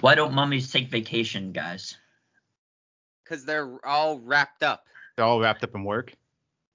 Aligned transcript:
Why 0.00 0.14
don't 0.14 0.32
mummies 0.34 0.70
take 0.70 0.88
vacation, 0.88 1.52
guys? 1.52 1.96
Because 3.24 3.44
they're 3.44 3.84
all 3.84 4.18
wrapped 4.20 4.62
up. 4.62 4.84
They're 5.16 5.24
all 5.24 5.40
wrapped 5.40 5.64
up 5.64 5.74
in 5.74 5.84
work. 5.84 6.14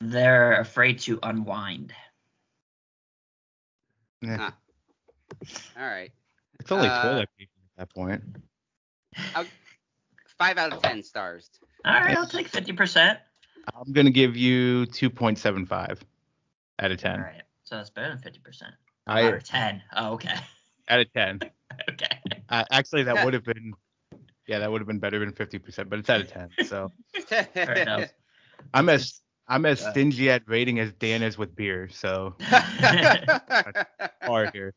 They're 0.01 0.59
afraid 0.59 0.99
to 0.99 1.19
unwind. 1.23 1.93
Yeah. 4.21 4.37
Huh. 4.37 4.51
All 5.77 5.85
right. 5.87 6.11
It's 6.59 6.71
only 6.71 6.87
Uh, 6.89 7.01
toilet 7.01 7.29
paper 7.37 7.51
at 7.77 7.77
that 7.77 7.93
point. 7.93 8.23
Five 10.37 10.57
out 10.57 10.73
of 10.73 10.81
ten 10.81 11.01
stars. 11.03 11.49
All 11.85 11.93
right, 11.93 12.17
I'll 12.17 12.27
take 12.27 12.49
50%. 12.49 13.17
I'm 13.73 13.93
gonna 13.93 14.11
give 14.11 14.35
you 14.35 14.85
2.75 14.87 16.01
out 16.79 16.91
of 16.91 16.97
10. 16.97 17.21
right, 17.21 17.41
so 17.63 17.75
that's 17.75 17.89
better 17.89 18.09
than 18.09 18.17
50%. 18.19 18.63
I 19.07 19.21
Or 19.23 19.39
10. 19.39 19.81
Oh, 19.95 20.13
okay. 20.13 20.35
out 20.89 20.99
of 20.99 21.13
10. 21.13 21.39
okay. 21.89 22.19
Uh, 22.49 22.63
actually, 22.71 23.03
that 23.03 23.23
would 23.25 23.33
have 23.33 23.43
been, 23.43 23.73
yeah, 24.47 24.59
that 24.59 24.71
would 24.71 24.79
have 24.81 24.87
been 24.87 24.99
better 24.99 25.19
than 25.19 25.31
50%, 25.33 25.89
but 25.89 25.99
it's 25.99 26.09
out 26.09 26.21
of 26.21 26.31
10. 26.31 26.49
So 26.65 26.91
I'm 28.73 28.87
as 28.89 29.21
I'm 29.47 29.63
as 29.65 29.83
Uh, 29.83 29.91
stingy 29.91 30.29
at 30.31 30.41
rating 30.47 30.79
as 30.79 30.91
Dan 30.93 31.21
is 31.21 31.37
with 31.37 31.55
beer. 31.55 31.87
So 31.89 32.33
hard 34.23 34.49
here. 34.53 34.73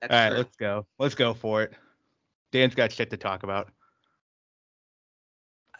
That's 0.00 0.12
All 0.12 0.18
right, 0.18 0.28
true. 0.30 0.38
let's 0.38 0.56
go. 0.56 0.86
Let's 0.98 1.14
go 1.14 1.34
for 1.34 1.62
it. 1.62 1.72
Dan's 2.52 2.74
got 2.74 2.90
shit 2.92 3.10
to 3.10 3.16
talk 3.16 3.42
about. 3.44 3.70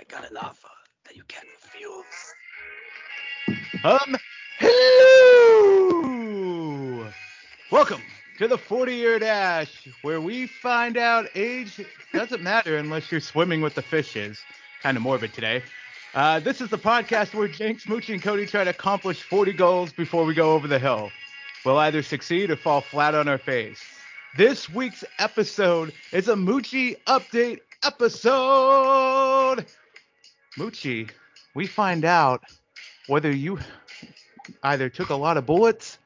I 0.00 0.04
got 0.04 0.30
an 0.30 0.36
offer 0.36 0.68
that 1.04 1.16
you 1.16 1.24
can 1.28 1.44
refuse. 1.62 2.04
Um, 3.84 4.16
hello! 4.58 6.02
Welcome 7.70 8.00
to 8.38 8.48
the 8.48 8.58
40 8.58 8.94
year 8.94 9.18
dash, 9.18 9.88
where 10.02 10.20
we 10.20 10.46
find 10.46 10.96
out 10.96 11.26
age 11.34 11.80
doesn't 12.12 12.42
matter 12.42 12.76
unless 12.76 13.10
you're 13.10 13.20
swimming 13.20 13.60
with 13.60 13.74
the 13.74 13.82
fishes. 13.82 14.38
Kind 14.82 14.96
of 14.96 15.02
morbid 15.02 15.32
today. 15.32 15.62
Uh, 16.14 16.40
this 16.40 16.60
is 16.60 16.68
the 16.68 16.78
podcast 16.78 17.34
where 17.34 17.48
Jenks, 17.48 17.86
Mucci, 17.86 18.12
and 18.12 18.22
Cody 18.22 18.46
try 18.46 18.64
to 18.64 18.70
accomplish 18.70 19.22
40 19.22 19.52
goals 19.52 19.92
before 19.92 20.24
we 20.24 20.34
go 20.34 20.52
over 20.52 20.68
the 20.68 20.78
hill. 20.78 21.10
We'll 21.64 21.78
either 21.78 22.02
succeed 22.02 22.50
or 22.50 22.56
fall 22.56 22.80
flat 22.80 23.14
on 23.14 23.26
our 23.28 23.38
face. 23.38 23.82
This 24.36 24.68
week's 24.68 25.04
episode 25.18 25.92
is 26.12 26.28
a 26.28 26.34
Mucci 26.34 26.96
update 27.06 27.60
episode. 27.84 29.64
Mucci, 30.58 31.10
we 31.54 31.66
find 31.66 32.04
out 32.04 32.42
whether 33.06 33.30
you 33.30 33.58
either 34.62 34.88
took 34.88 35.10
a 35.10 35.14
lot 35.14 35.36
of 35.36 35.46
bullets 35.46 35.98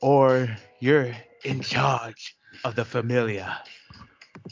or 0.00 0.48
you're 0.80 1.12
in 1.44 1.60
charge 1.60 2.36
of 2.64 2.74
the 2.74 2.84
familia. 2.84 3.62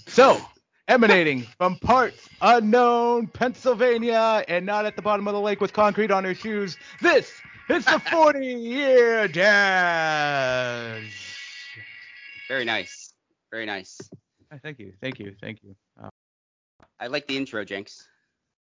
So, 0.07 0.41
emanating 0.89 1.43
from 1.59 1.77
parts 1.77 2.29
unknown 2.41 3.27
Pennsylvania 3.29 4.45
and 4.49 4.67
not 4.67 4.85
at 4.87 4.97
the 4.97 5.03
bottom 5.03 5.27
of 5.29 5.35
the 5.35 5.41
lake 5.41 5.61
with 5.61 5.73
concrete 5.73 6.11
on 6.11 6.25
her 6.25 6.35
shoes, 6.35 6.77
this 7.01 7.33
is 7.71 7.85
the 7.85 7.99
40 8.11 8.47
year 8.47 9.29
dash. 9.29 11.03
Very 12.49 12.65
nice. 12.65 13.13
Very 13.51 13.67
nice. 13.67 13.99
Thank 14.63 14.79
you, 14.79 14.93
thank 15.01 15.19
you, 15.19 15.35
thank 15.41 15.59
you. 15.63 15.75
Uh, 16.01 16.09
I 17.01 17.09
like 17.09 17.27
the 17.27 17.37
intro, 17.37 17.65
Jenks. 17.65 18.09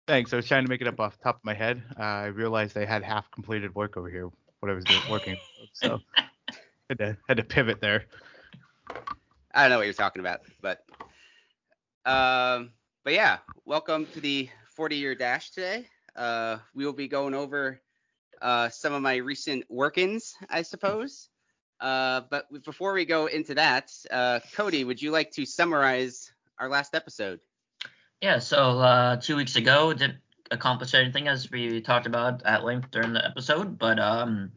thanks. 0.08 0.32
I 0.34 0.38
was 0.38 0.48
trying 0.48 0.64
to 0.64 0.70
make 0.70 0.82
it 0.82 0.88
up 0.88 1.00
off 1.00 1.18
the 1.18 1.24
top 1.24 1.36
of 1.38 1.44
my 1.44 1.54
head. 1.54 1.84
Uh, 2.00 2.04
I 2.04 2.26
realized 2.28 2.78
I 2.78 2.86
had 2.86 3.04
half 3.04 3.30
completed 3.32 3.76
work 3.76 3.98
over 3.98 4.10
here, 4.10 4.30
what 4.60 4.72
I 4.72 4.74
was 4.74 4.84
doing, 4.86 5.02
working. 5.10 5.36
So, 5.74 6.00
had 6.90 6.98
to, 7.00 7.18
had 7.28 7.38
to 7.38 7.44
pivot 7.44 7.82
there. 7.82 8.06
I 9.54 9.64
don't 9.64 9.72
know 9.72 9.78
what 9.78 9.86
you're 9.86 9.94
talking 9.94 10.20
about, 10.20 10.42
but 10.62 10.84
um, 12.06 12.72
but 13.04 13.14
yeah, 13.14 13.38
welcome 13.66 14.06
to 14.14 14.20
the 14.20 14.50
40 14.76 14.96
year 14.98 15.16
dash 15.16 15.52
today. 15.52 15.88
Uh, 16.16 16.58
we 16.74 16.86
will 16.86 16.94
be 16.94 17.08
going 17.08 17.34
over 17.34 17.82
uh, 18.42 18.70
some 18.70 18.94
of 18.94 19.02
my 19.02 19.16
recent 19.16 19.70
work-ins, 19.70 20.36
I 20.50 20.62
suppose. 20.62 21.30
Uh, 21.80 22.22
but 22.30 22.46
before 22.64 22.94
we 22.94 23.06
go 23.06 23.26
into 23.26 23.56
that, 23.56 23.92
uh, 24.12 24.40
Cody, 24.54 24.84
would 24.84 25.02
you 25.02 25.12
like 25.12 25.32
to 25.32 25.46
summarize 25.46 26.32
our 26.60 26.70
last 26.70 26.96
episode? 26.96 27.40
Yeah, 28.22 28.40
so 28.40 28.80
uh, 28.80 29.16
two 29.18 29.36
weeks 29.36 29.56
ago, 29.56 29.94
didn't 29.94 30.20
accomplish 30.52 30.94
anything 30.94 31.28
as 31.28 31.50
we 31.50 31.82
talked 31.82 32.06
about 32.06 32.44
at 32.44 32.64
length 32.64 32.92
during 32.92 33.14
the 33.14 33.26
episode, 33.26 33.78
but 33.78 34.00
um, 34.00 34.52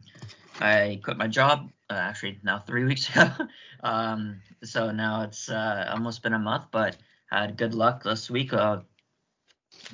I 0.59 1.01
quit 1.03 1.17
my 1.17 1.27
job 1.27 1.71
uh, 1.89 1.93
actually 1.93 2.39
now 2.43 2.59
three 2.59 2.83
weeks 2.85 3.09
ago. 3.09 3.29
um, 3.83 4.41
so 4.63 4.91
now 4.91 5.23
it's 5.23 5.49
uh, 5.49 5.89
almost 5.91 6.23
been 6.23 6.33
a 6.33 6.39
month, 6.39 6.65
but 6.71 6.97
I 7.31 7.41
had 7.41 7.57
good 7.57 7.73
luck 7.73 8.03
this 8.03 8.29
week. 8.29 8.53
Uh, 8.53 8.81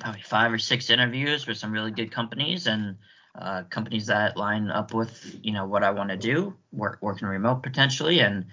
probably 0.00 0.22
five 0.22 0.52
or 0.52 0.58
six 0.58 0.90
interviews 0.90 1.46
with 1.46 1.58
some 1.58 1.72
really 1.72 1.90
good 1.90 2.10
companies 2.10 2.66
and 2.66 2.96
uh, 3.38 3.62
companies 3.64 4.06
that 4.06 4.36
line 4.36 4.70
up 4.70 4.94
with 4.94 5.38
you 5.42 5.52
know 5.52 5.66
what 5.66 5.84
I 5.84 5.90
want 5.90 6.10
to 6.10 6.16
do, 6.16 6.54
work 6.72 6.98
working 7.02 7.28
remote 7.28 7.62
potentially, 7.62 8.20
and 8.20 8.46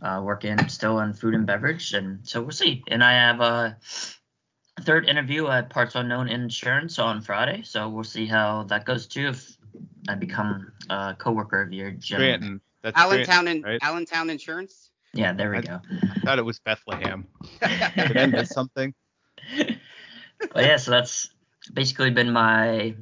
uh, 0.00 0.22
working 0.24 0.56
still 0.68 1.00
in 1.00 1.12
food 1.12 1.34
and 1.34 1.46
beverage, 1.46 1.92
and 1.92 2.26
so 2.26 2.40
we'll 2.40 2.50
see. 2.50 2.82
And 2.88 3.04
I 3.04 3.12
have 3.12 3.40
a 3.40 3.76
third 4.80 5.08
interview 5.08 5.48
at 5.48 5.68
Parts 5.68 5.94
Unknown 5.94 6.28
Insurance 6.28 6.98
on 6.98 7.20
Friday, 7.20 7.62
so 7.64 7.88
we'll 7.88 8.04
see 8.04 8.26
how 8.26 8.64
that 8.64 8.86
goes 8.86 9.06
too. 9.06 9.28
If 9.28 9.56
I 10.08 10.14
become 10.14 10.72
a 10.88 11.14
coworker 11.18 11.62
of 11.62 11.72
your 11.72 11.90
Jim. 11.90 12.60
That's 12.84 12.98
Allentown, 12.98 13.48
in, 13.48 13.62
right? 13.62 13.78
Allentown 13.82 14.28
Insurance. 14.28 14.90
Yeah, 15.14 15.32
there 15.32 15.50
we 15.50 15.58
I- 15.58 15.62
go. 15.62 15.80
I 15.90 16.20
thought 16.20 16.38
it 16.38 16.44
was 16.44 16.60
Bethlehem. 16.60 17.26
Did 17.96 18.16
I 18.16 18.26
miss 18.26 18.50
something? 18.50 18.92
but 20.52 20.64
yeah, 20.64 20.76
so 20.76 20.90
that's 20.90 21.30
basically 21.72 22.10
been 22.10 22.30
my 22.30 22.94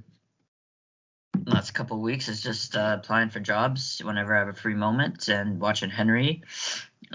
last 1.47 1.73
couple 1.73 1.97
of 1.97 2.03
weeks 2.03 2.29
is 2.29 2.41
just 2.41 2.77
uh, 2.77 2.99
applying 3.01 3.29
for 3.29 3.41
jobs 3.41 4.01
whenever 4.05 4.37
I 4.37 4.39
have 4.39 4.49
a 4.49 4.53
free 4.53 4.75
moment 4.75 5.29
and 5.29 5.59
watching 5.59 5.91
Henry 5.91 6.43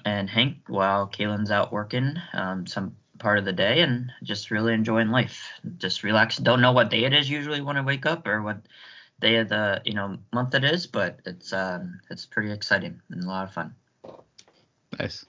and 0.03 0.29
Hank 0.29 0.57
while 0.67 1.07
Kaylin's 1.07 1.51
out 1.51 1.71
working 1.71 2.15
um, 2.33 2.67
some 2.67 2.97
part 3.17 3.39
of 3.39 3.45
the 3.45 3.53
day 3.53 3.79
and 3.79 4.11
just 4.23 4.51
really 4.51 4.73
enjoying 4.73 5.09
life. 5.09 5.47
Just 5.77 6.03
relax. 6.03 6.35
Don't 6.35 6.59
know 6.59 6.73
what 6.73 6.89
day 6.89 7.05
it 7.05 7.13
is 7.13 7.29
usually 7.29 7.61
when 7.61 7.77
I 7.77 7.81
wake 7.81 8.05
up 8.05 8.27
or 8.27 8.41
what 8.41 8.57
day 9.19 9.37
of 9.37 9.49
the 9.49 9.81
you 9.85 9.93
know 9.93 10.17
month 10.33 10.53
it 10.55 10.63
is, 10.63 10.87
but 10.87 11.19
it's 11.25 11.53
um, 11.53 11.99
it's 12.09 12.25
pretty 12.25 12.51
exciting 12.51 13.01
and 13.09 13.23
a 13.23 13.27
lot 13.27 13.47
of 13.47 13.53
fun. 13.53 13.73
Nice. 14.99 15.25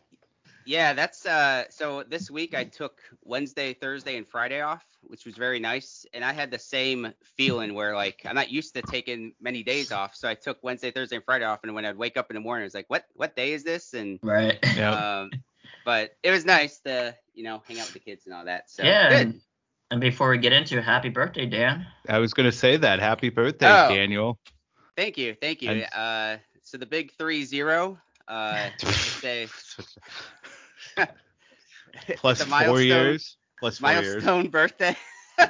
Yeah, 0.68 0.92
that's 0.92 1.24
uh 1.24 1.64
so 1.70 2.02
this 2.02 2.30
week 2.30 2.54
I 2.54 2.64
took 2.64 3.00
Wednesday, 3.24 3.72
Thursday, 3.72 4.18
and 4.18 4.28
Friday 4.28 4.60
off, 4.60 4.84
which 5.00 5.24
was 5.24 5.34
very 5.34 5.58
nice. 5.58 6.04
And 6.12 6.22
I 6.22 6.34
had 6.34 6.50
the 6.50 6.58
same 6.58 7.14
feeling 7.22 7.72
where 7.72 7.94
like 7.94 8.20
I'm 8.26 8.34
not 8.34 8.50
used 8.50 8.74
to 8.74 8.82
taking 8.82 9.32
many 9.40 9.62
days 9.62 9.92
off. 9.92 10.14
So 10.14 10.28
I 10.28 10.34
took 10.34 10.62
Wednesday, 10.62 10.90
Thursday, 10.90 11.16
and 11.16 11.24
Friday 11.24 11.46
off, 11.46 11.60
and 11.62 11.74
when 11.74 11.86
I'd 11.86 11.96
wake 11.96 12.18
up 12.18 12.30
in 12.30 12.34
the 12.34 12.42
morning, 12.42 12.64
it 12.64 12.66
was 12.66 12.74
like, 12.74 12.84
what 12.88 13.06
what 13.14 13.34
day 13.34 13.54
is 13.54 13.64
this? 13.64 13.94
And 13.94 14.18
Right. 14.22 14.58
Yeah. 14.76 15.22
um 15.22 15.30
but 15.86 16.18
it 16.22 16.30
was 16.30 16.44
nice 16.44 16.80
to, 16.80 17.16
you 17.32 17.44
know, 17.44 17.62
hang 17.66 17.78
out 17.78 17.86
with 17.86 17.94
the 17.94 18.00
kids 18.00 18.26
and 18.26 18.34
all 18.34 18.44
that. 18.44 18.68
So 18.68 18.82
yeah. 18.82 19.08
good. 19.08 19.40
And, 19.90 19.92
and 19.92 20.00
before 20.00 20.30
we 20.30 20.38
get 20.38 20.52
into 20.52 20.78
it, 20.78 20.84
happy 20.84 21.08
birthday, 21.08 21.46
Dan. 21.46 21.86
I 22.08 22.18
was 22.18 22.34
gonna 22.34 22.52
say 22.52 22.76
that. 22.78 23.00
Happy 23.00 23.28
birthday, 23.30 23.66
Oh. 23.70 23.88
Daniel. 23.94 24.38
Thank 24.96 25.16
you, 25.18 25.34
thank 25.40 25.62
you. 25.62 25.70
And- 25.70 25.86
Uh 25.92 26.38
so 26.62 26.76
the 26.76 26.86
big 26.86 27.12
three 27.16 27.44
zero, 27.44 27.98
uh 28.26 28.68
say 28.80 29.48
Plus 32.16 32.38
the 32.38 32.44
four 32.44 32.50
milestone- 32.50 32.86
years. 32.86 33.36
Plus 33.58 33.78
four 33.78 33.90
years. 33.92 34.24
milestone 34.24 34.48
birthday. 34.48 34.96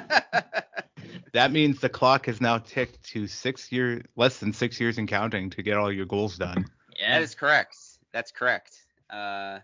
That 1.33 1.51
means 1.51 1.79
the 1.79 1.89
clock 1.89 2.25
has 2.25 2.41
now 2.41 2.57
ticked 2.57 3.03
to 3.11 3.27
six 3.27 3.71
years, 3.71 4.03
less 4.15 4.39
than 4.39 4.51
six 4.51 4.79
years 4.79 4.97
and 4.97 5.07
counting 5.07 5.51
to 5.51 5.61
get 5.61 5.77
all 5.77 5.91
your 5.91 6.07
goals 6.07 6.37
done. 6.39 6.65
Yeah. 6.99 7.19
That 7.19 7.21
is 7.23 7.35
correct. 7.35 7.77
That's 8.11 8.31
correct. 8.31 8.75
Uh, 9.11 9.59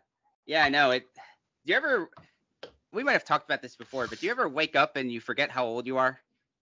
yeah, 0.45 0.63
I 0.63 0.69
know 0.69 0.91
it. 0.91 1.07
Do 1.65 1.71
you 1.71 1.75
ever? 1.75 2.09
We 2.95 3.03
might 3.03 3.11
have 3.13 3.25
talked 3.25 3.45
about 3.45 3.61
this 3.61 3.75
before, 3.75 4.07
but 4.07 4.19
do 4.19 4.25
you 4.25 4.31
ever 4.31 4.47
wake 4.49 4.75
up 4.75 4.95
and 4.95 5.11
you 5.11 5.19
forget 5.19 5.51
how 5.51 5.65
old 5.65 5.85
you 5.85 5.97
are? 5.97 6.19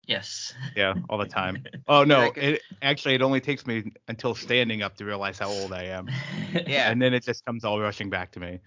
yes. 0.06 0.54
Yeah, 0.76 0.94
all 1.08 1.18
the 1.18 1.26
time. 1.26 1.64
Oh 1.88 2.04
no, 2.04 2.32
it 2.36 2.62
actually 2.82 3.14
it 3.14 3.22
only 3.22 3.40
takes 3.40 3.66
me 3.66 3.90
until 4.08 4.34
standing 4.34 4.80
up 4.82 4.96
to 4.98 5.04
realize 5.04 5.38
how 5.38 5.48
old 5.48 5.72
I 5.72 5.84
am, 5.84 6.08
Yeah. 6.66 6.90
and 6.90 7.00
then 7.02 7.14
it 7.14 7.24
just 7.24 7.44
comes 7.44 7.64
all 7.64 7.80
rushing 7.80 8.10
back 8.10 8.32
to 8.32 8.40
me. 8.40 8.60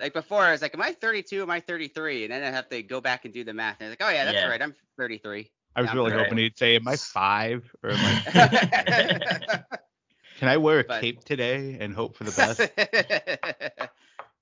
Like 0.00 0.12
before, 0.14 0.40
I 0.42 0.52
was 0.52 0.62
like, 0.62 0.74
"Am 0.74 0.80
I 0.80 0.92
32? 0.92 1.42
Am 1.42 1.50
I 1.50 1.60
33?" 1.60 2.24
And 2.24 2.32
then 2.32 2.42
I 2.42 2.50
have 2.50 2.68
to 2.70 2.82
go 2.82 3.00
back 3.00 3.24
and 3.26 3.32
do 3.34 3.44
the 3.44 3.52
math. 3.52 3.76
And 3.80 3.86
I 3.86 3.90
was 3.90 3.98
like, 4.00 4.08
"Oh 4.08 4.12
yeah, 4.12 4.24
that's 4.24 4.36
Yeah. 4.36 4.48
right. 4.48 4.62
I'm 4.62 4.74
33." 4.96 5.50
I 5.76 5.80
was 5.82 5.90
Yeah, 5.90 5.94
really 5.96 6.12
hoping 6.12 6.38
he'd 6.38 6.56
say, 6.58 6.76
"Am 6.76 6.86
I 6.88 6.96
five 6.96 7.70
or 7.82 7.90
am 7.90 7.98
I? 8.00 9.62
Can 10.38 10.48
I 10.48 10.56
wear 10.56 10.80
a 10.80 10.84
But- 10.84 11.00
cape 11.00 11.24
today 11.24 11.76
and 11.80 11.94
hope 11.94 12.16
for 12.16 12.24
the 12.24 12.32
best?" 12.32 13.90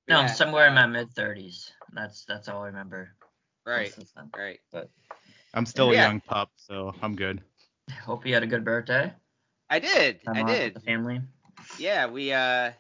No, 0.09 0.17
Yeah, 0.17 0.21
I'm 0.23 0.29
somewhere 0.29 0.69
in 0.69 0.75
my 0.75 0.87
mid 0.87 1.11
30s. 1.15 1.73
That's 1.93 2.25
that's 2.25 2.49
all 2.49 2.63
I 2.63 2.67
remember. 2.67 3.11
Right. 3.67 3.85
most 3.85 3.99
of 3.99 4.09
the 4.09 4.21
time. 4.21 4.31
Right. 4.37 4.59
I'm 5.55 5.67
still 5.67 5.91
a 5.91 5.95
young 5.95 6.21
pup, 6.21 6.51
so 6.57 6.95
I'm 7.03 7.15
good. 7.17 7.41
Hope 8.05 8.27
you 8.27 8.35
had 8.35 8.43
a 8.43 8.47
good 8.47 8.65
birthday. 8.65 9.13
I 9.69 9.79
did. 9.79 10.23
Time 10.25 10.37
I 10.37 10.43
did. 10.43 10.75
The 10.75 10.81
family. 10.81 11.21
Yeah, 11.79 12.07
we 12.07 12.33
uh 12.33 12.73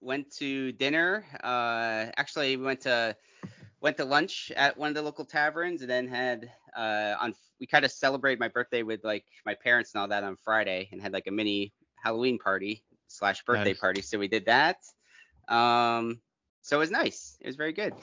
went 0.00 0.30
to 0.36 0.72
dinner. 0.72 1.24
Uh, 1.42 2.10
actually, 2.16 2.56
we 2.56 2.64
went 2.64 2.82
to 2.82 3.16
went 3.80 3.96
to 3.96 4.04
lunch 4.04 4.52
at 4.56 4.76
one 4.76 4.88
of 4.88 4.94
the 4.94 5.02
local 5.02 5.24
taverns, 5.24 5.82
and 5.82 5.90
then 5.90 6.08
had 6.08 6.50
uh, 6.76 7.14
on 7.20 7.34
we 7.60 7.66
kind 7.66 7.84
of 7.84 7.90
celebrated 7.92 8.40
my 8.40 8.48
birthday 8.48 8.82
with 8.82 9.04
like 9.04 9.24
my 9.46 9.54
parents 9.54 9.94
and 9.94 10.00
all 10.00 10.08
that 10.08 10.24
on 10.24 10.36
Friday, 10.36 10.88
and 10.92 11.00
had 11.00 11.12
like 11.12 11.26
a 11.26 11.32
mini 11.32 11.72
Halloween 12.02 12.38
party 12.38 12.82
slash 13.08 13.42
birthday 13.44 13.70
Nice. 13.70 13.80
party. 13.80 14.02
So 14.02 14.18
we 14.18 14.28
did 14.28 14.46
that. 14.46 14.76
Um, 15.48 16.20
so 16.62 16.76
it 16.76 16.80
was 16.80 16.90
nice. 16.90 17.36
It 17.40 17.46
was 17.46 17.56
very 17.56 17.72
good. 17.72 17.94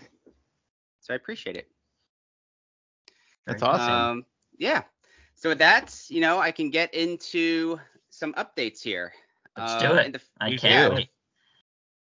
So 1.02 1.14
I 1.14 1.16
appreciate 1.16 1.56
it. 1.58 1.68
That's 3.46 3.64
awesome. 3.64 3.94
Um, 3.94 4.26
yeah. 4.58 4.84
So 5.36 5.50
with 5.50 5.60
that, 5.60 5.98
you 6.10 6.22
know, 6.22 6.40
I 6.40 6.52
can 6.52 6.70
get 6.70 6.94
into 6.94 7.80
some 8.10 8.34
updates 8.34 8.82
here. 8.82 9.14
Let's 9.58 9.74
Uh, 9.74 9.80
do 9.80 9.94
it. 9.96 10.14
the- 10.14 10.22
I 10.40 10.56
can't 10.56 10.96
do. 10.96 11.04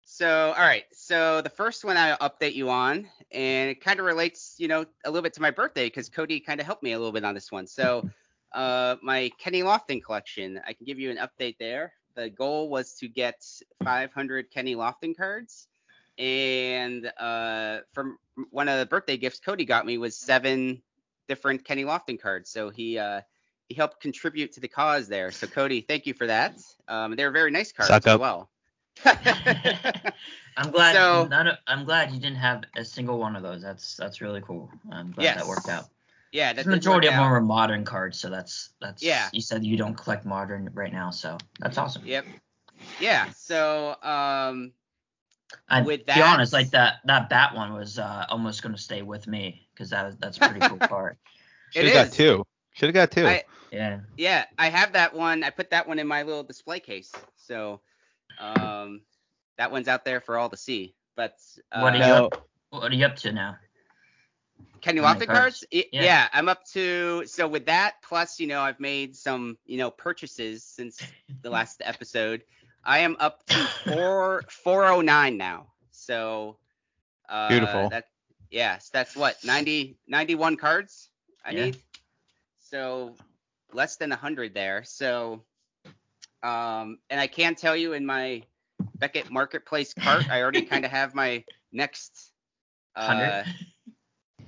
so, 0.04 0.52
all 0.56 0.64
right. 0.64 0.84
So 0.92 1.40
the 1.42 1.50
first 1.50 1.84
one 1.84 1.96
I'll 1.96 2.18
update 2.18 2.54
you 2.54 2.68
on, 2.70 3.08
and 3.30 3.70
it 3.70 3.80
kind 3.80 4.00
of 4.00 4.06
relates, 4.06 4.56
you 4.58 4.68
know, 4.68 4.84
a 5.04 5.10
little 5.10 5.22
bit 5.22 5.34
to 5.34 5.42
my 5.42 5.50
birthday 5.50 5.86
because 5.86 6.08
Cody 6.08 6.40
kind 6.40 6.60
of 6.60 6.66
helped 6.66 6.82
me 6.82 6.92
a 6.92 6.98
little 6.98 7.12
bit 7.12 7.24
on 7.24 7.34
this 7.34 7.52
one. 7.52 7.66
So, 7.66 8.08
uh, 8.52 8.96
my 9.02 9.30
Kenny 9.38 9.62
Lofton 9.62 10.02
collection, 10.02 10.60
I 10.66 10.72
can 10.72 10.86
give 10.86 10.98
you 10.98 11.10
an 11.10 11.18
update 11.18 11.58
there. 11.58 11.92
The 12.14 12.30
goal 12.30 12.68
was 12.68 12.94
to 12.94 13.08
get 13.08 13.44
500 13.84 14.50
Kenny 14.50 14.74
Lofton 14.74 15.16
cards, 15.16 15.68
and 16.18 17.10
uh, 17.18 17.78
from 17.92 18.18
one 18.50 18.68
of 18.68 18.78
the 18.78 18.86
birthday 18.86 19.16
gifts 19.16 19.40
Cody 19.40 19.64
got 19.64 19.86
me 19.86 19.98
was 19.98 20.16
seven 20.16 20.82
different 21.28 21.64
Kenny 21.64 21.84
Lofton 21.84 22.20
cards. 22.20 22.50
So 22.50 22.70
he 22.70 22.98
uh, 22.98 23.20
he 23.68 23.74
helped 23.74 24.00
contribute 24.00 24.52
to 24.52 24.60
the 24.60 24.68
cause 24.68 25.08
there. 25.08 25.30
So 25.30 25.46
Cody, 25.46 25.80
thank 25.80 26.06
you 26.06 26.14
for 26.14 26.26
that. 26.26 26.56
Um, 26.88 27.16
they're 27.16 27.30
very 27.30 27.50
nice 27.50 27.72
cards 27.72 27.88
Suck 27.88 28.06
as 28.06 28.14
up. 28.14 28.20
well. 28.20 28.50
I'm 30.56 30.70
glad 30.72 30.94
So- 30.94 31.26
none 31.30 31.46
of, 31.48 31.56
I'm 31.66 31.84
glad 31.84 32.10
you 32.12 32.18
didn't 32.20 32.38
have 32.38 32.64
a 32.76 32.84
single 32.84 33.18
one 33.18 33.36
of 33.36 33.42
those. 33.42 33.62
That's 33.62 33.96
that's 33.96 34.20
really 34.20 34.40
cool. 34.40 34.70
I'm 34.90 35.12
glad 35.12 35.38
that 35.38 35.46
worked 35.46 35.68
out. 35.68 35.84
yeah, 36.32 36.52
The 36.52 36.56
that 36.58 36.64
did 36.64 36.70
majority 36.70 37.06
of 37.08 37.14
them 37.14 37.22
out. 37.22 37.30
were 37.30 37.40
modern 37.40 37.84
cards, 37.84 38.18
so 38.18 38.28
that's 38.28 38.70
that's 38.80 39.02
Yeah. 39.02 39.28
You 39.32 39.40
said 39.40 39.64
you 39.64 39.76
don't 39.76 39.94
collect 39.96 40.24
modern 40.26 40.68
right 40.74 40.92
now, 40.92 41.10
so 41.10 41.38
that's 41.60 41.78
awesome. 41.78 42.02
Yep. 42.04 42.26
Yeah. 43.00 43.30
So 43.36 43.94
um, 44.02 44.72
I 45.68 45.80
With 45.82 46.06
that 46.06 46.16
be 46.16 46.22
honest, 46.22 46.52
like 46.52 46.70
that 46.70 47.00
that 47.04 47.28
bat 47.30 47.54
one 47.54 47.72
was 47.74 47.98
uh, 47.98 48.26
almost 48.28 48.62
gonna 48.62 48.78
stay 48.78 49.02
with 49.02 49.26
me 49.26 49.66
because 49.74 49.90
that 49.90 50.20
that's 50.20 50.36
a 50.36 50.40
pretty 50.40 50.60
cool 50.60 50.78
card. 50.88 51.16
It 51.74 51.80
Should 51.80 51.84
have 51.94 52.10
got 52.10 52.16
two. 52.16 52.44
Should 52.74 52.86
have 52.86 52.94
got 52.94 53.10
two. 53.10 53.26
I- 53.26 53.44
Yeah. 53.70 54.00
yeah, 54.16 54.44
I 54.58 54.68
have 54.70 54.92
that 54.92 55.14
one. 55.14 55.44
I 55.44 55.50
put 55.50 55.70
that 55.70 55.86
one 55.88 55.98
in 55.98 56.06
my 56.06 56.22
little 56.22 56.42
display 56.42 56.80
case. 56.80 57.12
So 57.36 57.80
um, 58.38 59.02
that 59.56 59.70
one's 59.72 59.88
out 59.88 60.04
there 60.04 60.20
for 60.20 60.38
all 60.38 60.48
to 60.50 60.56
see. 60.56 60.94
But 61.16 61.34
uh, 61.72 61.80
What 61.80 61.92
do 61.92 61.98
you 61.98 62.04
now, 62.04 62.30
What 62.70 62.92
are 62.92 62.94
you 62.94 63.04
up 63.06 63.16
to 63.16 63.32
now? 63.32 63.56
Can 64.80 64.96
you 64.96 65.02
many 65.02 65.18
the 65.18 65.26
cards? 65.26 65.64
Y- 65.72 65.84
Yeah. 65.92 66.02
Yeah. 66.04 66.28
I'm 66.32 66.48
up 66.48 66.64
to 66.68 67.24
so 67.26 67.48
with 67.48 67.66
that 67.66 67.94
plus 68.02 68.38
you 68.40 68.46
know 68.46 68.60
I've 68.60 68.80
made 68.80 69.16
some 69.16 69.58
you 69.66 69.78
know 69.78 69.90
purchases 69.90 70.64
since 70.64 71.02
the 71.42 71.50
last 71.50 71.82
episode. 71.84 72.42
I 72.84 73.00
am 73.00 73.16
up 73.18 73.44
to 73.46 73.66
four 73.86 74.44
four 74.50 74.86
oh 74.86 75.00
nine 75.00 75.36
now. 75.36 75.72
So 75.90 76.58
uh, 77.28 77.84
Beautiful. 77.84 77.90
That 77.90 78.04
yes, 78.50 78.90
that's 78.90 79.16
what 79.16 79.42
90 79.44 79.98
91 80.06 80.56
cards 80.56 81.10
I 81.44 81.52
Yeah. 81.52 81.52
need. 81.52 81.80
So 82.58 83.16
less 83.72 83.96
than 83.96 84.10
100 84.10 84.54
there. 84.54 84.84
So 84.84 85.42
um 86.42 86.98
and 87.10 87.20
I 87.20 87.26
can 87.26 87.54
tell 87.54 87.76
you 87.76 87.92
in 87.92 88.06
my 88.06 88.44
Beckett 89.00 89.30
Marketplace 89.30 89.94
cart 89.94 90.26
I 90.30 90.40
already 90.42 90.62
kind 90.62 90.84
of 90.84 90.90
have 90.90 91.14
my 91.14 91.44
next 91.72 92.32
uh 92.96 93.44
Hundred. 93.44 93.46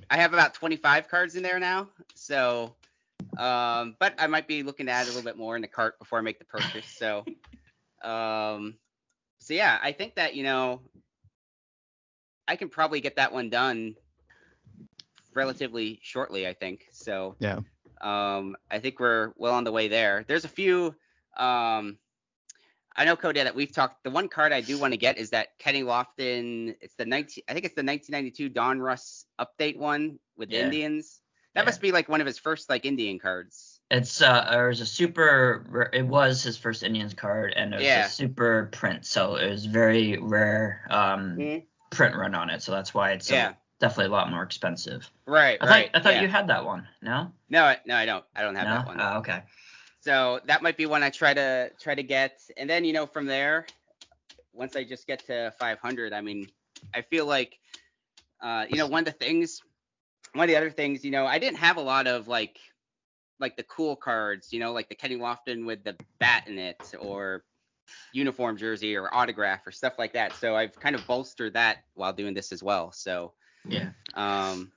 I 0.09 0.17
have 0.17 0.33
about 0.33 0.53
25 0.53 1.07
cards 1.07 1.35
in 1.35 1.43
there 1.43 1.59
now. 1.59 1.89
So, 2.13 2.75
um, 3.37 3.95
but 3.99 4.15
I 4.19 4.27
might 4.27 4.47
be 4.47 4.63
looking 4.63 4.87
to 4.87 4.91
add 4.91 5.07
a 5.07 5.11
little 5.11 5.23
bit 5.23 5.37
more 5.37 5.55
in 5.55 5.61
the 5.61 5.67
cart 5.67 5.99
before 5.99 6.19
I 6.19 6.21
make 6.21 6.39
the 6.39 6.45
purchase. 6.45 6.87
So, 6.89 7.27
um, 8.03 8.75
so 9.39 9.53
yeah, 9.53 9.79
I 9.81 9.91
think 9.91 10.15
that 10.15 10.35
you 10.35 10.43
know, 10.43 10.81
I 12.47 12.55
can 12.55 12.69
probably 12.69 13.01
get 13.01 13.15
that 13.15 13.33
one 13.33 13.49
done 13.49 13.95
relatively 15.33 15.99
shortly. 16.01 16.47
I 16.47 16.53
think 16.53 16.87
so. 16.91 17.35
Yeah. 17.39 17.59
Um, 18.01 18.55
I 18.69 18.79
think 18.79 18.99
we're 18.99 19.33
well 19.37 19.53
on 19.53 19.63
the 19.63 19.71
way 19.71 19.87
there. 19.87 20.25
There's 20.27 20.45
a 20.45 20.49
few. 20.49 20.95
Um, 21.37 21.97
I 22.95 23.05
know 23.05 23.15
Cody 23.15 23.41
that 23.41 23.55
we've 23.55 23.71
talked. 23.71 24.03
The 24.03 24.09
one 24.09 24.27
card 24.27 24.51
I 24.51 24.61
do 24.61 24.77
want 24.77 24.93
to 24.93 24.97
get 24.97 25.17
is 25.17 25.29
that 25.29 25.57
Kenny 25.59 25.83
Lofton. 25.83 26.75
It's 26.81 26.95
the 26.95 27.05
19. 27.05 27.43
I 27.47 27.53
think 27.53 27.65
it's 27.65 27.75
the 27.75 27.83
1992 27.83 28.49
Donruss 28.49 29.25
update 29.39 29.77
one 29.77 30.19
with 30.35 30.49
the 30.49 30.57
Indians. 30.57 31.21
That 31.53 31.61
Yeah. 31.61 31.65
must 31.65 31.81
be 31.81 31.91
like 31.91 32.09
one 32.09 32.21
of 32.21 32.27
his 32.27 32.37
first 32.37 32.69
like 32.69 32.85
Indian 32.85 33.17
cards. 33.19 33.70
It's 33.91 34.21
uh, 34.21 34.49
it 34.53 34.67
was 34.67 34.79
a 34.79 34.85
super. 34.85 35.65
rare- 35.67 35.89
It 35.91 36.07
was 36.07 36.41
his 36.41 36.57
first 36.57 36.81
Indians 36.81 37.13
card, 37.13 37.51
and 37.57 37.73
it 37.73 37.77
was 37.77 37.85
Yeah. 37.85 38.05
a 38.05 38.09
super 38.09 38.69
print, 38.71 39.05
so 39.05 39.35
it 39.35 39.49
was 39.49 39.65
very 39.65 40.17
rare 40.17 40.87
um 40.89 41.35
Mhm. 41.37 41.65
print 41.89 42.15
run 42.15 42.33
on 42.33 42.49
it. 42.49 42.61
So 42.63 42.71
that's 42.71 42.93
why 42.93 43.11
it's 43.11 43.29
uh, 43.29 43.35
Yeah. 43.35 43.53
definitely 43.79 44.05
a 44.05 44.15
lot 44.15 44.31
more 44.31 44.43
expensive. 44.43 45.09
Right. 45.25 45.57
I 45.59 45.65
right. 45.67 45.91
thought 45.91 45.99
I 45.99 46.03
thought 46.03 46.13
yeah. 46.15 46.21
you 46.21 46.29
had 46.29 46.47
that 46.47 46.63
one. 46.63 46.87
No. 47.01 47.33
No, 47.49 47.65
I- 47.65 47.81
no, 47.85 47.95
I 47.97 48.05
don't. 48.05 48.23
I 48.33 48.43
don't 48.43 48.55
have 48.55 48.67
no. 48.67 48.75
that 48.75 48.85
one. 48.87 49.01
Oh, 49.01 49.17
okay. 49.17 49.43
So 49.99 50.39
that 50.45 50.63
might 50.63 50.77
be 50.77 50.85
one 50.85 51.03
I 51.03 51.09
try 51.09 51.33
to 51.33 51.69
try 51.77 51.93
to 51.93 52.03
get, 52.03 52.39
and 52.55 52.69
then 52.69 52.85
you 52.85 52.93
know 52.93 53.05
from 53.05 53.25
there, 53.25 53.67
once 54.53 54.77
I 54.77 54.85
just 54.85 55.05
get 55.05 55.25
to 55.27 55.51
500, 55.59 56.13
I 56.13 56.21
mean, 56.21 56.47
I 56.95 57.01
feel 57.01 57.25
like, 57.25 57.59
uh, 58.41 58.65
you 58.69 58.77
know, 58.77 58.87
one 58.87 58.99
of 58.99 59.05
the 59.05 59.11
things, 59.25 59.61
one 60.33 60.45
of 60.45 60.47
the 60.49 60.55
other 60.55 60.71
things, 60.71 61.03
you 61.05 61.11
know, 61.11 61.25
I 61.27 61.39
didn't 61.39 61.57
have 61.59 61.75
a 61.77 61.81
lot 61.81 62.07
of 62.07 62.27
like, 62.29 62.57
like 63.41 63.57
the 63.57 63.63
cool 63.63 63.95
cards, 63.95 64.53
you 64.53 64.59
know, 64.59 64.71
like 64.71 64.87
the 64.87 64.95
Kenny 64.95 65.17
Lofton 65.17 65.65
with 65.65 65.83
the 65.83 65.97
bat 66.19 66.47
in 66.47 66.57
it, 66.57 66.93
or 66.99 67.43
uniform 68.13 68.55
jersey 68.55 68.95
or 68.95 69.13
autograph 69.13 69.65
or 69.67 69.71
stuff 69.71 69.93
like 69.99 70.13
that. 70.13 70.33
So 70.35 70.55
I've 70.55 70.79
kind 70.79 70.95
of 70.95 71.05
bolstered 71.07 71.53
that 71.53 71.83
while 71.95 72.13
doing 72.13 72.33
this 72.33 72.51
as 72.53 72.63
well. 72.63 72.91
So, 72.91 73.33
Yeah. 73.65 73.89
um, 74.13 74.71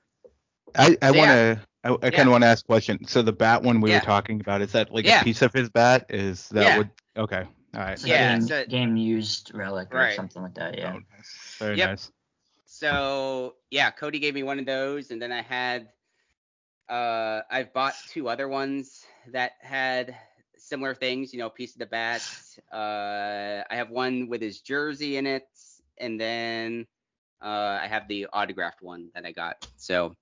I, 0.75 0.97
I 1.01 1.11
So, 1.11 1.17
want 1.17 1.29
yeah. 1.29 1.53
to. 1.55 1.61
I, 1.85 1.93
I 2.07 2.09
kind 2.09 2.27
of 2.27 2.31
want 2.31 2.43
to 2.43 2.47
ask 2.47 2.65
a 2.65 2.67
question. 2.67 3.05
So 3.07 3.21
the 3.21 3.31
bat 3.31 3.61
one 3.61 3.79
we 3.79 3.91
Yeah. 3.91 3.99
were 3.99 4.05
talking 4.05 4.41
about 4.41 4.61
is 4.61 4.71
that 4.71 4.91
like 4.91 5.05
Yeah. 5.05 5.21
a 5.21 5.23
piece 5.23 5.41
of 5.43 5.53
his 5.53 5.69
bat? 5.69 6.07
Is 6.09 6.49
that 6.49 6.63
Yeah. 6.63 6.77
would 6.79 6.89
okay? 7.15 7.47
All 7.75 7.81
right. 7.81 7.93
It's 7.93 8.05
Yeah, 8.05 8.33
game, 8.33 8.41
so- 8.41 8.65
game 8.65 8.97
used 8.97 9.53
relic 9.53 9.93
or 9.93 9.97
Right. 9.97 10.15
something 10.15 10.41
like 10.41 10.55
that. 10.55 10.77
Yeah. 10.77 10.93
Oh, 10.95 10.99
nice. 11.15 11.55
Very 11.59 11.77
Yep. 11.77 11.89
nice. 11.89 12.11
So 12.65 13.55
yeah, 13.69 13.91
Cody 13.91 14.19
gave 14.19 14.33
me 14.33 14.43
one 14.43 14.59
of 14.59 14.65
those, 14.65 15.11
and 15.11 15.21
then 15.21 15.31
I 15.31 15.41
had 15.41 15.89
uh 16.89 17.41
I've 17.49 17.73
bought 17.73 17.95
two 18.09 18.29
other 18.29 18.47
ones 18.47 19.05
that 19.31 19.53
had 19.61 20.15
similar 20.57 20.93
things, 20.95 21.33
you 21.33 21.39
know, 21.39 21.49
piece 21.49 21.73
of 21.73 21.79
the 21.79 21.85
bat. 21.87 22.21
Uh 22.71 23.63
I 23.69 23.75
have 23.75 23.89
one 23.89 24.27
with 24.29 24.41
his 24.41 24.61
jersey 24.61 25.17
in 25.17 25.27
it, 25.27 25.47
and 25.97 26.19
then 26.19 26.87
uh 27.41 27.79
I 27.81 27.87
have 27.87 28.07
the 28.07 28.27
autographed 28.27 28.81
one 28.81 29.09
that 29.13 29.25
I 29.25 29.31
got. 29.31 29.57
So 29.77 30.15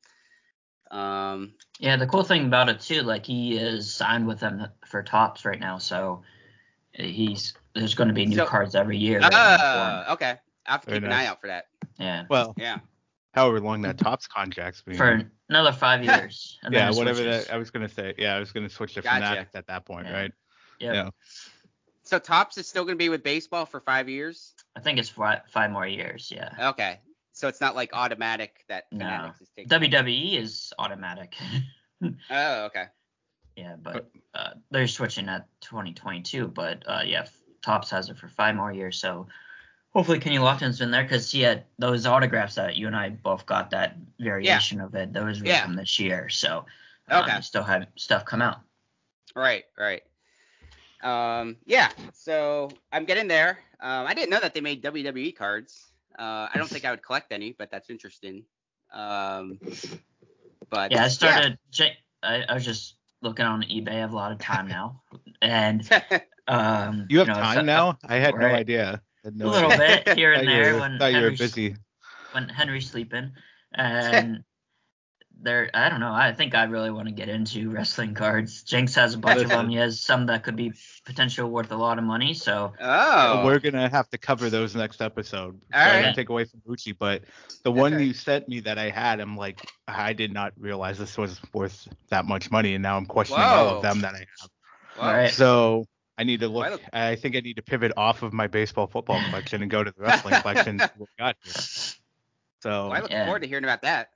um 0.91 1.53
Yeah, 1.79 1.95
the 1.97 2.07
cool 2.07 2.23
thing 2.23 2.45
about 2.45 2.69
it 2.69 2.79
too, 2.79 3.01
like 3.03 3.25
he 3.25 3.57
is 3.57 3.93
signed 3.93 4.27
with 4.27 4.39
them 4.39 4.67
for 4.85 5.03
Topps 5.03 5.45
right 5.45 5.59
now, 5.59 5.77
so 5.77 6.23
he's 6.93 7.53
there's 7.75 7.95
going 7.95 8.07
to 8.09 8.13
be 8.13 8.25
new 8.25 8.35
So- 8.37 8.45
cards 8.45 8.75
every 8.75 8.97
year. 8.97 9.19
right 9.19 9.31
now 9.31 9.57
for 9.57 9.77
him. 9.77 10.05
uh, 10.09 10.13
okay. 10.13 10.39
I'll 10.65 10.71
have 10.73 10.81
to 10.81 10.87
Very 10.87 10.99
keep 10.99 11.05
an 11.07 11.11
eye 11.13 11.25
out 11.25 11.41
for 11.41 11.47
that. 11.47 11.65
yeah, 11.97 12.25
Well, 12.29 12.53
Yeah. 12.57 12.79
However 13.33 13.59
long 13.59 13.81
that 13.81 13.97
Topps 13.97 14.27
contract's 14.27 14.81
been. 14.83 14.95
for 14.95 15.21
another 15.49 15.71
five 15.71 16.03
years. 16.05 16.59
And 16.63 16.73
yeah, 16.73 16.91
whatever 16.91 17.17
switches. 17.21 17.45
that. 17.47 17.53
I 17.53 17.57
was 17.57 17.71
gonna 17.71 17.89
say. 17.89 18.13
Yeah, 18.17 18.35
I 18.35 18.39
was 18.39 18.51
gonna 18.51 18.69
switch 18.69 18.93
to 18.95 19.01
Gotcha. 19.01 19.15
Fanatics 19.15 19.55
at 19.55 19.67
that 19.67 19.85
point, 19.85 20.07
Yeah. 20.07 20.13
right? 20.13 20.31
Yep. 20.79 20.93
Yeah. 20.95 21.09
So 22.03 22.19
Topps 22.19 22.57
is 22.57 22.67
still 22.67 22.85
gonna 22.85 22.95
be 22.97 23.09
with 23.09 23.23
baseball 23.23 23.65
for 23.65 23.79
five 23.79 24.07
years? 24.09 24.53
I 24.75 24.81
think 24.81 24.99
it's 24.99 25.09
five, 25.09 25.41
five 25.49 25.71
more 25.71 25.87
years. 25.87 26.31
Yeah. 26.33 26.69
Okay. 26.71 26.99
So 27.31 27.47
it's 27.47 27.59
not 27.61 27.75
like 27.75 27.89
automatic 27.93 28.63
that 28.69 28.83
No. 28.91 28.99
Fanatics 29.05 29.41
is 29.41 29.49
taking. 29.55 29.69
WWE 29.69 30.37
is 30.39 30.71
automatic. 30.77 31.35
Oh, 32.29 32.65
okay. 32.65 32.85
yeah, 33.55 33.77
but 33.81 34.09
uh, 34.33 34.49
they're 34.71 34.87
switching 34.89 35.29
at 35.29 35.47
2022. 35.61 36.49
But 36.49 36.83
uh, 36.85 37.03
yeah, 37.05 37.25
Topps 37.61 37.89
has 37.91 38.09
it 38.09 38.17
for 38.17 38.27
five 38.27 38.55
more 38.55 38.73
years. 38.73 38.99
So 38.99 39.27
hopefully 39.93 40.19
Kenny 40.19 40.37
Lofton's 40.37 40.79
been 40.79 40.91
there 40.91 41.03
because 41.03 41.31
he 41.31 41.41
had 41.41 41.65
those 41.77 42.05
autographs 42.05 42.55
that 42.55 42.75
you 42.75 42.87
and 42.87 42.95
I 42.95 43.09
both 43.09 43.45
got 43.45 43.69
that 43.71 43.95
variation 44.19 44.81
of 44.81 44.95
it. 44.95 45.13
Those 45.13 45.41
were 45.41 45.47
Yeah. 45.47 45.63
from 45.63 45.75
this 45.75 45.99
year. 45.99 46.29
So 46.29 46.65
um, 47.09 47.23
Okay. 47.23 47.35
they 47.35 47.41
still 47.41 47.63
have 47.63 47.87
stuff 47.95 48.25
come 48.25 48.41
out. 48.41 48.61
Right, 49.35 49.65
right. 49.77 50.03
Um, 51.03 51.57
yeah. 51.65 51.89
So 52.13 52.69
I'm 52.91 53.05
getting 53.05 53.27
there. 53.27 53.59
Um, 53.79 54.07
I 54.07 54.13
didn't 54.13 54.29
know 54.29 54.39
that 54.39 54.53
they 54.53 54.61
made 54.61 54.81
WWE 54.83 55.35
cards. 55.35 55.91
Uh, 56.17 56.47
I 56.47 56.51
don't 56.55 56.69
think 56.69 56.85
I 56.85 56.91
would 56.91 57.03
collect 57.03 57.31
any, 57.31 57.51
but 57.51 57.69
that's 57.71 57.89
interesting. 57.89 58.45
Um, 58.93 59.59
but 60.69 60.91
Yeah, 60.91 61.03
I 61.05 61.07
started. 61.09 61.57
I 62.21 62.53
was 62.53 62.63
just 62.63 62.95
looking 63.21 63.45
on 63.45 63.63
eBay. 63.63 63.89
I 63.89 63.95
have 63.95 64.13
a 64.13 64.15
lot 64.15 64.31
of 64.31 64.37
time 64.39 64.67
now, 64.67 65.01
and 65.41 65.87
um, 66.47 67.07
You 67.09 67.19
have 67.19 67.27
know, 67.27 67.33
time 67.33 67.55
so- 67.55 67.61
now? 67.63 67.97
I 68.07 68.15
had 68.17 68.35
no 68.35 68.45
idea. 68.47 69.01
No 69.23 69.47
a 69.47 69.49
little 69.49 69.71
idea. 69.71 70.01
bit 70.05 70.17
here 70.17 70.33
and 70.37 70.47
there 70.47 70.79
when 70.79 70.93
you 70.93 70.99
were 70.99 71.11
Henry's, 71.11 71.39
busy. 71.39 71.75
when 72.33 72.49
Henry's 72.49 72.89
sleeping, 72.89 73.31
and 73.73 74.43
there 75.41 75.69
I 75.73 75.89
don't 75.89 75.99
know. 75.99 76.11
I 76.13 76.31
think 76.33 76.55
I 76.55 76.63
really 76.65 76.91
want 76.91 77.07
to 77.07 77.13
get 77.13 77.27
into 77.27 77.69
wrestling 77.69 78.13
cards. 78.13 78.63
Jenks 78.63 78.95
has 78.95 79.13
a 79.15 79.17
bunch 79.17 79.41
of 79.41 79.49
them. 79.49 79.67
He 79.69 79.75
has 79.77 79.99
some 79.99 80.27
that 80.27 80.43
could 80.43 80.55
be 80.55 80.71
potential 81.05 81.49
worth 81.49 81.71
a 81.71 81.75
lot 81.75 81.97
of 81.97 82.03
money. 82.03 82.33
So 82.33 82.73
Oh. 82.79 83.43
We're 83.45 83.59
gonna 83.59 83.89
have 83.89 84.09
to 84.11 84.17
cover 84.17 84.49
those 84.49 84.75
next 84.75 85.01
episode. 85.01 85.59
So 85.71 85.77
All 85.77 85.81
I 85.81 85.95
right. 85.95 86.01
don't 86.03 86.13
take 86.15 86.29
away 86.29 86.45
from 86.45 86.61
Mucci, 86.67 86.95
but 86.97 87.23
the 87.63 87.71
one 87.71 87.99
you 87.99 88.13
sent 88.13 88.47
me 88.47 88.59
that 88.61 88.77
I 88.77 88.89
had, 88.89 89.19
I'm 89.19 89.35
like, 89.35 89.59
I 89.87 90.13
did 90.13 90.31
not 90.31 90.53
realize 90.57 90.97
this 90.97 91.17
was 91.17 91.41
worth 91.53 91.87
that 92.09 92.25
much 92.25 92.51
money, 92.51 92.75
and 92.75 92.83
now 92.83 92.95
I'm 92.95 93.05
questioning 93.05 93.43
all 93.43 93.77
of 93.77 93.81
them 93.81 94.01
that 94.01 94.13
I 94.15 94.19
have. 94.19 94.49
Wow. 94.99 95.07
All 95.07 95.13
right. 95.13 95.31
So 95.31 95.85
I 96.17 96.23
need 96.23 96.41
to 96.41 96.47
look. 96.47 96.81
Why 96.93 97.09
I 97.11 97.15
think 97.15 97.35
I 97.35 97.39
need 97.39 97.55
to 97.55 97.61
pivot 97.63 97.91
off 97.97 98.21
of 98.23 98.33
my 98.33 98.47
baseball 98.47 98.87
football 98.87 99.19
collection 99.29 99.61
and 99.61 99.71
go 99.71 99.83
to 99.83 99.91
the 99.91 100.01
wrestling 100.01 100.39
collection. 100.41 100.79
we 100.97 101.05
got 101.17 101.35
here. 101.43 101.53
So 101.53 101.95
Well, 102.63 102.93
I 102.93 102.99
look 102.99 103.11
Yeah. 103.11 103.25
forward 103.25 103.41
to 103.41 103.47
hearing 103.47 103.63
about 103.63 103.81
that. 103.81 104.11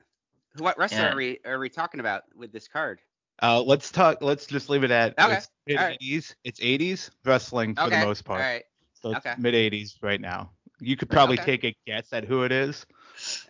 Who- 0.56 0.64
What 0.64 0.78
wrestler 0.78 1.00
Yeah. 1.00 1.14
are 1.14 1.16
we 1.16 1.40
are 1.46 1.60
we 1.60 1.70
talking 1.70 2.00
about 2.00 2.24
with 2.36 2.52
this 2.52 2.68
card? 2.68 3.00
uh, 3.42 3.62
let's 3.62 3.92
talk. 3.92 4.22
Let's 4.22 4.48
just 4.48 4.70
leave 4.70 4.84
it 4.84 4.90
at 4.92 5.14
Okay. 5.20 5.34
it's 5.38 5.48
mid 5.68 5.78
All 5.78 5.86
right. 5.86 5.98
80s. 6.02 6.36
It's 6.44 6.60
80s 6.60 7.12
wrestling 7.24 7.76
for 7.76 7.82
okay. 7.84 8.00
the 8.00 8.06
most 8.06 8.26
part. 8.26 8.42
All 8.42 8.48
right. 8.48 8.64
So 8.94 9.12
it's 9.12 9.26
Okay. 9.26 9.36
mid 9.38 9.54
80s 9.54 9.98
right 10.02 10.20
now. 10.22 10.52
You 10.80 10.96
could 10.98 11.10
probably 11.10 11.38
Okay. 11.40 11.58
take 11.58 11.64
a 11.66 11.76
guess 11.86 12.14
at 12.14 12.24
who 12.26 12.44
it 12.44 12.52
is. 12.52 12.86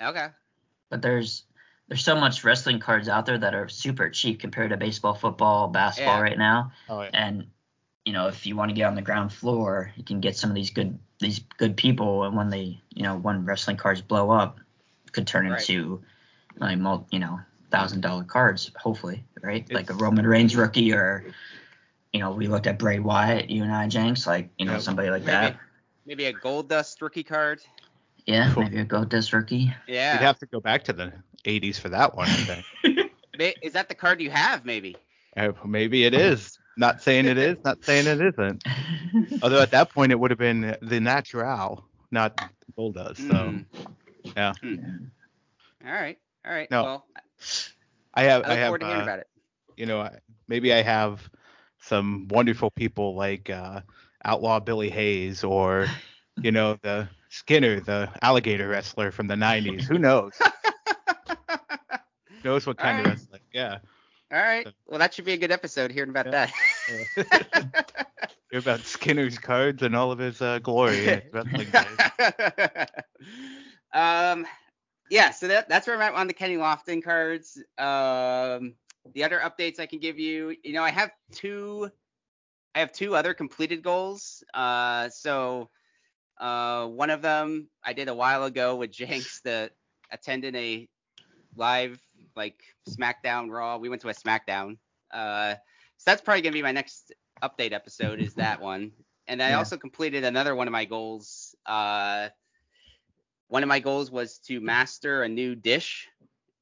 Okay. 0.02 0.28
but 0.90 1.02
there's 1.02 1.44
there's 1.90 2.04
so 2.04 2.16
much 2.16 2.44
wrestling 2.46 2.80
cards 2.80 3.08
out 3.10 3.26
there 3.26 3.38
that 3.38 3.54
are 3.54 3.68
super 3.70 4.10
cheap 4.10 4.40
compared 4.42 4.70
to 4.72 4.78
baseball, 4.78 5.14
football, 5.14 5.68
basketball 5.70 6.16
Yeah. 6.18 6.22
right 6.22 6.38
now. 6.38 6.72
Oh 6.90 7.02
yeah. 7.02 7.10
And 7.14 7.48
you 8.08 8.14
know, 8.14 8.28
if 8.28 8.46
you 8.46 8.56
want 8.56 8.70
to 8.70 8.74
get 8.76 8.86
on 8.86 8.96
the 8.96 9.02
ground 9.02 9.34
floor, 9.34 9.92
you 9.98 10.04
can 10.04 10.22
get 10.22 10.38
some 10.38 10.50
of 10.50 10.56
these 10.56 10.70
good 10.70 10.98
these 11.20 11.40
good 11.58 11.76
people, 11.76 12.24
and 12.24 12.38
when 12.38 12.50
they 12.50 12.80
you 12.94 13.04
know 13.04 13.18
when 13.18 13.44
wrestling 13.46 13.76
cards 13.78 14.02
blow 14.02 14.32
up, 14.32 14.60
could 15.12 15.28
turn 15.28 15.50
Right. 15.50 15.60
into 15.70 16.02
like 16.58 16.78
mul- 16.80 17.08
you 17.12 17.20
know 17.20 17.40
thousand 17.70 18.00
dollar 18.02 18.24
cards, 18.24 18.72
hopefully, 18.78 19.26
right? 19.42 19.70
like 19.74 19.90
a 19.90 19.94
Roman 19.94 20.26
Reigns 20.26 20.56
rookie 20.56 20.94
or. 20.94 21.26
You 22.14 22.22
know, 22.22 22.32
we 22.32 22.48
looked 22.48 22.66
at 22.68 22.80
Bray 22.80 23.00
Wyatt, 23.00 23.50
you 23.50 23.62
and 23.64 23.72
I, 23.72 23.86
Jenks, 23.90 24.26
like 24.26 24.50
you 24.58 24.66
know 24.66 24.72
Yep. 24.72 24.82
somebody 24.82 25.10
like 25.10 25.24
Maybe 25.24 25.32
that. 25.32 25.58
maybe 26.06 26.26
a 26.26 26.34
Goldust 26.34 27.02
rookie 27.02 27.22
card. 27.24 27.60
Yeah, 28.26 28.52
Cool. 28.54 28.64
maybe 28.64 28.80
a 28.80 28.86
Goldust 28.86 29.34
rookie. 29.34 29.74
Yeah. 29.88 30.14
You'd 30.14 30.26
have 30.26 30.40
to 30.40 30.46
go 30.46 30.62
back 30.62 30.86
to 30.86 30.94
the 30.94 31.12
80s 31.46 31.78
for 31.78 31.90
that 31.90 32.16
one. 32.16 32.30
I 32.30 32.62
think. 32.84 33.12
Is 33.62 33.74
that 33.74 33.90
the 33.90 33.94
card 33.94 34.22
you 34.22 34.32
have? 34.32 34.64
Maybe. 34.66 34.96
Uh, 35.36 35.52
Maybe 35.66 36.06
it 36.06 36.14
is. 36.16 36.58
Not 36.78 37.02
saying 37.02 37.26
it 37.26 37.38
is. 37.38 37.58
Not 37.66 37.84
saying 37.84 38.08
it 38.08 38.22
isn't. 38.22 38.64
Although 39.42 39.62
at 39.62 39.72
that 39.72 39.92
point 39.92 40.12
it 40.12 40.20
would 40.20 40.32
have 40.32 40.38
been 40.40 40.78
the 40.82 41.00
natural, 41.00 41.84
not 42.12 42.38
Goldust. 42.78 43.18
So 43.28 43.34
Mm. 43.34 43.66
yeah. 44.36 44.54
All 45.86 45.92
right. 45.92 46.18
All 46.46 46.52
right. 46.54 46.70
No, 46.72 46.84
Well, 46.84 47.06
I 48.14 48.24
have. 48.24 48.44
I 48.46 48.52
I, 48.52 48.56
have. 48.56 48.68
forward 48.68 48.80
to 48.82 48.86
hearing 48.86 49.02
uh, 49.02 49.04
about 49.04 49.20
it. 49.20 49.28
you 49.76 49.86
know, 49.86 50.02
I- 50.02 50.20
maybe 50.48 50.74
I 50.74 50.82
have 50.82 51.28
some 51.80 52.28
wonderful 52.30 52.70
people 52.72 53.16
like 53.16 53.50
uh, 53.50 53.82
Outlaw 54.24 54.60
Billy 54.60 54.90
Hayes 54.90 55.44
or, 55.44 55.88
you 56.42 56.52
know, 56.52 56.78
the 56.84 57.08
Skinner, 57.30 57.80
the 57.80 58.10
alligator 58.22 58.68
wrestler 58.68 59.12
from 59.12 59.28
the 59.28 59.36
90s. 59.36 59.86
Who 59.88 59.98
knows? 60.00 60.34
Knows 62.44 62.66
what 62.68 62.78
kind 62.78 63.00
of 63.00 63.06
Alright. 63.06 63.18
wrestling? 63.18 63.42
Yeah. 63.54 63.78
All 64.32 64.40
right. 64.40 64.68
Well, 64.86 65.00
that 65.00 65.14
should 65.14 65.26
be 65.26 65.34
a 65.34 65.38
good 65.38 65.52
episode 65.52 65.92
hearing 65.92 66.10
about 66.10 66.26
Yeah. 66.28 66.48
that. 66.88 67.74
Hear 68.52 68.60
about 68.60 68.86
Skinner's 68.86 69.38
cards 69.38 69.84
and 69.84 69.96
all 69.96 70.12
of 70.12 70.20
his 70.20 70.42
uh, 70.42 70.60
glory 70.60 71.08
in 71.08 71.22
his 71.22 71.34
wrestling 71.34 71.70
days. 71.72 71.98
um, 73.94 74.46
yeah, 75.10 75.32
so 75.32 75.48
that, 75.48 75.70
that's 75.70 75.88
where 75.88 75.96
I'm 75.96 76.02
at 76.02 76.14
on 76.14 76.28
the 76.28 76.34
Kenny 76.34 76.58
Lofton 76.58 77.04
cards. 77.04 77.58
Um, 77.78 78.76
the 79.14 79.24
other 79.24 79.40
updates 79.40 79.80
I 79.80 79.86
can 79.86 80.00
give 80.00 80.20
you, 80.20 80.56
you 80.64 80.74
know, 80.74 80.84
I 80.84 80.92
have 80.92 81.12
two, 81.34 81.90
I 82.76 82.80
have 82.80 82.92
two 82.92 83.16
other 83.16 83.34
completed 83.34 83.82
goals. 83.82 84.44
Uh, 84.54 85.10
so 85.10 85.70
uh, 86.40 86.86
one 86.88 87.10
of 87.10 87.22
them 87.22 87.70
I 87.84 87.94
did 87.94 88.10
a 88.10 88.14
while 88.16 88.44
ago 88.44 88.76
with 88.76 88.92
Jenks 88.92 89.42
that 89.42 89.72
attended 90.12 90.56
a 90.56 90.88
live 91.58 92.02
like 92.36 92.62
SmackDown 92.90 93.50
Raw. 93.52 93.78
We 93.78 93.90
went 93.90 94.02
to 94.04 94.10
a 94.10 94.14
SmackDown. 94.14 94.78
Uh, 95.12 95.56
so 95.98 96.12
that's 96.12 96.22
probably 96.22 96.42
gonna 96.42 96.54
be 96.54 96.62
my 96.64 96.72
next 96.72 97.14
update 97.44 97.74
episode 97.74 98.20
is 98.20 98.36
that 98.36 98.62
one. 98.62 98.92
And 99.28 99.42
I 99.42 99.54
Yeah. 99.54 99.58
also 99.58 99.78
completed 99.78 100.24
another 100.24 100.56
one 100.56 100.68
of 100.68 100.72
my 100.72 100.86
goals. 100.86 101.56
Uh, 101.66 102.30
one 103.48 103.64
of 103.64 103.70
my 103.70 103.80
goals 103.80 104.12
was 104.12 104.40
to 104.40 104.60
master 104.60 105.24
a 105.24 105.30
new 105.30 105.56
dish. 105.56 106.08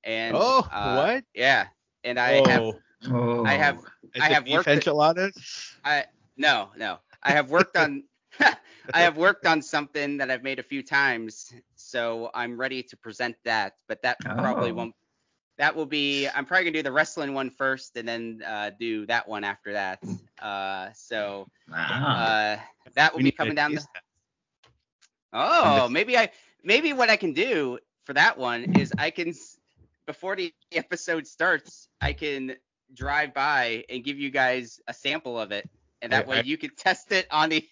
And 0.03 0.35
oh, 0.35 0.69
uh, 0.69 1.05
what? 1.05 1.23
Yeah. 1.33 1.67
And 2.03 2.19
I 2.19 2.41
have 2.47 2.65
oh, 2.65 2.81
Oh. 3.09 3.45
I 3.45 3.55
have 3.55 3.77
is 4.13 4.23
I 4.23 4.29
it 4.29 4.29
have 4.29 4.43
beef 4.43 4.67
worked 4.67 4.67
enchiladas? 4.67 5.77
I 5.83 6.05
no, 6.37 6.71
no. 6.77 6.99
I 7.23 7.31
have 7.31 7.49
worked 7.49 7.75
on 7.77 8.03
I 8.94 9.01
have 9.01 9.18
worked 9.18 9.46
on 9.46 9.62
something 9.62 10.18
that 10.18 10.30
I've 10.30 10.44
made 10.44 10.60
a 10.60 10.63
few 10.63 10.84
times, 10.84 11.51
so 11.75 12.30
I'm 12.34 12.58
ready 12.60 12.84
to 12.84 12.98
present 12.98 13.36
that. 13.46 13.74
But 13.88 14.01
that 14.04 14.20
probably 14.20 14.72
Oh. 14.72 14.75
won't. 14.75 14.96
That 15.58 15.75
will 15.75 15.86
be. 15.86 16.27
I'm 16.27 16.46
probably 16.46 16.65
gonna 16.65 16.74
do 16.80 16.84
the 16.84 16.92
wrestling 16.92 17.34
one 17.34 17.50
first, 17.50 17.96
and 17.98 18.08
then 18.08 18.42
uh, 18.46 18.72
do 18.77 19.06
that 19.08 19.27
one 19.27 19.44
after 19.44 19.74
that. 19.74 20.00
Uh, 20.42 20.89
so 20.94 21.48
Wow. 21.70 21.77
uh, 21.77 22.60
that 22.94 23.13
will 23.13 23.20
We 23.20 23.24
be 23.25 23.32
coming 23.32 23.56
down. 23.56 23.74
The, 23.75 23.82
that. 23.82 24.04
oh, 25.34 25.89
maybe 25.89 26.18
I 26.18 26.30
maybe 26.63 26.94
what 26.94 27.10
I 27.10 27.15
can 27.15 27.34
do 27.34 27.80
for 28.04 28.13
that 28.13 28.38
one 28.38 28.75
is 28.77 28.92
I 28.98 29.10
can 29.12 29.34
before 30.06 30.36
the 30.36 30.54
episode 30.74 31.25
starts, 31.25 31.88
I 32.01 32.13
can 32.13 32.56
drive 32.94 33.34
by 33.34 33.84
and 33.89 34.04
give 34.04 34.20
you 34.20 34.30
guys 34.30 34.80
a 34.88 34.94
sample 34.94 35.39
of 35.39 35.51
it, 35.51 35.70
and 36.01 36.12
that 36.12 36.25
I- 36.25 36.30
way 36.30 36.38
I- 36.39 36.42
you 36.42 36.58
can 36.58 36.72
test 36.77 37.12
it 37.12 37.27
on 37.32 37.50
the. 37.50 37.68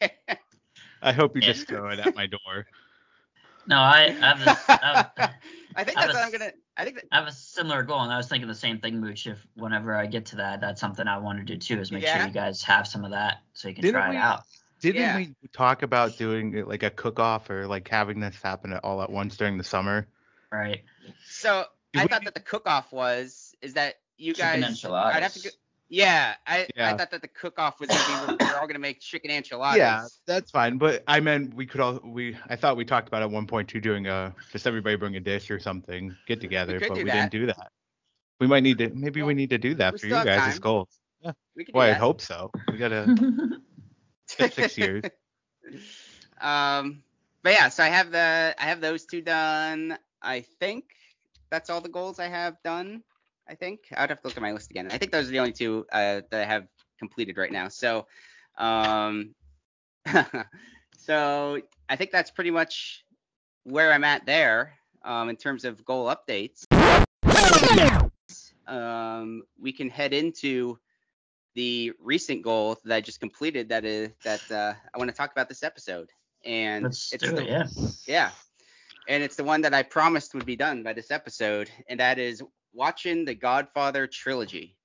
I 1.03 1.11
hope 1.11 1.35
you 1.35 1.41
just 1.41 1.67
throw 1.67 1.89
it 1.89 1.99
at 1.99 2.15
my 2.15 2.27
door. 2.27 2.65
no, 3.67 3.77
I, 3.77 4.05
I 4.05 4.09
have 4.11 4.39
this. 4.39 4.69
I 4.69 4.79
have, 4.81 5.11
I 5.75 5.83
think 5.83 5.97
I 5.97 6.01
that's 6.07 6.13
what 6.13 6.23
I'm 6.25 6.31
gonna. 6.31 6.51
I 6.77 6.83
think 6.85 6.95
that, 6.95 7.05
I 7.11 7.19
have 7.19 7.27
a 7.27 7.31
similar 7.31 7.83
goal, 7.83 8.01
and 8.01 8.11
I 8.11 8.17
was 8.17 8.27
thinking 8.27 8.47
the 8.47 8.55
same 8.55 8.79
thing, 8.79 8.99
Mooch. 8.99 9.27
If 9.27 9.45
whenever 9.55 9.95
I 9.95 10.05
get 10.05 10.25
to 10.27 10.35
that, 10.37 10.61
that's 10.61 10.81
something 10.81 11.07
I 11.07 11.17
want 11.17 11.39
to 11.39 11.45
do 11.45 11.57
too, 11.57 11.79
is 11.79 11.91
make 11.91 12.03
Yeah. 12.03 12.17
sure 12.17 12.27
you 12.27 12.33
guys 12.33 12.63
have 12.63 12.87
some 12.87 13.03
of 13.05 13.11
that 13.11 13.41
so 13.53 13.67
you 13.67 13.75
can 13.75 13.83
Didn't 13.83 13.99
try 14.01 14.09
we- 14.09 14.15
it 14.15 14.19
out. 14.19 14.43
Didn't 14.79 15.01
Yeah. 15.01 15.17
we 15.17 15.33
talk 15.53 15.81
about 15.83 16.17
doing 16.17 16.65
like 16.65 16.83
a 16.83 16.89
cook-off 16.89 17.49
or 17.49 17.67
like 17.67 17.87
having 17.87 18.19
this 18.19 18.41
happen 18.41 18.73
all 18.83 19.01
at 19.01 19.09
once 19.09 19.37
during 19.37 19.57
the 19.57 19.63
summer? 19.63 20.07
Right. 20.51 20.83
so. 21.25 21.65
Did 21.93 21.99
I 21.99 22.03
we- 22.05 22.07
thought 22.09 22.23
that 22.25 22.33
the 22.33 22.39
cook-off 22.41 22.91
was 22.91 23.55
is 23.61 23.73
that 23.75 23.95
you 24.17 24.33
guys. 24.33 24.83
I'd 24.83 25.23
have 25.23 25.33
to 25.33 25.41
go, 25.43 25.49
yeah, 25.93 26.33
I, 26.47 26.67
I 26.79 26.95
thought 26.95 27.11
that 27.11 27.21
the 27.21 27.27
cook-off 27.27 27.79
was 27.79 27.87
gonna 27.87 28.35
be 28.37 28.43
we're 28.43 28.59
all 28.59 28.65
gonna 28.65 28.79
make 28.79 28.99
chicken 28.99 29.29
enchiladas. 29.29 29.77
Yeah, 29.77 30.07
that's 30.25 30.49
fine. 30.49 30.79
But 30.79 31.03
I 31.07 31.19
meant 31.19 31.53
we 31.53 31.67
could 31.67 31.81
all 31.81 31.99
we 32.03 32.35
I 32.49 32.55
thought 32.55 32.77
we 32.77 32.83
talked 32.83 33.07
about 33.07 33.21
at 33.21 33.29
one 33.29 33.45
point 33.45 33.69
too 33.69 33.79
doing 33.79 34.07
a 34.07 34.33
just 34.51 34.65
everybody 34.65 34.95
bring 34.95 35.15
a 35.17 35.19
dish 35.19 35.51
or 35.51 35.59
something 35.59 36.15
get 36.25 36.41
together, 36.41 36.79
could 36.79 36.89
but 36.89 36.97
we 36.97 37.03
that. 37.03 37.11
didn't 37.11 37.31
do 37.31 37.45
that. 37.45 37.71
We 38.39 38.47
might 38.47 38.63
need 38.63 38.79
to 38.79 38.89
maybe 38.89 39.21
Well, 39.21 39.27
we 39.27 39.35
need 39.35 39.51
to 39.51 39.59
do 39.59 39.75
that 39.75 39.99
for 39.99 40.07
you 40.07 40.15
have 40.15 40.25
guys 40.25 40.47
as 40.47 40.53
time. 40.55 40.61
goals. 40.61 40.99
we 41.55 41.63
could 41.63 41.75
do 41.75 41.79
I 41.79 41.89
that. 41.89 41.97
hope 41.99 42.21
so. 42.21 42.49
We 42.71 42.79
gotta 42.79 43.15
six 44.27 44.77
years. 44.77 45.03
Um, 46.41 47.03
but 47.41 47.53
yeah, 47.53 47.69
so 47.69 47.83
I 47.83 47.87
have 47.87 48.11
the 48.11 48.53
I 48.57 48.63
have 48.65 48.81
those 48.81 49.05
two 49.05 49.21
done. 49.21 49.97
I 50.21 50.41
think 50.59 50.85
that's 51.49 51.69
all 51.69 51.79
the 51.79 51.87
goals 51.87 52.19
I 52.19 52.27
have 52.27 52.57
done. 52.63 53.03
I 53.47 53.55
think 53.55 53.81
I'd 53.95 54.09
have 54.09 54.21
to 54.21 54.27
look 54.27 54.37
at 54.37 54.43
my 54.43 54.51
list 54.51 54.71
again. 54.71 54.89
I 54.91 54.97
think 54.97 55.11
those 55.11 55.27
are 55.27 55.31
the 55.31 55.39
only 55.39 55.51
two 55.51 55.85
uh, 55.91 56.21
that 56.29 56.41
I 56.41 56.45
have 56.45 56.67
completed 56.97 57.37
right 57.37 57.51
now. 57.51 57.67
So, 57.67 58.07
um, 58.57 59.35
so 60.97 61.61
I 61.89 61.95
think 61.95 62.11
that's 62.11 62.31
pretty 62.31 62.51
much 62.51 63.05
where 63.63 63.91
I'm 63.91 64.03
at 64.03 64.25
there 64.25 64.77
um, 65.03 65.29
in 65.29 65.35
terms 65.35 65.65
of 65.65 65.83
goal 65.83 66.13
updates. 66.13 66.65
Um, 68.65 69.43
we 69.59 69.73
can 69.73 69.89
head 69.89 70.13
into 70.13 70.79
the 71.55 71.91
recent 71.99 72.43
goal 72.43 72.77
that 72.85 72.95
I 72.95 73.01
just 73.01 73.19
completed. 73.19 73.69
That 73.69 73.85
is 73.85 74.11
that 74.23 74.49
uh, 74.49 74.73
I 74.93 74.97
want 74.97 75.09
to 75.09 75.15
talk 75.15 75.31
about 75.31 75.49
this 75.49 75.63
episode, 75.63 76.09
and 76.45 76.85
Let's 76.85 77.13
it's 77.13 77.23
do 77.23 77.35
the, 77.35 77.41
it. 77.43 77.47
Yeah. 77.47 77.67
yeah. 78.07 78.31
And 79.07 79.21
it's 79.21 79.35
the 79.35 79.43
one 79.43 79.61
that 79.61 79.73
I 79.73 79.83
promised 79.83 80.33
would 80.33 80.45
be 80.45 80.55
done 80.55 80.81
by 80.81 80.93
this 80.93 81.11
episode, 81.11 81.69
and 81.89 81.99
that 81.99 82.19
is 82.19 82.41
watching 82.73 83.25
the 83.25 83.35
Godfather 83.35 84.07
trilogy. 84.07 84.75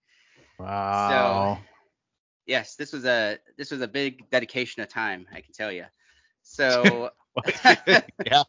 Wow. 0.59 1.57
So, 1.59 1.65
yes, 2.47 2.77
this 2.77 2.93
was 2.93 3.05
a 3.05 3.39
this 3.57 3.71
was 3.71 3.81
a 3.81 3.89
big 3.89 4.29
dedication 4.31 4.83
of 4.83 4.89
time, 4.89 5.27
I 5.33 5.41
can 5.41 5.53
tell 5.53 5.71
you. 5.73 5.85
So 6.43 7.11
yeah. 7.67 8.43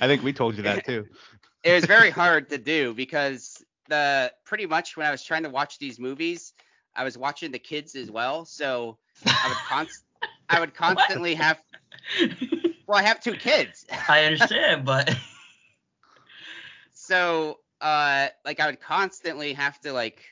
I 0.00 0.06
think 0.06 0.22
we 0.22 0.32
told 0.32 0.56
you 0.56 0.62
that 0.64 0.84
too. 0.84 1.06
it 1.64 1.72
was 1.72 1.84
very 1.84 2.10
hard 2.10 2.48
to 2.50 2.58
do 2.58 2.94
because 2.94 3.64
the 3.88 4.32
pretty 4.44 4.66
much 4.66 4.96
when 4.96 5.06
I 5.06 5.10
was 5.10 5.22
trying 5.22 5.44
to 5.44 5.50
watch 5.50 5.78
these 5.78 5.98
movies, 5.98 6.52
I 6.94 7.04
was 7.04 7.16
watching 7.16 7.52
the 7.52 7.58
kids 7.58 7.94
as 7.94 8.10
well. 8.10 8.44
So 8.44 8.98
I 9.26 9.48
would 9.48 9.58
const 9.68 10.04
I 10.48 10.60
would 10.60 10.74
constantly 10.74 11.34
have 11.34 11.60
Well, 12.86 12.98
I 12.98 13.02
have 13.02 13.20
two 13.20 13.34
kids. 13.34 13.84
I 14.08 14.24
understand, 14.24 14.84
but 14.84 15.14
so 16.92 17.58
uh 17.80 18.28
like 18.44 18.60
I 18.60 18.66
would 18.66 18.80
constantly 18.80 19.52
have 19.52 19.78
to 19.80 19.92
like 19.92 20.22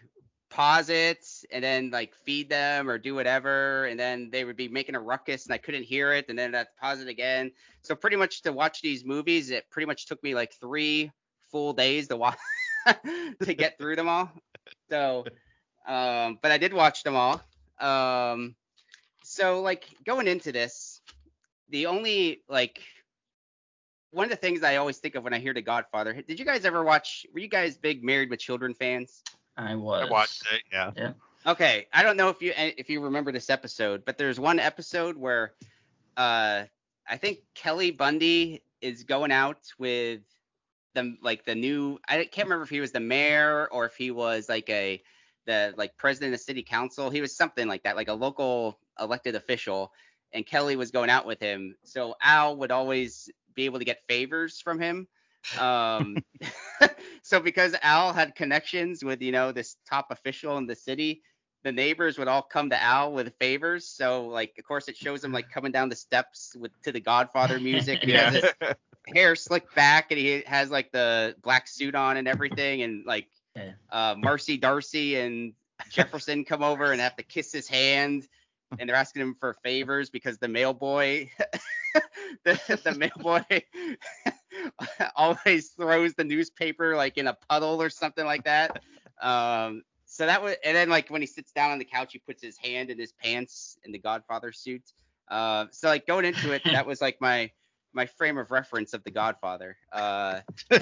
pause 0.51 0.89
it 0.89 1.27
and 1.51 1.65
then 1.65 1.91
like 1.91 2.15
feed 2.25 2.49
them 2.49 2.89
or 2.89 2.97
do 2.97 3.15
whatever 3.15 3.87
and 3.87 3.99
then 3.99 4.31
they 4.31 4.45
would 4.45 4.57
be 4.57 4.69
making 4.69 4.95
a 4.95 5.01
ruckus 5.01 5.47
and 5.47 5.53
I 5.53 5.59
couldn't 5.59 5.83
hear 5.83 6.13
it 6.13 6.27
and 6.29 6.39
then 6.39 6.55
I'd 6.55 6.69
pause 6.81 7.01
it 7.01 7.09
again. 7.09 7.51
So 7.83 7.97
pretty 7.97 8.17
much 8.17 8.43
to 8.43 8.53
watch 8.53 8.81
these 8.81 9.05
movies 9.05 9.51
it 9.51 9.69
pretty 9.71 9.87
much 9.87 10.07
took 10.07 10.23
me 10.23 10.35
like 10.35 10.55
3 10.61 11.11
full 11.51 11.73
days 11.73 12.09
to 12.09 12.17
watch 12.17 12.39
to 13.43 13.55
get 13.55 13.79
through 13.79 13.97
them 13.97 14.09
all. 14.09 14.31
So 14.91 15.25
um 15.89 16.39
but 16.41 16.53
I 16.53 16.59
did 16.59 16.73
watch 16.73 17.03
them 17.03 17.17
all. 17.17 17.43
Um 17.81 18.55
so 19.25 19.61
like 19.61 19.85
going 20.07 20.29
into 20.29 20.53
this 20.53 21.01
the 21.71 21.87
only 21.87 22.43
like 22.49 22.81
one 24.15 24.25
of 24.25 24.31
the 24.31 24.37
things 24.37 24.63
I 24.63 24.77
always 24.77 24.99
think 24.99 25.17
of 25.17 25.25
when 25.25 25.35
I 25.35 25.39
hear 25.39 25.53
The 25.53 25.63
Godfather. 25.63 26.23
Did 26.23 26.39
you 26.39 26.45
guys 26.45 26.65
ever 26.65 26.85
watch? 26.85 27.27
Were 27.33 27.41
you 27.41 27.49
guys 27.49 27.77
big 27.77 28.05
Married 28.05 28.31
with 28.31 28.39
Children 28.39 28.75
fans? 28.75 29.23
I 29.57 29.75
was. 29.75 30.07
I 30.07 30.11
watched 30.11 30.45
it. 30.53 30.63
Yeah. 30.73 30.93
Yeah. 30.97 31.13
Okay, 31.47 31.89
I 31.93 32.03
don't 32.03 32.17
know 32.17 32.31
if 32.31 32.41
you 32.41 32.53
if 32.57 32.89
you 32.89 33.01
remember 33.03 33.31
this 33.31 33.51
episode, 33.51 34.05
but 34.05 34.17
there's 34.17 34.41
one 34.41 34.59
episode 34.59 35.17
where 35.17 35.53
uh 36.17 36.65
I 37.07 37.17
think 37.19 37.41
Kelly 37.55 37.91
Bundy 37.91 38.63
is 38.81 39.03
going 39.03 39.31
out 39.31 39.59
with 39.79 40.21
the 40.95 41.17
like 41.21 41.45
the 41.45 41.55
new 41.55 41.99
I 42.09 42.25
can't 42.25 42.47
remember 42.47 42.65
if 42.65 42.71
he 42.71 42.81
was 42.81 42.93
the 42.93 43.01
mayor 43.01 43.69
or 43.71 43.85
if 43.85 43.95
he 43.97 44.11
was 44.11 44.49
like 44.49 44.71
a 44.71 45.03
the 45.45 45.75
like 45.77 45.99
president 45.99 46.33
of 46.33 46.41
city 46.41 46.63
council. 46.63 47.11
He 47.11 47.21
was 47.21 47.37
something 47.37 47.69
like 47.69 47.83
that, 47.83 47.97
like 47.97 48.09
a 48.09 48.15
local 48.15 48.79
elected 48.99 49.35
official 49.35 49.93
and 50.35 50.45
Kelly 50.45 50.77
was 50.77 50.91
going 50.91 51.11
out 51.11 51.27
with 51.27 51.41
him. 51.41 51.77
So 51.85 52.17
Al 52.23 52.57
would 52.57 52.73
always 52.73 53.31
be 53.55 53.65
able 53.65 53.79
to 53.79 53.85
get 53.85 54.03
favors 54.09 54.61
from 54.61 54.81
him. 54.81 55.09
Um, 55.61 56.17
so 57.23 57.39
because 57.39 57.77
Al 57.83 58.13
had 58.15 58.35
connections 58.35 59.05
with 59.05 59.21
you 59.21 59.31
know 59.31 59.53
this 59.53 59.77
top 59.89 60.07
official 60.11 60.57
in 60.57 60.67
the 60.67 60.75
city, 60.75 61.23
the 61.65 61.71
neighbors 61.73 62.19
would 62.19 62.29
all 62.29 62.43
come 62.43 62.71
to 62.71 62.83
Al 62.83 63.13
with 63.13 63.35
favors. 63.39 63.87
So 63.87 64.27
like 64.27 64.55
of 64.59 64.65
course 64.65 64.89
it 64.89 64.97
shows 64.97 65.23
him 65.23 65.33
like 65.33 65.51
coming 65.51 65.71
down 65.71 65.91
the 65.91 65.97
steps 65.97 66.57
with 66.59 66.73
to 66.85 66.93
the 66.93 67.01
Godfather 67.01 67.61
music. 67.61 67.99
And 68.03 68.11
he 68.11 68.17
has 68.17 68.35
his 68.43 68.51
hair 69.15 69.37
slicked 69.37 69.75
back 69.75 70.11
and 70.11 70.19
he 70.19 70.43
has 70.47 70.71
like 70.71 70.93
the 70.93 71.37
black 71.43 71.69
suit 71.69 71.95
on 71.95 72.17
and 72.17 72.27
everything 72.27 72.83
and 72.83 73.05
like 73.05 73.29
Yeah. 73.55 73.73
uh, 73.91 74.15
Marcy 74.17 74.57
D'Arcy 74.57 75.17
and 75.17 75.53
Jefferson 75.91 76.45
come 76.45 76.63
over 76.63 76.91
and 76.91 77.01
have 77.01 77.17
to 77.17 77.23
kiss 77.23 77.53
his 77.53 77.69
hand 77.69 78.27
and 78.79 78.89
they're 78.89 78.97
asking 78.97 79.23
him 79.23 79.37
for 79.39 79.55
favors 79.63 80.11
because 80.11 80.39
the 80.39 80.49
mail 80.49 80.73
boy 80.73 81.31
the, 82.45 82.81
the 82.85 82.95
mail 82.95 83.11
boy 83.19 83.45
always 85.17 85.71
throws 85.71 86.15
the 86.15 86.25
newspaper 86.25 86.97
like 86.97 87.19
in 87.19 87.27
a 87.27 87.37
puddle 87.49 87.81
or 87.81 87.91
something 87.91 88.25
like 88.25 88.45
that. 88.45 88.83
Um 89.21 89.83
so 90.07 90.27
that 90.27 90.43
was 90.43 90.57
and 90.65 90.77
then 90.77 90.89
like 90.89 91.09
when 91.09 91.21
he 91.23 91.27
sits 91.27 91.53
down 91.53 91.71
on 91.71 91.79
the 91.79 91.85
couch 91.85 92.13
he 92.13 92.19
puts 92.19 92.43
his 92.43 92.57
hand 92.59 92.91
in 92.91 92.99
his 92.99 93.13
pants 93.13 93.79
in 93.85 93.93
the 93.93 93.99
godfather 93.99 94.53
suit. 94.53 94.83
Uh 95.29 95.67
so 95.71 95.89
like 95.89 96.07
going 96.07 96.25
into 96.25 96.53
it 96.53 96.63
that 96.65 96.87
was 96.87 97.01
like 97.01 97.21
my 97.21 97.51
my 97.93 98.07
frame 98.07 98.39
of 98.39 98.51
reference 98.51 98.93
of 98.93 99.05
the 99.05 99.11
godfather. 99.11 99.77
Uh 99.93 100.41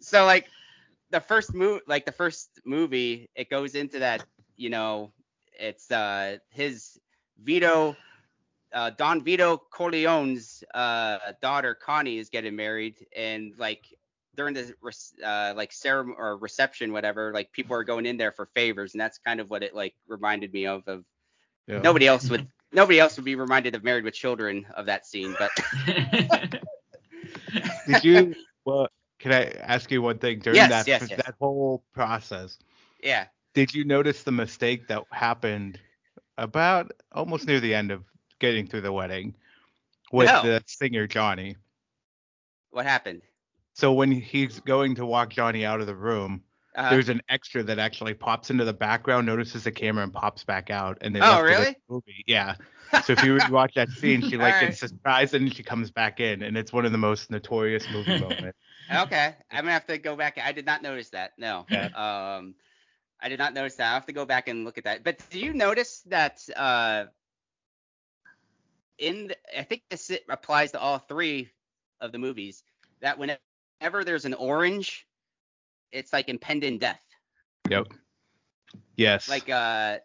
so 0.00 0.24
like 0.24 0.46
the 1.10 1.20
first 1.20 1.54
move 1.54 1.80
like 1.86 2.04
the 2.04 2.12
first 2.12 2.50
movie 2.64 3.28
it 3.34 3.48
goes 3.48 3.74
into 3.74 3.98
that 4.00 4.24
you 4.56 4.70
know 4.70 5.12
it's 5.58 5.90
uh 5.90 6.36
his 6.50 6.98
Vito 7.42 7.96
uh 8.76 8.90
Don 8.90 9.24
Vito 9.24 9.60
Corleone's 9.72 10.62
uh 10.74 11.18
daughter 11.42 11.74
Connie 11.74 12.18
is 12.18 12.28
getting 12.30 12.54
married 12.54 13.06
and 13.16 13.54
like 13.58 13.86
during 14.36 14.54
the 14.54 14.74
uh 15.24 15.54
like 15.56 15.72
ceremony 15.72 16.16
or 16.18 16.36
reception 16.36 16.92
whatever 16.92 17.32
like 17.32 17.50
people 17.52 17.74
are 17.76 17.84
going 17.84 18.06
in 18.06 18.18
there 18.18 18.32
for 18.32 18.46
favors 18.54 18.94
and 18.94 19.00
that's 19.00 19.18
kind 19.18 19.40
of 19.40 19.50
what 19.50 19.62
it 19.64 19.74
like 19.74 19.94
reminded 20.06 20.52
me 20.52 20.66
of 20.66 20.86
of 20.86 21.04
Yeah. 21.66 21.80
nobody 21.80 22.06
else 22.06 22.30
would 22.30 22.46
nobody 22.72 23.00
else 23.00 23.16
would 23.16 23.24
be 23.24 23.34
reminded 23.34 23.74
of 23.74 23.82
Married 23.82 24.04
with 24.04 24.14
Children 24.14 24.66
of 24.74 24.86
that 24.86 25.06
scene 25.06 25.34
but 25.38 25.50
Did 27.86 28.04
you? 28.04 28.34
Well, 28.64 28.88
can 29.18 29.32
I 29.32 29.44
ask 29.60 29.90
you 29.90 30.02
one 30.02 30.18
thing 30.18 30.40
during 30.40 30.56
Yes, 30.58 30.70
that 30.70 30.86
yes, 30.86 31.10
yes. 31.10 31.22
that 31.24 31.34
whole 31.40 31.82
process? 31.94 32.58
yeah 33.02 33.26
Did 33.54 33.74
you 33.74 33.84
notice 33.84 34.22
the 34.22 34.32
mistake 34.32 34.88
that 34.88 35.04
happened 35.10 35.78
about 36.36 36.92
almost 37.12 37.46
near 37.46 37.60
the 37.60 37.74
end 37.74 37.90
of 37.90 38.04
getting 38.38 38.66
through 38.66 38.82
the 38.82 38.92
wedding 38.92 39.34
with 40.12 40.26
No. 40.26 40.42
the 40.42 40.62
singer 40.66 41.06
Johnny? 41.06 41.56
what 42.70 42.84
happened 42.84 43.22
So 43.72 43.92
when 43.92 44.10
he's 44.10 44.60
going 44.60 44.94
to 44.96 45.06
walk 45.06 45.30
Johnny 45.30 45.64
out 45.64 45.80
of 45.80 45.86
the 45.86 45.94
room, 45.94 46.42
uh, 46.74 46.90
there's 46.90 47.08
an 47.08 47.22
extra 47.28 47.62
that 47.62 47.78
actually 47.78 48.12
pops 48.14 48.50
into 48.50 48.64
the 48.64 48.72
background, 48.74 49.26
notices 49.26 49.64
the 49.64 49.72
camera, 49.72 50.02
and 50.04 50.12
pops 50.12 50.44
back 50.44 50.68
out. 50.70 50.98
And 51.00 51.14
they 51.16 51.20
Oh, 51.20 51.40
really? 51.40 51.72
the 51.72 51.76
Movie. 51.88 52.24
Yeah. 52.26 52.56
So 53.04 53.14
if 53.14 53.24
you 53.24 53.38
watch 53.50 53.74
that 53.74 53.88
scene, 53.90 54.20
she 54.20 54.36
like 54.36 54.54
Alright. 54.54 54.68
gets 54.68 54.80
surprised 54.80 55.34
and 55.34 55.52
she 55.54 55.62
comes 55.62 55.90
back 55.90 56.20
in, 56.20 56.42
and 56.42 56.56
it's 56.56 56.72
one 56.72 56.84
of 56.84 56.92
the 56.92 56.98
most 56.98 57.30
notorious 57.30 57.86
movie 57.90 58.18
moments. 58.20 58.58
Okay, 58.94 59.34
I'm 59.50 59.62
gonna 59.62 59.72
have 59.72 59.86
to 59.86 59.98
go 59.98 60.16
back. 60.16 60.38
I 60.38 60.52
did 60.52 60.66
not 60.66 60.82
notice 60.82 61.10
that. 61.10 61.32
No. 61.38 61.64
Yeah. 61.70 61.86
Um, 62.36 62.54
I 63.20 63.28
did 63.30 63.38
not 63.38 63.54
notice 63.54 63.76
that. 63.76 63.90
I 63.90 63.94
have 63.94 64.06
to 64.06 64.12
go 64.12 64.24
back 64.26 64.48
and 64.48 64.64
look 64.64 64.76
at 64.78 64.84
that. 64.84 65.02
But 65.02 65.18
do 65.30 65.38
you 65.40 65.52
notice 65.54 66.02
that 66.06 66.40
uh, 66.54 67.06
in 68.98 69.28
the, 69.28 69.36
I 69.58 69.62
think 69.62 69.82
this 69.90 70.10
applies 70.28 70.72
to 70.72 70.80
all 70.80 70.98
three 70.98 71.50
of 72.00 72.12
the 72.12 72.18
movies 72.18 72.62
that 73.00 73.18
whenever 73.18 74.04
there's 74.04 74.24
an 74.24 74.34
orange, 74.34 75.06
it's 75.92 76.12
like 76.12 76.28
impending 76.28 76.78
death. 76.78 77.00
Yep. 77.70 77.88
Yes. 78.96 79.28
Like 79.28 79.48
uh, 79.48 79.98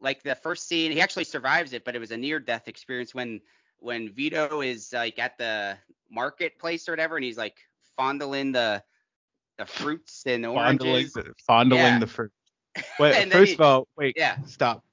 like 0.00 0.22
the 0.22 0.34
first 0.34 0.68
scene, 0.68 0.92
he 0.92 1.00
actually 1.00 1.24
survives 1.24 1.72
it, 1.72 1.84
but 1.84 1.94
it 1.94 1.98
was 1.98 2.10
a 2.10 2.16
near 2.16 2.38
death 2.40 2.68
experience 2.68 3.14
when 3.14 3.40
when 3.78 4.10
Vito 4.12 4.60
is 4.62 4.92
like 4.92 5.18
at 5.18 5.36
the 5.38 5.76
marketplace 6.10 6.88
or 6.88 6.92
whatever, 6.92 7.16
and 7.16 7.24
he's 7.24 7.38
like 7.38 7.56
fondling 7.96 8.52
the 8.52 8.82
the 9.58 9.66
fruits 9.66 10.24
and 10.26 10.44
fondling, 10.44 10.90
oranges. 10.90 11.12
the, 11.14 11.32
fondling 11.46 11.80
Yeah. 11.82 11.98
the 11.98 12.06
fruit. 12.06 12.32
Wait, 13.00 13.32
first 13.32 13.48
he- 13.50 13.54
of 13.54 13.60
all, 13.62 13.88
wait, 13.96 14.14
Yeah. 14.18 14.36
stop. 14.44 14.84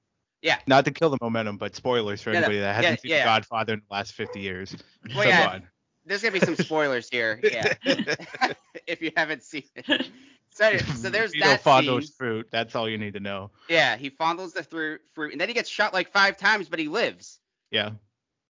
Yeah. 0.43 0.59
Not 0.67 0.83
to 0.85 0.91
kill 0.91 1.09
the 1.09 1.17
momentum, 1.21 1.57
but 1.57 1.73
spoilers 1.73 2.21
for 2.21 2.31
no, 2.31 2.39
anybody 2.39 2.59
that 2.59 2.75
hasn't 2.75 2.91
yeah, 2.91 3.01
seen 3.01 3.11
yeah. 3.11 3.19
The 3.19 3.25
Godfather 3.25 3.73
in 3.73 3.81
the 3.87 3.93
last 3.93 4.13
50 4.13 4.41
years. 4.41 4.75
Well, 5.07 5.23
So 5.23 5.29
yeah, 5.29 5.49
on. 5.49 5.67
There's 6.05 6.21
gonna 6.21 6.33
be 6.33 6.41
some 6.41 6.57
spoilers 6.57 7.09
here. 7.09 7.39
Yeah. 7.41 7.73
if 8.87 9.01
you 9.01 9.11
haven't 9.15 9.41
seen 9.41 9.63
it. 9.75 10.09
So, 10.49 10.77
so 10.77 11.09
there's 11.09 11.31
Vito 11.31 11.47
that 11.47 11.63
fondles 11.63 12.03
scene. 12.03 12.13
fruit. 12.17 12.47
That's 12.51 12.75
all 12.75 12.89
you 12.89 12.97
need 12.97 13.13
to 13.13 13.21
know. 13.21 13.51
Yeah, 13.69 13.95
he 13.95 14.09
fondles 14.09 14.53
the 14.53 14.63
thru- 14.63 14.99
fruit, 15.13 15.31
and 15.31 15.41
then 15.41 15.47
he 15.47 15.53
gets 15.53 15.69
shot 15.69 15.93
like 15.93 16.11
five 16.11 16.37
times, 16.37 16.69
but 16.69 16.77
he 16.77 16.87
lives. 16.89 17.39
Yeah. 17.71 17.91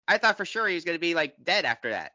I 0.09 0.17
thought 0.17 0.37
for 0.37 0.45
sure 0.45 0.67
he 0.67 0.75
was 0.75 0.83
gonna 0.83 0.99
be 0.99 1.15
like 1.15 1.35
dead 1.43 1.63
after 1.63 1.89
that. 1.89 2.11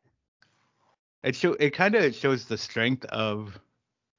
It 1.25 1.35
show 1.35 1.55
it 1.55 1.71
kind 1.71 1.95
of 1.95 2.15
shows 2.15 2.45
the 2.45 2.59
strength 2.59 3.07
of 3.07 3.59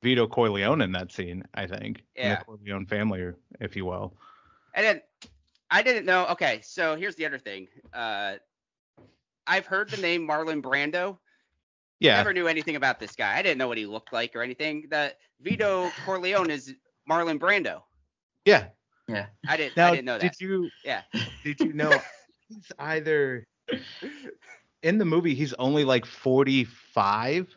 Vito 0.02 0.28
Corleone 0.28 0.82
in 0.82 0.92
that 0.94 1.12
scene, 1.12 1.44
I 1.54 1.68
think. 1.68 2.04
and 2.16 2.30
Yeah. 2.30 2.40
The 2.40 2.46
Corleone 2.46 2.88
family, 2.88 3.34
if 3.60 3.76
you 3.76 3.86
will. 3.86 4.16
And 4.74 4.86
then 4.86 5.02
I 5.74 5.82
didn't 5.82 6.06
know. 6.06 6.28
Okay, 6.28 6.60
so 6.64 6.96
here's 6.96 7.16
the 7.16 7.26
other 7.26 7.40
thing. 7.40 7.68
Uh, 7.94 8.36
I've 9.48 9.66
heard 9.66 9.90
the 9.90 9.98
name 10.02 10.28
Marlon 10.28 10.62
Brando. 10.62 11.18
Yeah. 12.00 12.18
Never 12.18 12.32
knew 12.34 12.48
anything 12.48 12.76
about 12.76 13.00
this 13.00 13.16
guy. 13.16 13.38
I 13.38 13.42
didn't 13.42 13.58
know 13.58 13.68
what 13.68 13.78
he 13.80 13.86
looked 13.88 14.14
like 14.14 14.36
or 14.36 14.44
anything. 14.44 14.86
That 14.92 15.18
Vito 15.42 15.90
Corleone 16.06 16.52
is 16.52 16.76
Marlon 17.10 17.40
Brando. 17.40 17.82
Yeah. 18.46 18.66
yeah. 19.08 19.28
I 19.48 19.58
didn't. 19.58 19.76
Now, 19.76 19.88
I 19.88 19.92
didn't 19.92 20.06
know 20.06 20.20
that. 20.20 20.34
did 20.38 20.42
you 20.42 20.70
Yeah. 20.86 21.02
did 21.44 21.60
you 21.60 21.74
know 21.74 21.92
he's 22.50 22.72
either 22.78 23.48
in 24.84 24.98
the 25.00 25.06
movie 25.06 25.34
he's 25.34 25.54
only 25.54 25.86
like 25.86 26.06
45 26.06 27.48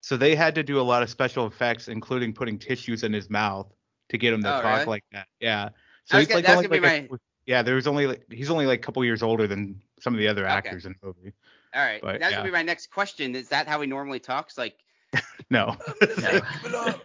so 0.00 0.16
they 0.16 0.34
had 0.34 0.54
to 0.54 0.62
do 0.62 0.80
a 0.80 0.82
lot 0.82 1.02
of 1.02 1.10
special 1.10 1.46
effects 1.46 1.88
including 1.88 2.32
putting 2.32 2.58
tissues 2.58 3.02
in 3.02 3.12
his 3.12 3.28
mouth 3.28 3.66
to 4.08 4.16
get 4.18 4.32
him 4.32 4.42
to 4.44 4.48
Oh, 4.58 4.62
talk 4.62 4.74
really? 4.78 4.86
like 4.86 5.04
that 5.12 5.26
yeah 5.40 5.70
so 6.04 6.16
I 6.16 6.20
was 6.20 6.26
he's 6.26 6.28
gonna- 6.28 6.36
like 6.38 6.44
that's 6.46 6.56
only 6.56 6.68
gonna 6.68 6.80
be 6.80 6.86
like 6.86 7.10
a- 7.10 7.29
yeah 7.50 7.62
there 7.62 7.74
was 7.74 7.86
only 7.88 8.06
like 8.06 8.22
he's 8.30 8.48
only 8.48 8.64
like 8.66 8.78
a 8.78 8.82
couple 8.82 9.04
years 9.04 9.22
older 9.22 9.46
than 9.48 9.82
some 9.98 10.14
of 10.14 10.20
the 10.20 10.28
other 10.28 10.44
Okay. 10.46 10.52
actors 10.54 10.86
in 10.86 10.94
the 11.00 11.06
movie 11.06 11.32
All 11.74 11.82
right. 11.84 12.00
But, 12.00 12.20
That's 12.20 12.30
yeah. 12.30 12.38
gonna 12.38 12.48
be 12.48 12.52
my 12.52 12.62
next 12.62 12.90
question. 12.90 13.34
Is 13.34 13.48
that 13.48 13.66
how 13.68 13.80
he 13.80 13.86
normally 13.86 14.20
talks? 14.20 14.56
Like, 14.56 14.76
no 15.50 15.76
No. 16.20 16.40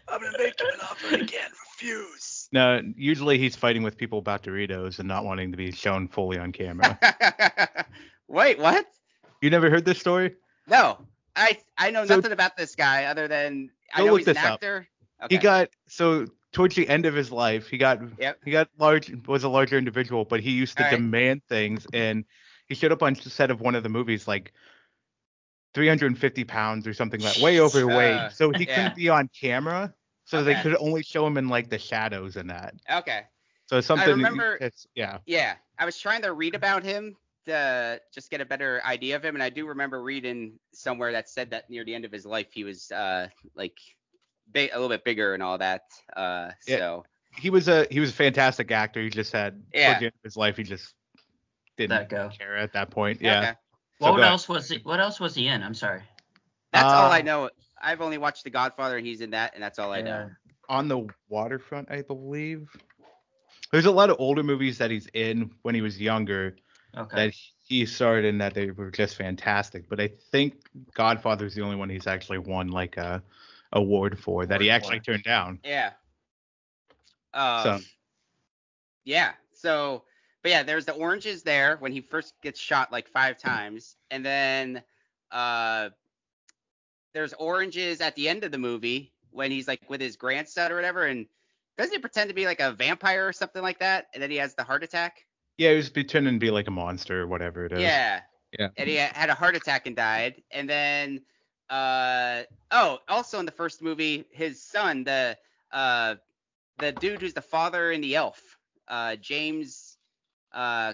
I'm 0.08 0.22
gonna 0.22 0.38
make 0.38 0.60
him 0.60 0.68
an 0.74 0.80
offer 0.84 1.08
and 1.16 1.22
he 1.24 1.28
can't 1.28 1.52
refuse. 1.74 2.48
no 2.52 2.82
usually 2.96 3.38
he's 3.40 3.56
fighting 3.56 3.82
with 3.84 3.98
people 3.98 4.20
about 4.20 4.44
doritos 4.44 5.00
and 5.00 5.08
not 5.08 5.26
wanting 5.26 5.50
to 5.52 5.58
be 5.58 5.72
shown 5.72 6.08
fully 6.08 6.38
on 6.38 6.52
camera 6.52 6.98
Wait, 8.28 8.60
what? 8.60 8.86
you 9.42 9.50
never 9.50 9.70
heard 9.70 9.86
this 9.86 10.00
story 10.00 10.36
No, 10.68 11.00
I 11.36 11.58
I 11.78 11.90
know 11.92 12.06
So- 12.06 12.16
nothing 12.18 12.32
about 12.32 12.56
this 12.58 12.76
guy 12.76 13.06
other 13.06 13.28
than 13.28 13.70
I 13.94 14.00
Go 14.00 14.06
know 14.06 14.12
look 14.14 14.22
he's 14.22 14.28
an 14.30 14.38
actor. 14.38 14.88
Okay. 15.24 15.36
He 15.36 15.40
got 15.42 15.70
so 15.88 16.26
towards 16.56 16.74
the 16.74 16.88
end 16.88 17.06
of 17.06 17.14
his 17.14 17.32
life, 17.34 17.68
he 17.68 17.78
got 17.78 18.00
Yep. 18.18 18.40
he 18.46 18.52
got 18.52 18.70
large 18.80 19.12
was 19.28 19.44
a 19.44 19.50
larger 19.50 19.78
individual, 19.78 20.24
but 20.24 20.40
he 20.40 20.52
used 20.52 20.78
to 20.78 20.84
right. 20.84 20.92
demand 20.92 21.42
things 21.50 21.86
and 21.94 22.24
he 22.68 22.74
showed 22.76 22.94
up 22.94 23.04
on 23.04 23.14
set 23.16 23.52
of 23.52 23.60
one 23.60 23.76
of 23.76 23.84
the 23.84 23.90
movies 23.90 24.26
like 24.28 24.54
350 25.74 26.46
pounds 26.46 26.88
or 26.88 26.94
something 26.94 27.20
like 27.20 27.38
way 27.42 27.60
overweight, 27.60 28.14
Uh, 28.16 28.30
so 28.30 28.52
he 28.52 28.64
yeah. 28.64 28.76
couldn't 28.76 28.96
be 28.96 29.10
on 29.10 29.30
camera. 29.40 29.94
So 30.24 30.44
they 30.44 30.56
could 30.56 30.76
only 30.80 31.04
show 31.04 31.28
him 31.28 31.38
in 31.38 31.50
like 31.50 31.70
the 31.70 31.78
shadows 31.78 32.38
and 32.38 32.50
that. 32.50 32.74
Okay. 32.90 33.24
So 33.68 33.82
something. 33.82 34.08
I 34.08 34.12
remember- 34.12 34.58
It's, 34.62 34.88
yeah. 34.96 35.20
Yeah, 35.26 35.56
I 35.78 35.86
was 35.86 36.00
trying 36.00 36.22
to 36.24 36.34
read 36.34 36.56
about 36.56 36.84
him 36.84 37.16
to 37.46 38.02
just 38.14 38.32
get 38.32 38.42
a 38.42 38.46
better 38.46 38.82
idea 38.86 39.18
of 39.18 39.24
him, 39.24 39.36
and 39.36 39.44
I 39.44 39.50
do 39.50 39.68
remember 39.68 40.02
reading 40.02 40.58
somewhere 40.74 41.12
that 41.12 41.30
said 41.30 41.52
that 41.52 41.70
near 41.70 41.84
the 41.84 41.94
end 41.94 42.06
of 42.06 42.12
his 42.12 42.26
life 42.26 42.48
he 42.54 42.64
was 42.64 42.92
uh 42.92 43.28
like 43.54 43.78
big, 44.52 44.72
a 44.72 44.76
little 44.76 44.90
bit 44.90 45.04
bigger 45.04 45.34
and 45.34 45.44
all 45.44 45.58
that. 45.58 45.84
Uh, 46.16 46.52
Yeah. 46.68 46.78
so 46.78 47.06
He 47.38 47.50
was 47.50 47.68
a 47.68 47.86
he 47.92 48.00
was 48.00 48.10
a 48.12 48.14
fantastic 48.14 48.72
actor. 48.72 49.02
He 49.02 49.10
just 49.10 49.32
had 49.34 49.62
Yeah. 49.74 49.88
towards 49.88 50.00
the 50.00 50.06
end 50.06 50.14
of 50.16 50.24
his 50.24 50.38
life 50.38 50.58
he 50.58 50.64
just 50.64 50.94
didn't 51.78 51.98
Let 51.98 52.10
go. 52.10 52.30
care 52.30 52.58
at 52.58 52.74
that 52.74 52.90
point. 52.92 53.22
Yeah. 53.22 53.40
okay. 53.42 53.54
So 54.02 54.12
What 54.12 54.24
else 54.24 54.48
was 54.50 54.70
he? 54.70 54.80
What 54.80 55.00
else 55.00 55.20
was 55.20 55.36
he 55.36 55.48
in? 55.48 55.64
I'm 55.64 55.74
sorry. 55.74 56.02
that's 56.72 56.94
all 56.94 57.12
I 57.12 57.20
Uh, 57.20 57.24
know. 57.24 57.50
I've 57.82 58.02
only 58.02 58.18
watched 58.18 58.44
The 58.44 58.50
Godfather, 58.50 58.98
and 58.98 59.06
he's 59.06 59.22
in 59.22 59.30
that, 59.32 59.54
and 59.54 59.64
that's 59.64 59.80
all 59.80 59.92
I 59.94 60.02
know. 60.02 60.30
On 60.68 60.88
the 60.88 61.08
waterfront, 61.30 61.90
I 61.92 62.02
believe. 62.02 62.70
There's 63.72 63.86
a 63.86 63.92
lot 63.92 64.10
of 64.10 64.18
older 64.20 64.44
movies 64.44 64.78
that 64.80 64.92
he's 64.92 65.08
in 65.14 65.52
when 65.62 65.76
he 65.76 65.82
was 65.82 66.00
younger 66.02 66.56
Okay. 66.98 67.28
that 67.28 67.34
he 67.64 67.86
starred 67.86 68.26
in 68.26 68.38
that 68.40 68.54
they 68.54 68.72
were 68.72 68.92
just 68.92 69.16
fantastic. 69.16 69.88
But 69.90 70.00
I 70.00 70.08
think 70.32 70.56
Godfather 70.94 71.46
is 71.46 71.56
the 71.56 71.62
only 71.62 71.76
one 71.76 71.90
he's 71.90 72.08
actually 72.08 72.38
won 72.40 72.70
like 72.70 72.98
a 72.98 73.22
award 73.74 74.18
for 74.20 74.46
that 74.46 74.62
he 74.62 74.70
actually 74.70 75.00
turned 75.00 75.24
down. 75.24 75.60
Yeah. 75.64 75.92
Um, 77.34 77.64
So- 77.64 77.80
Yeah. 79.04 79.34
So, 79.54 80.04
but 80.42 80.52
yeah, 80.52 80.64
there's 80.64 80.86
the 80.86 80.94
oranges 80.94 81.44
there 81.44 81.78
when 81.78 81.92
he 81.92 82.02
first 82.02 82.34
gets 82.42 82.60
shot 82.60 82.92
like 82.92 83.08
five 83.08 83.38
times, 83.38 83.96
and 84.12 84.26
then 84.26 84.84
uh, 85.32 85.90
there's 87.14 87.34
oranges 87.34 88.02
at 88.02 88.16
the 88.16 88.30
end 88.30 88.44
of 88.44 88.52
the 88.52 88.58
movie 88.58 89.14
when 89.32 89.52
he's 89.52 89.68
like 89.68 89.82
with 89.90 90.02
his 90.02 90.16
grandson 90.18 90.72
or 90.72 90.76
whatever, 90.76 91.06
and 91.06 91.26
doesn't 91.78 91.94
he 91.94 92.00
pretend 92.00 92.30
to 92.30 92.34
be 92.36 92.46
like 92.46 92.60
a 92.60 92.72
vampire 92.74 93.28
or 93.28 93.34
something 93.34 93.62
like 93.62 93.80
that, 93.80 94.08
and 94.14 94.22
then 94.22 94.30
he 94.32 94.38
has 94.38 94.56
the 94.56 94.64
heart 94.64 94.84
attack? 94.84 95.26
Yeah, 95.58 95.72
he 95.72 95.78
was 95.78 95.90
pretending 95.90 96.34
to 96.36 96.40
be 96.40 96.52
like 96.52 96.68
a 96.68 96.72
monster 96.72 97.22
or 97.22 97.28
whatever 97.28 97.66
it 97.66 97.72
is. 97.74 97.80
Yeah. 97.82 98.22
Yeah. 98.60 98.70
And 98.78 98.88
he 98.90 98.96
had 98.96 99.30
a 99.30 99.34
heart 99.34 99.56
attack 99.56 99.86
and 99.88 99.96
died. 99.96 100.42
And 100.52 100.70
then 100.70 101.22
uh 101.70 102.44
oh, 102.72 103.00
also 103.08 103.40
in 103.40 103.46
the 103.46 103.52
first 103.52 103.82
movie, 103.82 104.26
his 104.32 104.62
son, 104.62 105.04
the 105.04 105.38
uh 105.72 106.16
the 106.78 106.92
dude 106.92 107.22
who's 107.22 107.34
the 107.34 107.42
father 107.42 107.92
in 107.92 108.02
the 108.02 108.16
elf, 108.16 108.42
uh 108.88 109.16
James 109.16 109.98
uh 110.54 110.94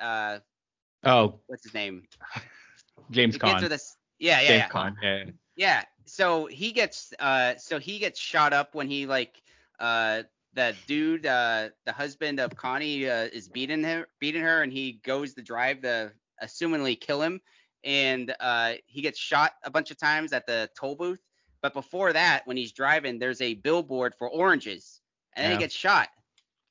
uh 0.00 0.38
Oh, 1.04 1.40
what's 1.46 1.64
his 1.64 1.74
name? 1.74 2.04
James 3.10 3.34
The 3.34 3.40
kids 3.40 3.62
Caan. 3.62 3.64
are 3.64 3.68
this 3.68 3.96
yeah, 4.18 4.40
yeah, 4.40 4.48
James 4.48 4.62
yeah. 4.62 4.68
Caan. 4.68 4.94
Yeah. 5.02 5.24
Yeah. 5.56 5.82
So 6.04 6.46
he 6.46 6.72
gets 6.72 7.12
uh 7.18 7.56
so 7.56 7.78
he 7.78 7.98
gets 7.98 8.18
shot 8.18 8.52
up 8.52 8.74
when 8.74 8.88
he 8.88 9.06
like 9.06 9.42
uh 9.80 10.22
the 10.54 10.74
dude 10.86 11.26
uh 11.26 11.70
the 11.86 11.92
husband 11.92 12.40
of 12.40 12.56
Connie 12.56 13.08
uh, 13.08 13.24
is 13.32 13.48
beating 13.48 13.82
her 13.84 14.06
beating 14.20 14.42
her 14.42 14.62
and 14.62 14.72
he 14.72 15.00
goes 15.04 15.34
to 15.34 15.42
drive 15.42 15.82
the 15.82 16.12
assumingly 16.42 16.98
kill 17.00 17.22
him 17.22 17.40
and 17.84 18.34
uh 18.40 18.74
he 18.86 19.00
gets 19.00 19.18
shot 19.18 19.52
a 19.64 19.70
bunch 19.70 19.90
of 19.90 19.98
times 19.98 20.32
at 20.32 20.46
the 20.46 20.68
toll 20.78 20.94
booth 20.94 21.20
but 21.60 21.72
before 21.74 22.12
that 22.12 22.46
when 22.46 22.56
he's 22.56 22.72
driving 22.72 23.18
there's 23.18 23.40
a 23.40 23.54
billboard 23.54 24.14
for 24.14 24.28
oranges 24.28 25.00
and 25.34 25.44
then 25.44 25.52
Yeah. 25.52 25.56
he 25.58 25.62
gets 25.64 25.74
shot 25.74 26.08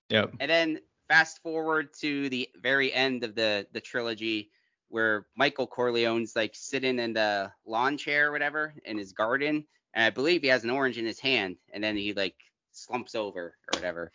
Yep. 0.10 0.34
and 0.40 0.50
then 0.52 0.80
fast 1.08 1.42
forward 1.42 1.94
to 2.00 2.30
the 2.30 2.50
very 2.62 2.92
end 2.94 3.24
of 3.24 3.36
the 3.36 3.68
the 3.74 3.82
trilogy 3.82 4.50
where 4.90 5.26
Michael 5.38 5.68
Corleone's 5.68 6.36
like 6.36 6.52
sitting 6.54 7.00
in 7.00 7.14
the 7.14 7.50
lawn 7.66 7.98
chair 7.98 8.28
or 8.28 8.32
whatever 8.34 8.74
in 8.84 8.98
his 8.98 9.14
garden, 9.14 9.66
and 9.94 10.04
I 10.04 10.10
believe 10.10 10.42
he 10.42 10.50
has 10.50 10.66
an 10.66 10.70
orange 10.70 10.98
in 10.98 11.06
his 11.06 11.18
hand, 11.18 11.56
and 11.74 11.82
then 11.82 11.96
he 11.96 12.12
like 12.14 12.36
slumps 12.74 13.16
over 13.16 13.40
or 13.42 13.74
whatever. 13.80 14.12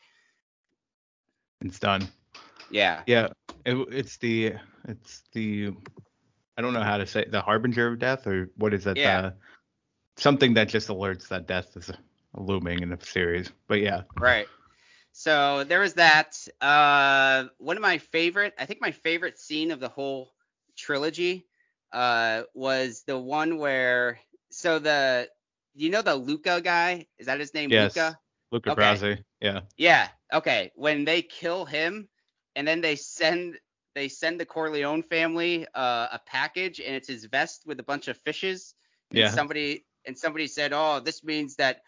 It's 1.62 1.78
done. 1.78 2.06
Yeah. 2.70 3.02
Yeah. 3.06 3.28
It, 3.64 3.74
it's 3.90 4.18
the 4.18 4.54
it's 4.86 5.22
the 5.32 5.72
I 6.56 6.62
don't 6.62 6.72
know 6.72 6.82
how 6.82 6.98
to 6.98 7.06
say 7.06 7.24
the 7.28 7.40
harbinger 7.40 7.88
of 7.88 7.98
death 7.98 8.26
or 8.26 8.50
what 8.56 8.72
is 8.72 8.84
that? 8.84 8.96
Yeah. 8.96 9.18
Uh, 9.18 9.30
something 10.16 10.54
that 10.54 10.68
just 10.68 10.88
alerts 10.88 11.28
that 11.28 11.46
death 11.46 11.76
is 11.76 11.90
looming 12.34 12.82
in 12.82 12.90
the 12.90 12.98
series. 13.02 13.50
But 13.68 13.80
yeah. 13.80 14.02
Right. 14.18 14.48
So 15.12 15.64
there 15.64 15.80
was 15.80 15.94
that. 15.94 16.36
Uh, 16.60 17.44
one 17.58 17.76
of 17.76 17.82
my 17.82 17.98
favorite, 17.98 18.54
I 18.58 18.66
think 18.66 18.80
my 18.80 18.92
favorite 18.92 19.38
scene 19.38 19.70
of 19.70 19.80
the 19.80 19.88
whole 19.88 20.32
trilogy, 20.76 21.46
uh, 21.92 22.42
was 22.54 23.02
the 23.06 23.18
one 23.18 23.58
where 23.58 24.18
so 24.50 24.78
the 24.78 25.28
you 25.74 25.90
know 25.90 26.02
the 26.02 26.14
Luca 26.14 26.60
guy 26.60 27.06
is 27.18 27.26
that 27.26 27.40
his 27.40 27.54
name 27.54 27.70
Yes. 27.70 27.96
Luca? 27.96 28.18
Luca 28.50 28.72
Okay. 28.72 28.80
Brasi. 28.82 29.24
Yeah. 29.40 29.60
Yeah. 29.76 30.08
Okay. 30.32 30.72
When 30.74 31.04
they 31.04 31.22
kill 31.22 31.64
him, 31.64 32.08
and 32.54 32.66
then 32.66 32.80
they 32.80 32.96
send 32.96 33.58
they 33.96 34.08
send 34.08 34.38
the 34.38 34.44
Corleone 34.44 35.02
family 35.02 35.66
uh, 35.74 36.08
a 36.12 36.20
package, 36.26 36.80
and 36.80 36.94
it's 36.94 37.08
his 37.08 37.24
vest 37.24 37.62
with 37.66 37.80
a 37.80 37.82
bunch 37.82 38.08
of 38.08 38.18
fishes. 38.18 38.74
And 39.10 39.20
Yeah. 39.20 39.30
Somebody 39.30 39.86
and 40.04 40.16
somebody 40.18 40.46
said, 40.48 40.72
"Oh, 40.74 41.00
this 41.00 41.24
means 41.24 41.56
that 41.56 41.80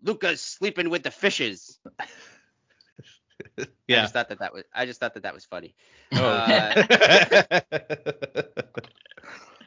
Luca's 0.00 0.40
sleeping 0.40 0.90
with 0.90 1.02
the 1.02 1.10
fishes." 1.10 1.80
yeah. 3.88 3.98
I 3.98 4.00
just 4.02 4.14
thought 4.14 4.28
that 4.28 4.38
that 4.38 4.54
was 4.54 4.62
I 4.72 4.86
just 4.86 5.00
thought 5.00 5.14
that 5.14 5.24
that 5.24 5.34
was 5.34 5.44
funny. 5.44 5.74
Oh. 6.12 6.24
Uh, 6.24 6.82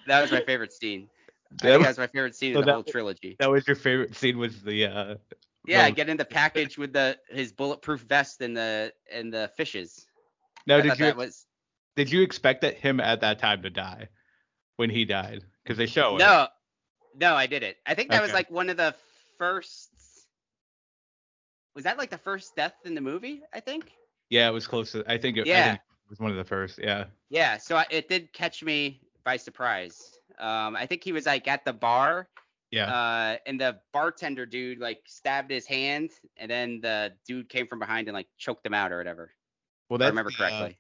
That 0.08 0.22
was 0.22 0.32
my 0.32 0.42
favorite 0.42 0.74
scene. 0.74 1.08
That 1.62 1.78
was- 1.78 1.84
that 1.84 1.90
was 1.90 1.98
my 2.00 2.08
favorite 2.08 2.36
scene 2.36 2.54
so 2.54 2.60
of 2.60 2.66
the 2.66 2.72
that 2.72 2.74
whole 2.74 2.84
trilogy. 2.84 3.36
that 3.40 3.52
was 3.52 3.68
your 3.68 3.76
favorite 3.76 4.16
scene 4.16 4.38
was 4.38 4.62
the 4.64 4.86
uh 4.86 5.16
Yeah, 5.68 5.90
no. 5.90 5.94
getting 5.94 6.18
the 6.18 6.26
package 6.26 6.78
with 6.78 6.94
the 6.94 7.20
his 7.30 7.52
bulletproof 7.52 8.02
vest 8.02 8.42
and 8.42 8.56
the 8.56 8.94
and 9.12 9.34
the 9.34 9.52
fishes. 9.58 10.08
now 10.66 10.78
I 10.78 10.82
did 10.82 10.98
you 10.98 11.06
that 11.06 11.18
was 11.18 11.46
did 11.96 12.12
you 12.12 12.22
expect 12.22 12.62
that 12.62 12.76
him 12.78 13.00
at 13.00 13.22
that 13.22 13.40
time 13.40 13.62
to 13.64 13.70
die 13.70 14.08
when 14.78 14.90
he 14.90 15.06
died 15.06 15.44
because 15.64 15.78
they 15.78 15.86
show 15.86 16.16
it 16.16 16.20
No, 16.20 16.48
no, 17.16 17.36
I 17.36 17.48
didn't. 17.48 17.78
I 17.86 17.94
think 17.96 18.12
that 18.12 18.22
was 18.22 18.34
like 18.34 18.50
one 18.50 18.70
of 18.70 18.78
the 18.78 18.96
first. 19.38 19.90
Was 21.76 21.84
that 21.86 21.98
like 21.98 22.10
the 22.10 22.18
first 22.18 22.56
death 22.56 22.74
in 22.86 22.96
the 22.96 23.02
movie? 23.02 23.42
I 23.54 23.60
think. 23.60 23.92
yeah 24.30 24.48
it 24.50 24.52
was 24.54 24.68
close 24.68 24.92
to 24.92 25.04
i 25.12 25.18
think 25.18 25.38
it, 25.38 25.42
I 25.42 25.46
Yeah. 25.46 25.64
think 25.72 25.76
it 25.76 26.10
was 26.10 26.20
one 26.20 26.32
of 26.32 26.38
the 26.38 26.44
first 26.44 26.80
yeah 26.82 27.06
Yeah, 27.30 27.58
so 27.58 27.76
I, 27.78 27.86
it 27.90 28.10
did 28.10 28.34
catch 28.34 28.64
me 28.64 29.02
by 29.24 29.38
surprise. 29.38 30.18
Um, 30.40 30.76
I 30.76 30.86
think 30.86 31.04
he 31.04 31.12
was 31.12 31.26
like 31.26 31.48
at 31.48 31.64
the 31.66 31.74
bar, 31.74 32.28
yeah 32.72 32.90
uh, 32.92 33.38
and 33.46 33.60
the 33.60 33.80
bartender 33.94 34.46
dude 34.46 34.80
like 34.80 35.02
stabbed 35.06 35.52
his 35.52 35.68
hand, 35.68 36.12
and 36.38 36.50
then 36.50 36.80
the 36.82 37.14
dude 37.28 37.50
came 37.50 37.68
from 37.68 37.80
behind 37.80 38.08
and 38.08 38.16
like 38.16 38.28
choked 38.38 38.66
him 38.66 38.74
out 38.74 38.92
or 38.92 38.98
whatever. 38.98 39.32
well 39.90 40.00
If 40.02 40.06
I 40.06 40.10
remember 40.10 40.32
the, 40.32 40.44
uh, 40.44 40.50
correctly. 40.50 40.78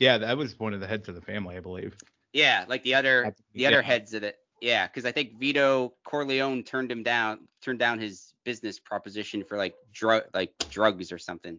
Yeah 0.00 0.18
that 0.18 0.36
was 0.36 0.58
one 0.58 0.74
of 0.74 0.80
the 0.80 0.86
heads 0.88 1.08
of 1.08 1.14
the 1.14 1.20
family 1.20 1.56
i 1.56 1.60
believe 1.60 1.96
yeah, 2.32 2.64
like 2.68 2.82
the 2.84 2.94
other 2.94 3.34
the 3.54 3.66
other 3.66 3.82
heads 3.82 4.14
of 4.14 4.22
it. 4.22 4.36
Yeah, 4.60 4.86
because 4.86 5.04
I 5.04 5.12
think 5.12 5.38
Vito 5.38 5.94
Corleone 6.04 6.62
turned 6.62 6.90
him 6.92 7.02
down, 7.02 7.48
turned 7.62 7.78
down 7.78 7.98
his 7.98 8.34
business 8.44 8.78
proposition 8.78 9.42
for 9.42 9.56
like 9.56 9.74
drug 9.92 10.24
like 10.34 10.52
drugs 10.70 11.12
or 11.12 11.18
something. 11.18 11.58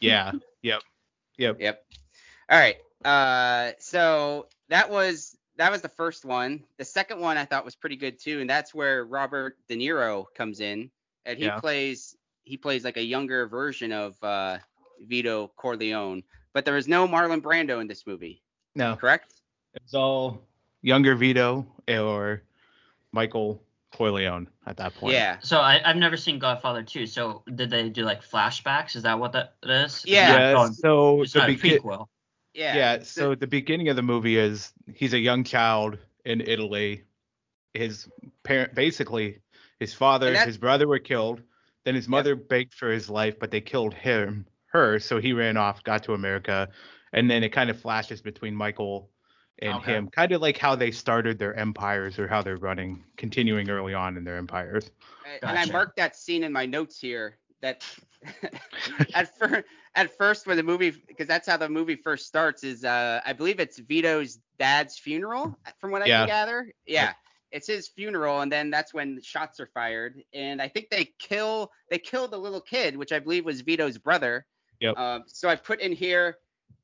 yeah 0.00 0.32
yep 0.62 0.82
yep 1.38 1.56
Yep. 1.58 1.84
All 2.50 2.58
right. 2.58 2.76
Uh, 3.04 3.72
so 3.78 4.46
that 4.68 4.90
was 4.90 5.36
that 5.56 5.72
was 5.72 5.82
the 5.82 5.88
first 5.88 6.24
one. 6.24 6.64
The 6.78 6.84
second 6.84 7.20
one 7.20 7.38
I 7.38 7.44
thought 7.44 7.64
was 7.64 7.74
pretty 7.74 7.96
good 7.96 8.20
too, 8.20 8.40
and 8.40 8.48
that's 8.48 8.74
where 8.74 9.04
Robert 9.04 9.56
De 9.68 9.76
Niro 9.76 10.26
comes 10.36 10.60
in, 10.60 10.90
and 11.26 11.38
he 11.38 11.46
Yeah. 11.46 11.58
plays 11.60 12.16
he 12.44 12.56
plays 12.56 12.84
like 12.84 12.98
a 12.98 13.02
younger 13.04 13.46
version 13.48 13.90
of 13.90 14.22
uh, 14.22 14.58
Vito 15.00 15.50
Corleone. 15.56 16.22
But 16.54 16.64
there 16.64 16.74
was 16.74 16.88
no 16.88 17.06
Marlon 17.06 17.42
Brando 17.42 17.80
in 17.80 17.86
this 17.88 18.06
movie, 18.06 18.42
no 18.74 18.96
correct? 18.96 19.34
it's 19.74 19.92
all 19.92 20.40
younger 20.82 21.16
vito 21.16 21.66
or 21.88 22.42
michael 23.10 23.60
corleone 23.92 24.46
at 24.66 24.76
that 24.76 24.94
point 24.94 25.12
Yeah. 25.14 25.38
So 25.40 25.58
I, 25.58 25.80
I've 25.84 25.96
never 25.96 26.16
seen 26.16 26.38
Godfather 26.38 26.82
2. 26.82 27.06
So 27.06 27.42
did 27.54 27.70
they 27.70 27.88
do 27.88 28.04
like 28.04 28.22
flashbacks? 28.22 28.94
Is 28.96 29.02
that 29.02 29.18
what 29.18 29.32
that 29.32 29.54
is? 29.64 30.04
Yeah. 30.06 30.52
yeah 30.52 30.70
so 30.70 31.22
it's 31.22 31.32
the 31.32 31.40
not 31.40 31.50
a 31.50 31.54
begin- 31.54 31.80
prequel. 31.80 32.06
Yeah. 32.54 32.76
yeah 32.76 33.02
so 33.02 33.34
the 33.34 33.48
beginning 33.48 33.88
of 33.88 33.96
the 33.96 34.02
movie 34.02 34.36
is 34.36 34.72
he's 34.94 35.12
a 35.12 35.18
young 35.18 35.42
child 35.42 35.98
in 36.24 36.40
italy 36.40 37.02
his 37.72 38.08
parent 38.44 38.76
basically 38.76 39.40
his 39.80 39.92
father 39.92 40.28
And 40.28 40.46
his 40.46 40.56
brother 40.58 40.86
were 40.86 41.00
killed 41.00 41.42
then 41.84 41.96
his 41.96 42.06
mother 42.06 42.36
begged 42.36 42.74
for 42.74 42.92
his 42.92 43.10
life 43.10 43.40
but 43.40 43.50
they 43.50 43.60
killed 43.60 43.92
him 43.92 44.46
her 44.74 44.98
so 44.98 45.20
he 45.20 45.32
ran 45.32 45.56
off 45.56 45.82
got 45.84 46.02
to 46.04 46.14
america 46.14 46.68
and 47.12 47.30
then 47.30 47.42
it 47.44 47.50
kind 47.50 47.70
of 47.70 47.80
flashes 47.80 48.20
between 48.22 48.54
michael 48.54 49.10
and 49.60 49.80
Okay. 49.80 49.94
him 49.94 50.08
kind 50.10 50.32
of 50.32 50.42
like 50.42 50.58
how 50.58 50.74
they 50.74 50.90
started 50.90 51.38
their 51.38 51.54
empires 51.54 52.18
or 52.18 52.28
how 52.28 52.42
they're 52.42 52.56
running 52.58 53.04
continuing 53.16 53.70
early 53.70 53.94
on 53.94 54.16
in 54.16 54.24
their 54.24 54.36
empires 54.36 54.90
And 55.42 55.58
I 55.58 55.64
marked 55.66 55.96
that 55.96 56.16
scene 56.16 56.44
in 56.44 56.52
my 56.52 56.66
notes 56.66 56.98
here. 56.98 57.38
That 57.62 57.82
at 59.14 59.36
first, 59.38 59.64
at 59.94 60.16
first 60.16 60.46
when 60.46 60.56
the 60.56 60.62
movie, 60.62 60.90
because 60.90 61.26
that's 61.26 61.46
how 61.48 61.56
the 61.56 61.68
movie 61.68 61.96
first 61.96 62.26
starts, 62.26 62.62
is 62.62 62.84
uh, 62.84 63.20
I 63.24 63.32
believe 63.32 63.58
it's 63.60 63.78
Vito's 63.78 64.38
dad's 64.58 64.98
funeral, 64.98 65.58
from 65.78 65.90
what 65.92 66.02
I 66.02 66.08
Yeah. 66.08 66.18
can 66.20 66.26
gather. 66.26 66.72
Yeah. 66.86 67.12
It's 67.52 67.68
his 67.68 67.88
funeral, 67.88 68.40
and 68.40 68.50
then 68.50 68.70
that's 68.70 68.92
when 68.92 69.22
shots 69.22 69.60
are 69.60 69.68
fired, 69.72 70.20
and 70.34 70.60
I 70.60 70.66
think 70.68 70.90
they 70.90 71.14
kill 71.20 71.70
they 71.88 71.98
kill 71.98 72.26
the 72.26 72.36
little 72.36 72.60
kid, 72.60 72.96
which 72.96 73.12
I 73.12 73.20
believe 73.20 73.44
was 73.44 73.60
Vito's 73.60 73.96
brother. 73.96 74.44
Yep. 74.84 74.98
Um, 74.98 75.22
so 75.26 75.48
I 75.48 75.56
put 75.56 75.80
in 75.80 75.92
here, 75.92 76.36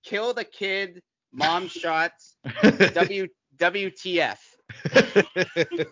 kill 0.02 0.32
the 0.32 0.44
kid, 0.44 1.02
mom 1.32 1.68
shots, 1.82 2.36
W 2.62 3.26
WTF. 3.58 4.38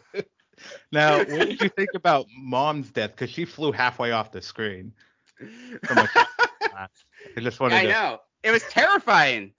now, 0.92 1.18
what 1.18 1.28
did 1.28 1.60
you 1.60 1.68
think 1.68 1.90
about 1.94 2.26
Mom's 2.34 2.90
death? 2.90 3.10
Because 3.10 3.28
she 3.30 3.44
flew 3.44 3.72
halfway 3.72 4.12
off 4.12 4.32
the 4.32 4.40
screen. 4.40 4.92
From 5.84 5.98
a 5.98 6.08
shot 6.08 6.28
blast. 6.72 7.04
I 7.36 7.40
just 7.40 7.60
wanted 7.60 7.76
I 7.76 7.82
to. 7.82 7.88
know. 7.90 8.18
It 8.42 8.50
was 8.52 8.62
terrifying. 8.64 9.52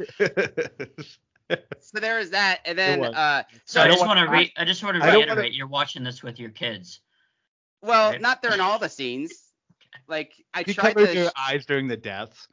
So 1.79 1.99
there 1.99 2.17
was 2.17 2.29
that, 2.31 2.59
and 2.65 2.77
then 2.77 3.03
uh, 3.03 3.43
So 3.65 3.81
I 3.81 3.85
I, 3.85 3.87
just 3.89 3.99
want- 4.05 4.17
want 4.17 4.27
to 4.27 4.31
re- 4.31 4.53
I 4.57 4.65
just 4.65 4.83
want 4.83 4.95
to 5.01 5.07
reiterate 5.07 5.27
wanna- 5.29 5.47
you're 5.49 5.67
watching 5.67 6.03
this 6.03 6.21
with 6.23 6.39
your 6.39 6.49
kids. 6.49 7.01
well, 7.81 8.11
Right. 8.11 8.21
not 8.21 8.41
during 8.41 8.59
all 8.59 8.79
the 8.79 8.89
scenes. 8.89 9.48
Like 10.07 10.33
I 10.53 10.63
you 10.65 10.73
tried 10.73 10.95
covered 10.95 11.13
to, 11.13 11.19
your 11.19 11.31
eyes 11.37 11.65
during 11.65 11.87
the 11.87 11.97
deaths. 11.97 12.47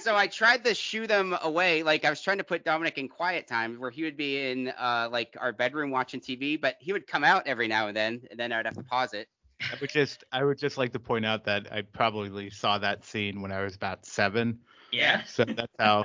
so 0.00 0.14
I 0.14 0.26
tried 0.26 0.64
to 0.64 0.74
shoo 0.74 1.06
them 1.06 1.36
away. 1.42 1.82
Like 1.82 2.04
I 2.04 2.10
was 2.10 2.20
trying 2.20 2.38
to 2.38 2.44
put 2.44 2.64
Dominic 2.64 2.98
in 2.98 3.08
quiet 3.08 3.46
time 3.46 3.78
where 3.80 3.90
he 3.90 4.02
would 4.04 4.16
be 4.16 4.50
in 4.50 4.68
uh 4.68 5.08
like 5.10 5.36
our 5.40 5.52
bedroom 5.52 5.90
watching 5.90 6.20
TV, 6.20 6.60
but 6.60 6.76
he 6.80 6.92
would 6.92 7.06
come 7.06 7.24
out 7.24 7.46
every 7.46 7.68
now 7.68 7.88
and 7.88 7.96
then, 7.96 8.22
and 8.30 8.38
then 8.38 8.52
I'd 8.52 8.66
have 8.66 8.76
to 8.76 8.82
pause 8.82 9.14
it. 9.14 9.28
I 9.60 9.76
would 9.80 9.90
just, 9.90 10.24
I 10.32 10.44
would 10.44 10.58
just 10.58 10.76
like 10.76 10.92
to 10.92 10.98
point 11.00 11.24
out 11.24 11.44
that 11.44 11.72
I 11.72 11.82
probably 11.82 12.50
saw 12.50 12.78
that 12.78 13.04
scene 13.04 13.40
when 13.40 13.52
I 13.52 13.62
was 13.62 13.74
about 13.74 14.04
seven. 14.04 14.58
Yeah. 14.92 15.22
So 15.24 15.44
that's 15.44 15.72
how 15.78 16.04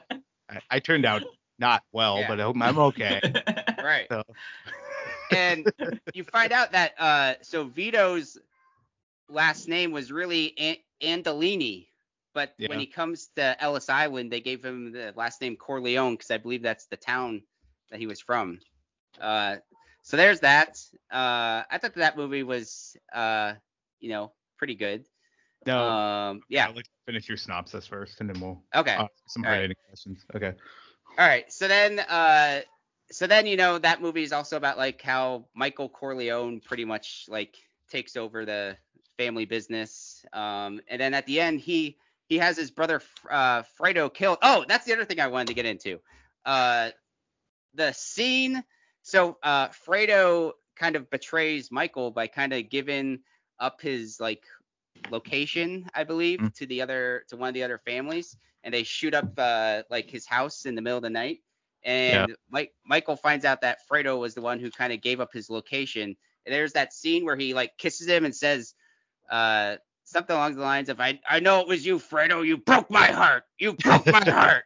I, 0.49 0.59
I 0.69 0.79
turned 0.79 1.05
out 1.05 1.23
not 1.57 1.83
well, 1.91 2.19
Yeah. 2.19 2.27
but 2.27 2.39
I'm 2.39 2.61
I'm 2.61 2.79
okay. 2.79 3.21
Right. 3.83 4.07
So 4.11 4.23
and 5.31 5.71
you 6.13 6.23
find 6.23 6.51
out 6.51 6.71
that 6.73 6.93
uh 6.99 7.33
so 7.41 7.63
Vito's 7.63 8.37
last 9.29 9.67
name 9.67 9.91
was 9.91 10.11
really 10.11 10.57
An- 10.57 11.23
Andolini, 11.23 11.87
but 12.33 12.53
Yeah. 12.57 12.69
when 12.69 12.79
he 12.79 12.85
comes 12.87 13.27
to 13.35 13.61
Ellis 13.61 13.89
Island, 13.89 14.31
they 14.31 14.41
gave 14.41 14.63
him 14.63 14.91
the 14.91 15.13
last 15.15 15.41
name 15.41 15.55
Corleone 15.57 16.13
because 16.13 16.31
I 16.31 16.37
believe 16.37 16.63
that's 16.63 16.85
the 16.87 16.97
town 16.97 17.43
that 17.91 17.99
he 17.99 18.07
was 18.07 18.19
from. 18.19 18.59
Uh, 19.19 19.57
so 20.03 20.17
there's 20.17 20.41
that. 20.41 20.77
Uh, 21.11 21.63
I 21.69 21.77
thought 21.79 21.95
that 21.95 22.17
movie 22.17 22.43
was 22.43 22.95
uh, 23.13 23.53
you 23.99 24.09
know, 24.09 24.31
pretty 24.57 24.75
good. 24.75 25.05
no, 25.65 25.79
Um, 25.79 26.41
yeah. 26.49 26.67
I'll 26.67 26.73
let 26.73 26.85
you 26.85 26.91
finish 27.05 27.27
your 27.27 27.37
synopsis 27.37 27.87
first, 27.87 28.21
and 28.21 28.29
then 28.29 28.41
we'll 28.41 28.63
Okay. 28.73 28.95
ask 28.95 29.11
some 29.27 29.45
All 29.45 29.51
right. 29.51 29.75
questions. 29.89 30.25
Okay. 30.35 30.53
All 31.17 31.27
right. 31.27 31.51
So 31.51 31.67
then, 31.67 31.99
uh, 31.99 32.61
so 33.11 33.27
then 33.27 33.45
you 33.47 33.57
know 33.57 33.77
that 33.79 34.01
movie 34.01 34.23
is 34.23 34.31
also 34.31 34.57
about 34.57 34.77
like 34.77 35.01
how 35.01 35.45
Michael 35.55 35.89
Corleone 35.89 36.61
pretty 36.61 36.85
much 36.85 37.25
like 37.27 37.55
takes 37.89 38.15
over 38.15 38.45
the 38.45 38.77
family 39.17 39.45
business. 39.45 40.25
Um, 40.33 40.81
and 40.87 40.99
then 41.01 41.13
at 41.13 41.25
the 41.25 41.39
end, 41.41 41.59
he 41.59 41.97
he 42.27 42.37
has 42.37 42.57
his 42.57 42.71
brother 42.71 43.01
uh, 43.29 43.63
Fredo 43.79 44.13
killed. 44.13 44.37
Oh, 44.41 44.65
that's 44.67 44.85
the 44.85 44.93
other 44.93 45.05
thing 45.05 45.19
I 45.19 45.27
wanted 45.27 45.47
to 45.47 45.53
get 45.55 45.65
into. 45.65 45.99
Uh, 46.45 46.89
the 47.73 47.91
scene. 47.93 48.63
So 49.01 49.37
uh, 49.43 49.69
Fredo 49.69 50.53
kind 50.75 50.95
of 50.95 51.09
betrays 51.09 51.71
Michael 51.71 52.11
by 52.11 52.27
kind 52.27 52.53
of 52.53 52.69
giving 52.69 53.19
up 53.59 53.81
his 53.81 54.19
like 54.19 54.43
location, 55.09 55.85
I 55.93 56.03
believe, 56.03 56.39
Mm. 56.39 56.53
to 56.55 56.65
the 56.65 56.81
other 56.81 57.23
to 57.29 57.37
one 57.37 57.49
of 57.49 57.53
the 57.53 57.63
other 57.63 57.79
families, 57.85 58.35
and 58.63 58.73
they 58.73 58.83
shoot 58.83 59.13
up 59.13 59.31
uh, 59.37 59.83
like 59.89 60.09
his 60.09 60.25
house 60.25 60.65
in 60.65 60.75
the 60.75 60.81
middle 60.81 60.97
of 60.97 61.03
the 61.03 61.09
night. 61.09 61.39
And 61.83 62.35
Mike 62.49 62.73
Michael 62.85 63.15
finds 63.15 63.45
out 63.45 63.61
that 63.61 63.79
Fredo 63.89 64.19
was 64.19 64.33
the 64.33 64.41
one 64.41 64.59
who 64.59 64.69
kind 64.69 64.91
of 64.93 65.01
gave 65.01 65.19
up 65.19 65.31
his 65.33 65.49
location. 65.49 66.17
There's 66.45 66.73
that 66.73 66.93
scene 66.93 67.25
where 67.25 67.35
he 67.35 67.53
like 67.53 67.77
kisses 67.77 68.07
him 68.07 68.25
and 68.25 68.35
says 68.35 68.73
uh, 69.29 69.75
something 70.03 70.35
along 70.35 70.55
the 70.55 70.61
lines 70.61 70.89
of 70.89 70.99
I 70.99 71.19
I 71.29 71.39
know 71.39 71.61
it 71.61 71.67
was 71.67 71.85
you, 71.85 71.99
Fredo. 71.99 72.45
You 72.45 72.57
broke 72.57 72.89
my 72.89 73.07
heart. 73.07 73.43
You 73.57 73.73
broke 73.73 74.05
my 74.07 74.23
heart. 74.29 74.63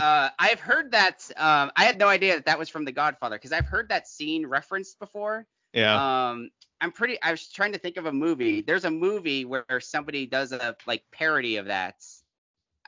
uh, 0.00 0.30
I've 0.38 0.60
heard 0.60 0.92
that. 0.92 1.28
Um, 1.36 1.70
I 1.76 1.84
had 1.84 1.98
no 1.98 2.08
idea 2.08 2.34
that 2.34 2.46
that 2.46 2.58
was 2.58 2.68
from 2.68 2.84
The 2.84 2.92
Godfather 2.92 3.36
because 3.36 3.52
I've 3.52 3.66
heard 3.66 3.88
that 3.90 4.08
scene 4.08 4.46
referenced 4.46 4.98
before. 4.98 5.46
Yeah. 5.72 6.30
Um, 6.30 6.50
I'm 6.80 6.92
pretty. 6.92 7.20
I 7.22 7.30
was 7.30 7.48
trying 7.48 7.72
to 7.72 7.78
think 7.78 7.96
of 7.96 8.06
a 8.06 8.12
movie. 8.12 8.62
There's 8.62 8.84
a 8.84 8.90
movie 8.90 9.44
where 9.44 9.64
somebody 9.80 10.26
does 10.26 10.52
a 10.52 10.76
like 10.86 11.02
parody 11.12 11.56
of 11.56 11.66
that. 11.66 11.96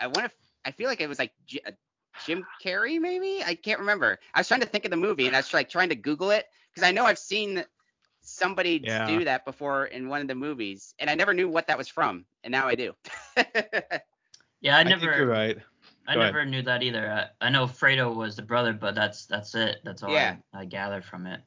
I 0.01 0.07
want 0.07 0.31
to. 0.31 0.31
I 0.64 0.71
feel 0.71 0.88
like 0.88 1.01
it 1.01 1.09
was 1.09 1.18
like 1.18 1.33
J- 1.47 1.61
Jim 2.27 2.44
Carrey, 2.64 3.01
maybe. 3.01 3.42
I 3.44 3.55
can't 3.55 3.81
remember. 3.81 4.18
I 4.35 4.40
was 4.40 4.48
trying 4.48 4.61
to 4.61 4.66
think 4.66 4.85
of 4.85 4.90
the 4.90 4.96
movie, 4.96 5.27
and 5.27 5.35
I 5.37 5.40
was 5.40 5.53
like 5.55 5.68
trying 5.68 5.88
to 5.90 5.94
Google 5.96 6.31
it 6.31 6.46
because 6.72 6.87
I 6.87 6.92
know 6.92 7.05
I've 7.05 7.18
seen 7.18 7.64
somebody 8.20 8.81
Yeah. 8.85 9.07
do 9.07 9.25
that 9.25 9.44
before 9.44 9.87
in 9.87 10.09
one 10.09 10.20
of 10.20 10.29
the 10.29 10.35
movies, 10.35 10.94
and 10.98 11.09
I 11.11 11.14
never 11.14 11.35
knew 11.35 11.48
what 11.48 11.66
that 11.68 11.77
was 11.79 11.88
from, 11.88 12.25
and 12.44 12.53
now 12.53 12.66
I 12.68 12.75
do. 12.75 12.94
Yeah, 14.61 14.77
I 14.77 14.83
I 14.83 14.85
think 14.85 15.03
you're 15.03 15.11
never 15.11 15.27
right. 15.27 15.59
I 16.07 16.14
Go 16.14 16.20
ahead. 16.20 16.33
never 16.35 16.46
knew 16.46 16.62
that 16.62 16.85
either. 16.85 17.31
I, 17.40 17.46
I 17.46 17.51
know 17.51 17.64
Fredo 17.66 18.14
was 18.14 18.37
the 18.37 18.42
brother, 18.42 18.72
but 18.72 18.94
that's 18.94 19.27
that's 19.27 19.57
it. 19.57 19.79
That's 19.85 20.05
all 20.05 20.11
Yeah. 20.12 20.37
I, 20.55 20.61
I 20.61 20.64
gathered 20.66 21.05
from 21.05 21.27
it. 21.27 21.40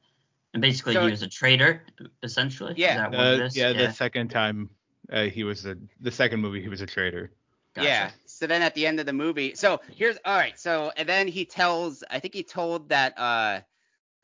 And 0.52 0.60
basically, 0.60 0.92
So- 0.94 1.04
he 1.06 1.10
was 1.10 1.22
a 1.22 1.26
traitor, 1.28 1.82
essentially. 2.22 2.74
Yeah. 2.76 2.90
Is 2.90 2.96
that 2.98 3.10
what 3.12 3.20
it 3.26 3.40
Uh, 3.40 3.44
is? 3.44 3.56
yeah, 3.56 3.72
the 3.72 3.90
second 3.92 4.28
time 4.28 4.68
uh, 5.10 5.24
he 5.24 5.44
was 5.44 5.62
the 5.62 5.78
the 6.00 6.10
second 6.10 6.40
movie 6.40 6.60
he 6.60 6.68
was 6.68 6.82
a 6.82 6.86
traitor. 6.86 7.30
Gotcha. 7.76 7.88
Yeah. 7.88 8.10
So 8.26 8.46
then 8.46 8.62
at 8.62 8.74
the 8.74 8.86
end 8.86 9.00
of 9.00 9.06
the 9.06 9.12
movie, 9.12 9.54
so 9.54 9.80
here's 9.96 10.18
all 10.24 10.36
right. 10.36 10.58
So 10.58 10.92
and 10.96 11.08
then 11.08 11.28
he 11.28 11.44
tells, 11.44 12.02
I 12.10 12.20
think 12.20 12.34
he 12.34 12.42
told 12.42 12.88
that 12.90 13.18
uh 13.18 13.60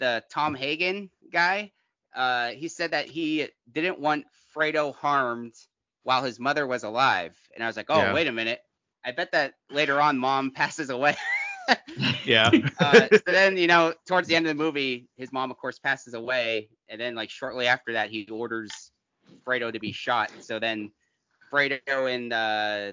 the 0.01 0.25
Tom 0.31 0.55
Hagen 0.55 1.11
guy, 1.33 1.73
uh 2.15 2.49
he 2.51 2.69
said 2.69 2.93
that 2.93 3.07
he 3.07 3.49
didn't 3.71 4.01
want 4.01 4.27
Fredo 4.57 4.95
harmed 4.95 5.55
while 6.05 6.23
his 6.25 6.41
mother 6.41 6.67
was 6.67 6.85
alive. 6.85 7.37
And 7.55 7.63
I 7.63 7.67
was 7.67 7.77
like, 7.77 7.91
oh 7.91 7.99
Yeah. 7.99 8.13
wait 8.13 8.27
a 8.29 8.33
minute. 8.33 8.61
I 9.05 9.13
bet 9.13 9.33
that 9.33 9.55
later 9.71 10.01
on 10.01 10.19
mom 10.19 10.51
passes 10.55 10.91
away. 10.91 11.17
Yeah. 12.27 12.51
uh, 12.79 13.09
so 13.13 13.23
then 13.27 13.57
you 13.57 13.67
know 13.67 13.95
towards 14.07 14.29
the 14.29 14.37
end 14.37 14.47
of 14.47 14.57
the 14.57 14.63
movie, 14.63 15.09
his 15.17 15.33
mom 15.33 15.51
of 15.51 15.59
course 15.59 15.79
passes 15.79 16.15
away, 16.15 16.69
and 16.89 17.01
then 17.01 17.15
like 17.15 17.31
shortly 17.31 17.67
after 17.67 17.93
that 17.95 18.11
he 18.11 18.27
orders 18.31 18.93
Fredo 19.47 19.73
to 19.73 19.81
be 19.81 19.93
shot. 19.93 20.31
So 20.41 20.59
then 20.59 20.91
Fredo 21.53 22.13
and 22.13 22.33
uh, 22.33 22.93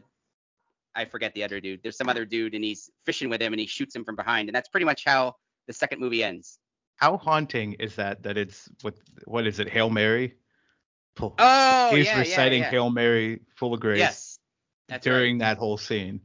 I 0.95 1.05
forget 1.05 1.33
the 1.33 1.43
other 1.43 1.59
dude. 1.59 1.81
There's 1.83 1.97
some 1.97 2.09
other 2.09 2.25
dude, 2.25 2.55
and 2.55 2.63
he's 2.63 2.89
fishing 3.05 3.29
with 3.29 3.41
him, 3.41 3.53
and 3.53 3.59
he 3.59 3.67
shoots 3.67 3.95
him 3.95 4.03
from 4.05 4.15
behind, 4.15 4.49
and 4.49 4.55
that's 4.55 4.69
pretty 4.69 4.85
much 4.85 5.03
how 5.05 5.35
the 5.67 5.73
second 5.73 5.99
movie 6.01 6.23
ends. 6.23 6.57
How 6.95 7.17
haunting 7.17 7.73
is 7.73 7.95
that? 7.95 8.23
That 8.23 8.37
it's 8.37 8.67
what 8.81 8.95
what 9.25 9.47
is 9.47 9.59
it? 9.59 9.69
Hail 9.69 9.89
Mary. 9.89 10.35
Oh 11.21 11.89
He's 11.95 12.05
yeah, 12.05 12.13
yeah, 12.13 12.19
reciting 12.19 12.61
yeah. 12.61 12.69
Hail 12.69 12.89
Mary 12.89 13.41
full 13.55 13.73
of 13.73 13.79
grace 13.81 13.99
Yes, 13.99 14.39
that's 14.87 15.05
right. 15.05 15.13
during 15.13 15.37
that 15.39 15.57
whole 15.57 15.77
scene, 15.77 16.21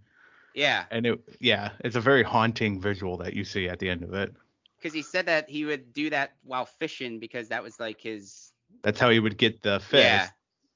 Yeah, 0.54 0.84
and 0.90 1.04
it 1.06 1.20
yeah, 1.40 1.70
it's 1.80 1.96
a 1.96 2.00
very 2.00 2.22
haunting 2.22 2.80
visual 2.80 3.16
that 3.18 3.34
you 3.34 3.44
see 3.44 3.68
at 3.68 3.78
the 3.80 3.88
end 3.90 4.02
of 4.04 4.14
it. 4.14 4.32
because 4.76 4.92
he 4.94 5.02
said 5.02 5.26
that 5.26 5.48
he 5.50 5.64
would 5.64 5.92
do 5.92 6.10
that 6.10 6.34
while 6.44 6.66
fishing 6.66 7.18
because 7.18 7.48
that 7.48 7.62
was 7.62 7.78
like 7.80 8.00
his. 8.00 8.52
That's 8.82 9.00
how 9.00 9.10
he 9.10 9.18
would 9.18 9.36
get 9.36 9.62
the 9.62 9.80
fish. 9.80 10.00
Yeah, 10.04 10.28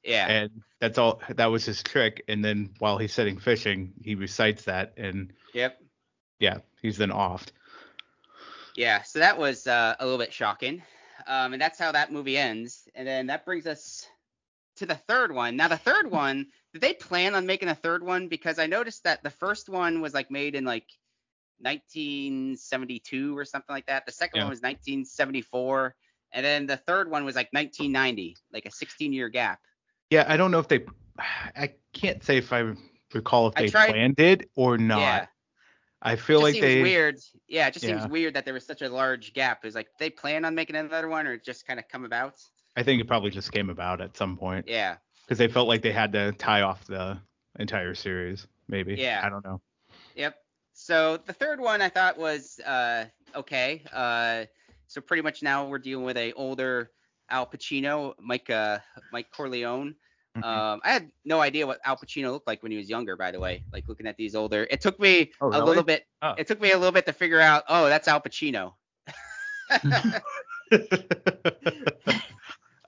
yeah. 0.04 0.26
And 0.28 0.62
that's 0.80 0.98
all. 0.98 1.20
That 1.28 1.46
was 1.46 1.64
his 1.64 1.82
trick. 1.82 2.24
And 2.28 2.44
then 2.44 2.70
while 2.78 2.98
he's 2.98 3.12
sitting 3.12 3.38
fishing, 3.38 3.92
he 4.02 4.14
recites 4.14 4.64
that, 4.64 4.94
and 4.96 5.32
Yep. 5.54 5.80
yeah, 6.38 6.58
he's 6.82 6.96
then 6.96 7.10
offed. 7.10 7.48
Yeah, 8.76 9.02
so 9.02 9.18
that 9.18 9.38
was 9.38 9.66
uh, 9.66 9.96
a 9.98 10.04
little 10.04 10.18
bit 10.18 10.32
shocking. 10.32 10.82
Um, 11.26 11.52
and 11.52 11.60
that's 11.60 11.78
how 11.78 11.90
that 11.92 12.12
movie 12.12 12.38
ends. 12.38 12.88
And 12.94 13.06
then 13.06 13.26
that 13.26 13.44
brings 13.44 13.66
us 13.66 14.06
to 14.76 14.86
the 14.86 14.94
third 14.94 15.32
one. 15.32 15.56
Now, 15.56 15.66
the 15.66 15.76
third 15.76 16.08
one, 16.10 16.46
did 16.72 16.80
they 16.80 16.94
plan 16.94 17.34
on 17.34 17.44
making 17.44 17.68
a 17.68 17.74
third 17.74 18.04
one? 18.04 18.28
Because 18.28 18.60
I 18.60 18.66
noticed 18.66 19.02
that 19.04 19.24
the 19.24 19.30
first 19.30 19.68
one 19.68 20.00
was 20.00 20.14
like 20.14 20.30
made 20.30 20.54
in 20.54 20.64
like 20.64 20.86
1972 21.60 23.36
or 23.36 23.44
something 23.44 23.72
like 23.74 23.86
that. 23.86 24.06
The 24.06 24.12
second 24.12 24.38
Yeah. 24.38 24.44
one 24.44 24.50
was 24.50 24.62
1974. 24.62 25.94
And 26.32 26.44
then 26.44 26.66
the 26.66 26.76
third 26.76 27.10
one 27.10 27.24
was 27.24 27.34
like 27.34 27.48
1990, 27.52 28.36
like 28.52 28.66
a 28.66 28.70
16 28.70 29.12
year 29.12 29.28
gap. 29.28 29.60
Yeah, 30.10 30.24
I 30.28 30.36
don't 30.36 30.50
know 30.50 30.58
if 30.58 30.68
they. 30.68 30.84
I 31.18 31.74
can't 31.92 32.22
say 32.22 32.38
if 32.38 32.52
I 32.52 32.72
recall 33.14 33.48
if 33.48 33.54
I 33.56 33.62
they 33.62 33.68
tried- 33.68 33.90
planned 33.90 34.20
it 34.20 34.50
or 34.56 34.78
not. 34.78 35.00
Yeah. 35.00 35.26
I 36.00 36.14
feel 36.14 36.38
just 36.38 36.44
like 36.44 36.52
seems 36.54 36.64
they. 36.64 36.82
weird. 36.82 37.18
Yeah, 37.48 37.66
it 37.66 37.72
just 37.74 37.84
Yeah. 37.84 37.98
seems 37.98 38.10
weird 38.10 38.34
that 38.34 38.44
there 38.44 38.54
was 38.54 38.64
such 38.64 38.82
a 38.82 38.88
large 38.88 39.32
gap. 39.32 39.64
It 39.64 39.66
was 39.66 39.74
like, 39.74 39.88
they 39.98 40.10
plan 40.10 40.44
on 40.44 40.54
making 40.54 40.76
another 40.76 41.08
one 41.08 41.26
or 41.26 41.32
it 41.34 41.44
just 41.44 41.66
kind 41.66 41.80
of 41.80 41.88
come 41.88 42.04
about? 42.04 42.36
I 42.76 42.84
think 42.84 43.00
it 43.00 43.06
probably 43.08 43.30
just 43.30 43.50
came 43.50 43.68
about 43.68 44.00
at 44.00 44.16
some 44.16 44.36
point 44.36 44.68
Yeah. 44.68 44.98
because 45.24 45.38
they 45.38 45.48
felt 45.48 45.66
like 45.66 45.82
they 45.82 45.90
had 45.90 46.12
to 46.12 46.30
tie 46.32 46.62
off 46.62 46.84
the 46.86 47.18
entire 47.58 47.96
series. 47.96 48.46
Maybe. 48.68 48.94
Yeah. 48.94 49.22
I 49.24 49.28
don't 49.28 49.44
know. 49.44 49.60
Yep. 50.14 50.36
So 50.72 51.16
the 51.16 51.32
third 51.32 51.58
one 51.58 51.82
I 51.82 51.88
thought 51.88 52.16
was 52.16 52.60
uh, 52.60 53.06
okay. 53.34 53.82
Uh, 53.92 54.44
so 54.86 55.00
pretty 55.00 55.22
much 55.22 55.42
now 55.42 55.66
we're 55.66 55.78
dealing 55.80 56.04
with 56.04 56.16
a 56.16 56.32
older 56.34 56.92
Al 57.30 57.46
Pacino, 57.46 58.14
Mike 58.20 58.50
uh, 58.50 58.78
Mike 59.12 59.30
Corleone. 59.30 59.94
Mhm. 60.36 60.44
Um, 60.44 60.80
I 60.84 60.90
had 60.92 61.10
no 61.24 61.40
idea 61.40 61.66
what 61.66 61.80
Al 61.84 61.96
Pacino 61.96 62.30
looked 62.32 62.46
like 62.46 62.62
when 62.62 62.70
he 62.70 62.78
was 62.78 62.88
younger. 62.88 63.16
By 63.16 63.30
the 63.30 63.40
way, 63.40 63.64
like 63.72 63.88
looking 63.88 64.06
at 64.06 64.16
these 64.16 64.34
older, 64.34 64.66
it 64.70 64.80
took 64.80 64.98
me 65.00 65.32
Oh, 65.40 65.48
a 65.48 65.62
little 65.64 65.82
bit. 65.82 66.06
Oh. 66.22 66.34
It 66.38 66.46
took 66.46 66.60
me 66.60 66.70
a 66.72 66.78
little 66.78 66.92
bit 66.92 67.06
to 67.06 67.12
figure 67.12 67.40
out. 67.40 67.64
Oh, 67.68 67.88
that's 67.88 68.06
Al 68.08 68.20
Pacino. 68.20 68.74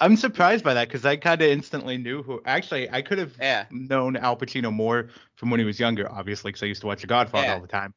I'm 0.03 0.17
surprised 0.17 0.65
by 0.65 0.73
that 0.75 0.89
because 0.89 1.05
I 1.05 1.17
kind 1.17 1.43
of 1.43 1.49
instantly 1.49 1.99
knew 1.99 2.23
who. 2.23 2.41
Actually, 2.47 2.91
I 2.91 3.03
could 3.03 3.19
have 3.19 3.35
Yeah. 3.39 3.67
known 3.71 4.17
Al 4.17 4.35
Pacino 4.37 4.73
more 4.73 5.11
from 5.37 5.51
when 5.51 5.61
he 5.61 5.67
was 5.67 5.79
younger, 5.79 6.11
obviously, 6.11 6.51
because 6.51 6.63
I 6.63 6.67
used 6.67 6.81
to 6.81 6.87
watch 6.87 7.03
The 7.03 7.07
Godfather 7.07 7.47
Yeah. 7.49 7.55
all 7.55 7.61
the 7.61 7.67
time, 7.69 7.93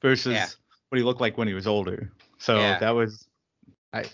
versus 0.00 0.34
Yeah. 0.34 0.46
what 0.90 0.98
he 0.98 1.02
looked 1.02 1.20
like 1.20 1.36
when 1.36 1.48
he 1.48 1.54
was 1.54 1.66
older. 1.66 2.12
So 2.38 2.56
that 2.58 2.90
was, 2.90 3.28
I, 3.92 4.04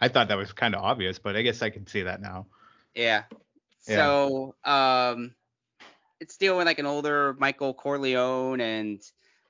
I 0.00 0.08
thought 0.08 0.28
that 0.28 0.36
was 0.36 0.52
kind 0.52 0.74
of 0.74 0.82
obvious, 0.82 1.18
but 1.18 1.36
I 1.36 1.42
guess 1.42 1.62
I 1.62 1.70
can 1.70 1.86
see 1.86 2.02
that 2.02 2.20
now. 2.20 2.46
Yeah. 2.94 3.24
Yeah. 3.86 3.96
So, 3.96 4.54
um, 4.64 5.34
it's 6.20 6.36
dealing 6.36 6.58
with 6.58 6.66
like 6.66 6.78
an 6.78 6.86
older 6.86 7.34
Michael 7.38 7.74
Corleone, 7.74 8.60
and 8.60 9.02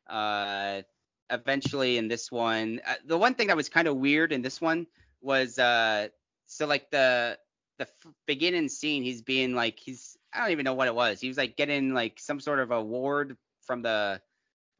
uh, 0.09 0.83
eventually 1.31 1.99
in 1.99 2.09
this 2.09 2.33
one, 2.33 2.81
uh, 2.87 2.95
the 3.07 3.19
one 3.19 3.35
thing 3.35 3.49
that 3.49 3.57
was 3.57 3.69
kind 3.69 3.87
of 3.87 3.97
weird 3.97 4.33
in 4.33 4.43
this 4.43 4.61
one 4.61 4.87
was, 5.21 5.59
uh, 5.59 6.09
so 6.47 6.67
like 6.67 6.91
the 6.91 7.39
the 7.79 7.85
f- 7.85 8.13
beginning 8.27 8.69
scene, 8.69 9.03
he's 9.03 9.23
being 9.23 9.55
like 9.55 9.79
he's 9.79 10.17
I 10.33 10.41
don't 10.41 10.51
even 10.51 10.65
know 10.65 10.75
what 10.75 10.89
it 10.89 10.95
was. 10.95 11.21
He 11.21 11.29
was 11.29 11.37
like 11.37 11.57
getting 11.57 11.95
like 11.95 12.19
some 12.19 12.41
sort 12.41 12.59
of 12.59 12.71
award 12.71 13.37
from 13.63 13.83
the 13.83 14.21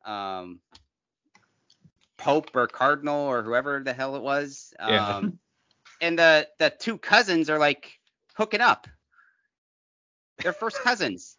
um 0.05 0.61
Pope 2.17 2.51
or 2.55 2.67
Cardinal 2.67 3.27
or 3.27 3.43
whoever 3.43 3.83
the 3.85 3.93
hell 3.93 4.17
it 4.17 4.23
was. 4.23 4.73
Yeah. 4.81 5.17
Um, 5.17 5.39
and 6.01 6.19
the 6.19 6.49
the 6.59 6.71
two 6.71 6.99
cousins 6.99 7.51
are 7.51 7.59
like 7.59 7.99
hooking 8.35 8.61
up. 8.61 8.87
They're 10.43 10.53
first 10.53 10.79
cousins. 10.83 11.37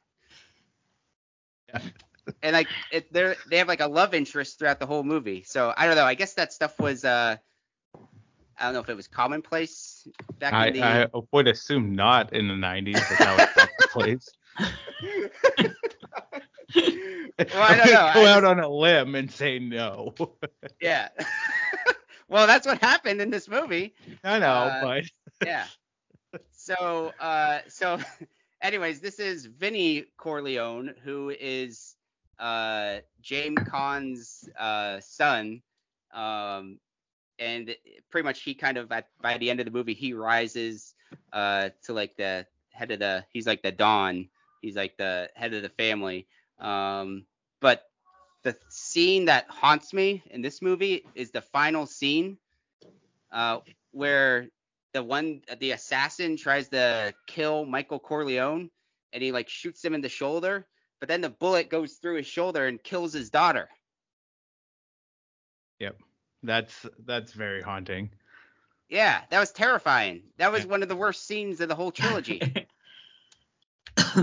Yeah. 1.69 1.79
And 2.41 2.53
like 2.53 2.67
it, 2.91 3.11
they're 3.13 3.35
they 3.49 3.57
have 3.57 3.67
like 3.67 3.81
a 3.81 3.87
love 3.87 4.13
interest 4.13 4.57
throughout 4.57 4.79
the 4.79 4.85
whole 4.85 5.03
movie. 5.03 5.43
So 5.43 5.73
I 5.75 5.85
don't 5.85 5.95
know. 5.95 6.05
I 6.05 6.15
guess 6.15 6.33
that 6.35 6.53
stuff 6.53 6.79
was 6.79 7.05
uh 7.05 7.37
I 8.57 8.63
don't 8.63 8.73
know 8.73 8.79
if 8.79 8.89
it 8.89 8.95
was 8.95 9.07
commonplace 9.07 10.07
back 10.39 10.53
I, 10.53 10.67
in 10.67 10.73
the 10.73 10.83
I 10.83 11.07
would 11.31 11.47
assume 11.47 11.93
not 11.93 12.33
in 12.33 12.47
the 12.47 12.53
90s 12.53 12.93
that 12.93 13.19
that 13.19 13.37
was 13.55 13.69
the 13.79 13.87
place. 13.89 14.29
Well, 17.37 17.63
I 17.63 17.75
don't 17.75 17.87
know. 17.87 18.11
Go 18.13 18.25
out 18.25 18.43
on 18.45 18.59
a 18.59 18.69
limb 18.69 19.15
and 19.15 19.29
say 19.29 19.59
no. 19.59 20.13
yeah. 20.81 21.09
Well, 22.27 22.47
that's 22.47 22.65
what 22.65 22.79
happened 22.79 23.21
in 23.21 23.29
this 23.29 23.47
movie. 23.47 23.93
I 24.23 24.39
know, 24.39 24.71
Uh, 24.71 24.79
but 24.79 25.03
yeah. 25.41 25.67
So, 26.51 27.13
uh, 27.19 27.59
so, 27.67 27.99
anyways, 28.61 28.99
this 29.01 29.19
is 29.19 29.45
Vinny 29.45 30.05
Corleone, 30.17 30.93
who 31.03 31.31
is 31.39 31.95
uh, 32.39 32.97
James 33.21 33.63
Caan's 33.65 34.49
uh, 34.57 34.99
son, 35.01 35.61
um, 36.13 36.79
and 37.39 37.75
pretty 38.09 38.25
much 38.25 38.41
he 38.41 38.53
kind 38.55 38.77
of 38.77 38.91
at 38.91 39.07
by 39.21 39.37
the 39.37 39.49
end 39.49 39.59
of 39.59 39.65
the 39.65 39.71
movie 39.71 39.93
he 39.93 40.13
rises 40.13 40.95
uh, 41.33 41.69
to 41.83 41.93
like 41.93 42.15
the 42.17 42.45
head 42.71 42.91
of 42.91 42.99
the 42.99 43.25
he's 43.31 43.47
like 43.47 43.61
the 43.63 43.71
don, 43.71 44.29
he's 44.61 44.75
like 44.75 44.97
the 44.97 45.29
head 45.35 45.53
of 45.53 45.61
the 45.61 45.69
family. 45.69 46.27
Um, 46.59 47.25
but 47.61 47.83
the 48.45 48.55
scene 48.69 49.25
that 49.25 49.47
haunts 49.49 49.91
me 49.91 50.21
in 50.29 50.43
this 50.43 50.61
movie 50.61 51.03
is 51.15 51.31
the 51.31 51.41
final 51.41 51.87
scene 51.87 52.37
uh, 53.31 53.57
where 53.91 54.47
the 54.93 55.01
one 55.03 55.41
the 55.59 55.71
assassin 55.71 56.37
tries 56.37 56.69
to 56.69 57.11
kill 57.25 57.65
Michael 57.65 57.99
Corleone 57.99 58.69
and 59.11 59.23
he 59.23 59.31
like 59.31 59.49
shoots 59.49 59.83
him 59.83 59.95
in 59.95 60.01
the 60.01 60.09
shoulder, 60.09 60.67
but 60.99 61.09
then 61.09 61.21
the 61.21 61.29
bullet 61.29 61.71
goes 61.71 61.93
through 61.95 62.17
his 62.17 62.27
shoulder 62.27 62.67
and 62.67 62.81
kills 62.83 63.13
his 63.13 63.31
daughter. 63.31 63.67
Yep. 65.79 65.97
That's 66.43 66.85
that's 66.99 67.33
very 67.33 67.63
haunting. 67.63 68.11
Yeah, 68.89 69.21
that 69.31 69.39
was 69.39 69.51
terrifying. 69.51 70.21
That 70.37 70.51
was 70.51 70.65
Yeah. 70.65 70.69
one 70.69 70.83
of 70.83 70.89
the 70.89 70.95
worst 70.95 71.25
scenes 71.25 71.61
of 71.61 71.67
the 71.67 71.75
whole 71.75 71.91
trilogy. 71.91 72.39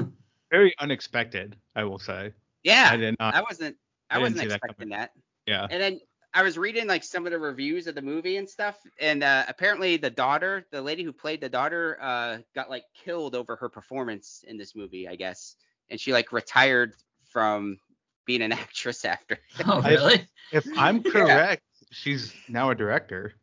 Very 0.53 0.75
unexpected, 0.79 1.57
I 1.75 1.83
will 1.83 1.99
say. 1.99 2.33
Yeah. 2.63 2.89
I 2.93 2.97
did 2.97 3.17
not. 3.19 3.35
I 3.35 3.43
wasn't 3.43 3.77
I, 4.13 4.17
I 4.17 4.19
wasn't 4.19 4.41
see 4.41 4.47
that 4.47 4.57
expecting 4.57 4.91
coming. 4.91 4.99
that. 4.99 5.13
yeah. 5.47 5.67
And 5.71 5.83
then 5.83 6.01
I 6.35 6.43
was 6.43 6.57
reading 6.57 6.87
like 6.87 7.05
some 7.05 7.27
of 7.27 7.33
the 7.33 7.39
reviews 7.39 7.87
of 7.87 7.95
the 7.95 8.03
movie 8.03 8.37
and 8.39 8.49
stuff, 8.49 8.77
and 9.01 9.23
uh, 9.23 9.45
apparently 9.49 9.97
the 9.97 10.11
daughter, 10.11 10.67
the 10.71 10.81
lady 10.81 11.03
who 11.03 11.13
played 11.13 11.41
the 11.41 11.49
daughter, 11.49 11.99
uh, 12.01 12.39
got 12.55 12.71
like 12.71 12.85
killed 12.95 13.35
over 13.35 13.57
her 13.57 13.69
performance 13.69 14.45
in 14.47 14.57
this 14.57 14.75
movie, 14.75 15.07
I 15.09 15.17
guess, 15.17 15.57
and 15.91 16.01
she 16.01 16.13
like 16.13 16.33
retired 16.33 16.95
from 17.31 17.79
being 18.25 18.43
an 18.43 18.53
actress 18.53 19.05
after. 19.05 19.39
oh, 19.67 19.83
I- 19.83 19.91
really? 19.91 20.27
If 20.53 20.67
I'm 20.77 21.03
correct, 21.13 21.63
she's 21.91 22.33
now 22.49 22.71
a 22.71 22.75
director. 22.75 23.35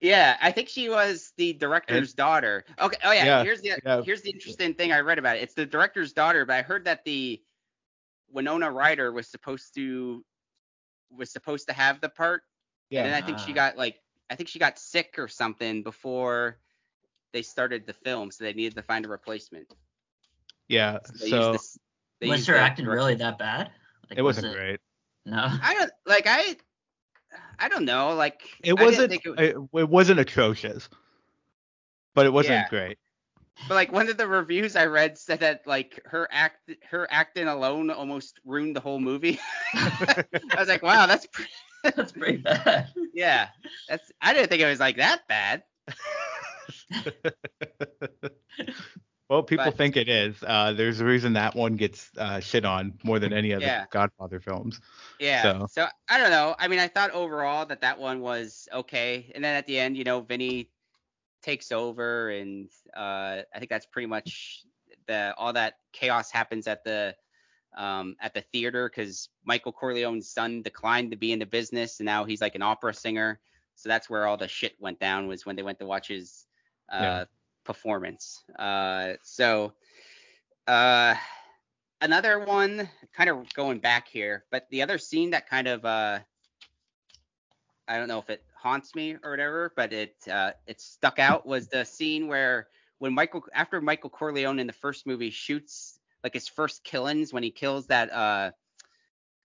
Yeah, 0.00 0.38
I 0.40 0.50
think 0.50 0.68
she 0.70 0.88
was 0.88 1.32
the 1.36 1.52
director's 1.52 2.14
daughter. 2.14 2.64
Okay. 2.78 2.96
Oh 3.04 3.12
yeah. 3.12 3.24
Yeah, 3.24 3.44
here's 3.44 3.60
the 3.60 3.78
yeah. 3.84 4.00
here's 4.02 4.22
the 4.22 4.30
interesting 4.30 4.72
thing 4.72 4.92
I 4.92 5.00
read 5.00 5.18
about 5.18 5.36
it. 5.36 5.42
It's 5.42 5.52
the 5.52 5.66
director's 5.66 6.14
daughter, 6.14 6.46
but 6.46 6.56
I 6.56 6.62
heard 6.62 6.86
that 6.86 7.04
the 7.04 7.42
Winona 8.32 8.70
Ryder 8.70 9.12
was 9.12 9.28
supposed 9.28 9.74
to 9.74 10.24
was 11.10 11.30
supposed 11.30 11.66
to 11.68 11.72
have 11.74 12.00
the 12.00 12.08
part, 12.08 12.42
Yeah. 12.90 13.02
and 13.04 13.12
then 13.12 13.22
I 13.22 13.26
think 13.26 13.38
she 13.38 13.52
got 13.52 13.76
like 13.76 14.00
I 14.30 14.36
think 14.36 14.48
she 14.48 14.58
got 14.58 14.78
sick 14.78 15.14
or 15.18 15.26
something 15.28 15.82
before 15.82 16.58
they 17.32 17.42
started 17.42 17.86
the 17.86 17.92
film, 17.92 18.30
so 18.30 18.44
they 18.44 18.52
needed 18.52 18.76
to 18.76 18.82
find 18.82 19.04
a 19.04 19.08
replacement. 19.08 19.72
Yeah. 20.68 20.98
So 21.04 21.12
they 21.24 21.30
So 21.30 21.52
this. 21.52 21.78
They 22.20 22.28
was 22.28 22.46
her 22.46 22.54
acting 22.56 22.84
director- 22.84 22.96
really 22.96 23.14
that 23.16 23.38
bad? 23.38 23.70
Like, 24.08 24.18
it 24.18 24.22
was 24.22 24.36
wasn't 24.36 24.54
great. 24.54 24.80
No. 25.26 25.38
I 25.62 25.74
don't 25.74 25.90
like 26.06 26.26
I. 26.26 26.56
I 27.58 27.68
don't 27.68 27.84
know. 27.84 28.14
Like 28.14 28.42
It 28.62 28.72
I 28.72 28.76
didn't 28.76 28.86
wasn't. 28.86 29.10
think 29.10 29.26
it- 29.26 29.38
It, 29.40 29.56
it 29.80 29.88
wasn't 29.88 30.20
atrocious, 30.20 30.88
but 32.14 32.26
it 32.26 32.32
wasn't 32.32 32.52
Yeah. 32.54 32.68
great. 32.68 32.98
But 33.68 33.74
like 33.74 33.92
one 33.92 34.08
of 34.08 34.16
the 34.16 34.26
reviews 34.26 34.74
I 34.76 34.86
read 34.86 35.16
said 35.18 35.40
that 35.40 35.66
like 35.66 36.00
her 36.06 36.26
act 36.30 36.70
her 36.90 37.06
acting 37.10 37.46
alone 37.46 37.90
almost 37.90 38.40
ruined 38.44 38.74
the 38.74 38.80
whole 38.80 38.98
movie. 39.00 39.38
I 39.74 40.24
was 40.58 40.68
like, 40.68 40.82
wow, 40.82 41.06
that's 41.06 41.26
pre- 41.26 41.46
That's 41.96 42.12
pretty 42.12 42.38
bad. 42.38 42.88
yeah. 43.14 43.48
That's 43.88 44.10
I 44.20 44.34
didn't 44.34 44.48
think 44.50 44.60
it 44.60 44.66
was 44.66 44.80
like 44.80 44.96
that 44.96 45.20
bad. 45.28 45.62
well, 49.28 49.42
people 49.42 49.64
But- 49.66 49.76
think 49.76 49.96
it 49.96 50.08
is. 50.08 50.36
Uh, 50.46 50.72
there's 50.72 51.00
a 51.00 51.04
reason 51.04 51.32
that 51.34 51.54
one 51.54 51.76
gets 51.76 52.10
uh, 52.18 52.40
shit 52.40 52.64
on 52.64 52.94
more 53.04 53.18
than 53.18 53.32
any 53.32 53.54
other 53.54 53.64
Yeah. 53.64 53.84
Godfather 53.90 54.40
films. 54.40 54.80
Yeah. 55.18 55.42
So- 55.42 55.66
So. 55.70 55.86
I 56.08 56.18
don't 56.18 56.30
know. 56.30 56.54
I 56.58 56.68
mean, 56.68 56.80
I 56.80 56.88
thought 56.88 57.12
overall 57.12 57.64
that 57.66 57.80
that 57.82 57.98
one 57.98 58.20
was 58.20 58.68
okay, 58.72 59.30
and 59.34 59.44
then 59.44 59.56
at 59.56 59.66
the 59.66 59.78
end, 59.78 59.96
you 59.96 60.04
know, 60.04 60.20
Vinny 60.20 60.68
takes 61.42 61.72
over, 61.72 62.30
and 62.30 62.68
uh, 62.96 63.42
I 63.54 63.58
think 63.58 63.70
that's 63.70 63.86
pretty 63.86 64.06
much 64.06 64.64
the 65.06 65.34
all 65.36 65.52
that 65.52 65.74
chaos 65.92 66.30
happens 66.30 66.66
at 66.66 66.84
the 66.84 67.14
um, 67.76 68.16
at 68.20 68.34
the 68.34 68.40
theater 68.40 68.88
because 68.88 69.28
Michael 69.44 69.72
Corleone's 69.72 70.28
son 70.28 70.62
declined 70.62 71.10
to 71.12 71.16
be 71.16 71.32
in 71.32 71.38
the 71.38 71.46
business, 71.46 72.00
and 72.00 72.06
now 72.06 72.24
he's 72.24 72.40
like 72.40 72.54
an 72.54 72.62
opera 72.62 72.94
singer. 72.94 73.40
So 73.76 73.88
that's 73.88 74.10
where 74.10 74.26
all 74.26 74.36
the 74.36 74.48
shit 74.48 74.74
went 74.78 75.00
down 75.00 75.26
was 75.26 75.46
when 75.46 75.56
they 75.56 75.62
went 75.62 75.78
to 75.78 75.86
watch 75.86 76.08
his 76.08 76.46
uh, 76.92 77.02
Yeah. 77.02 77.24
performance. 77.64 78.42
Uh, 78.58 79.14
so 79.22 79.72
uh, 80.66 81.14
another 82.00 82.38
one, 82.40 82.88
kind 83.16 83.30
of 83.30 83.52
going 83.54 83.78
back 83.78 84.08
here, 84.08 84.44
but 84.50 84.66
the 84.70 84.82
other 84.82 84.98
scene 84.98 85.30
that 85.30 85.48
kind 85.48 85.66
of 85.68 85.84
uh, 85.84 86.18
I 87.88 87.96
don't 87.96 88.08
know 88.08 88.18
if 88.18 88.30
it 88.30 88.42
haunts 88.62 88.94
me 88.94 89.16
or 89.22 89.30
whatever, 89.30 89.72
but 89.76 89.92
it 89.92 90.14
uh, 90.30 90.52
it 90.66 90.80
stuck 90.80 91.18
out 91.18 91.46
was 91.46 91.68
the 91.68 91.84
scene 91.84 92.28
where 92.28 92.68
when 92.98 93.12
Michael 93.14 93.44
after 93.54 93.80
Michael 93.80 94.10
Corleone 94.10 94.58
in 94.58 94.66
the 94.66 94.72
first 94.72 95.06
movie 95.06 95.30
shoots 95.30 95.98
like 96.22 96.34
his 96.34 96.48
first 96.48 96.84
killings 96.84 97.32
when 97.32 97.42
he 97.42 97.50
kills 97.50 97.86
that 97.86 98.12
uh 98.12 98.50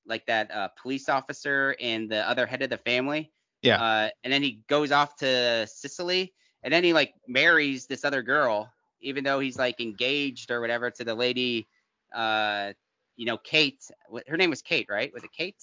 like 0.06 0.26
that 0.28 0.52
uh, 0.52 0.68
police 0.82 1.10
officer 1.10 1.76
and 1.80 2.10
the 2.10 2.28
other 2.30 2.46
head 2.46 2.62
of 2.62 2.70
the 2.70 2.78
family. 2.78 3.32
Yeah. 3.62 3.82
Uh, 3.82 4.10
and 4.24 4.32
then 4.32 4.44
he 4.44 4.62
goes 4.68 4.92
off 4.92 5.16
to 5.18 5.66
Sicily, 5.68 6.34
and 6.64 6.72
then 6.72 6.84
he 6.84 6.94
like 6.94 7.14
marries 7.28 7.88
this 7.88 8.06
other 8.06 8.22
girl, 8.22 8.72
even 9.02 9.24
though 9.24 9.40
he's 9.40 9.58
like 9.58 9.80
engaged 9.82 10.52
or 10.52 10.62
whatever 10.62 10.92
to 10.92 11.04
the 11.04 11.16
lady, 11.16 11.68
uh, 12.14 12.74
you 13.16 13.26
know, 13.26 13.38
Kate. 13.38 13.90
Her 14.28 14.38
name 14.38 14.52
was 14.52 14.62
Kate, 14.62 14.88
right? 14.90 15.12
Was 15.14 15.24
it 15.24 15.32
Kate? 15.36 15.56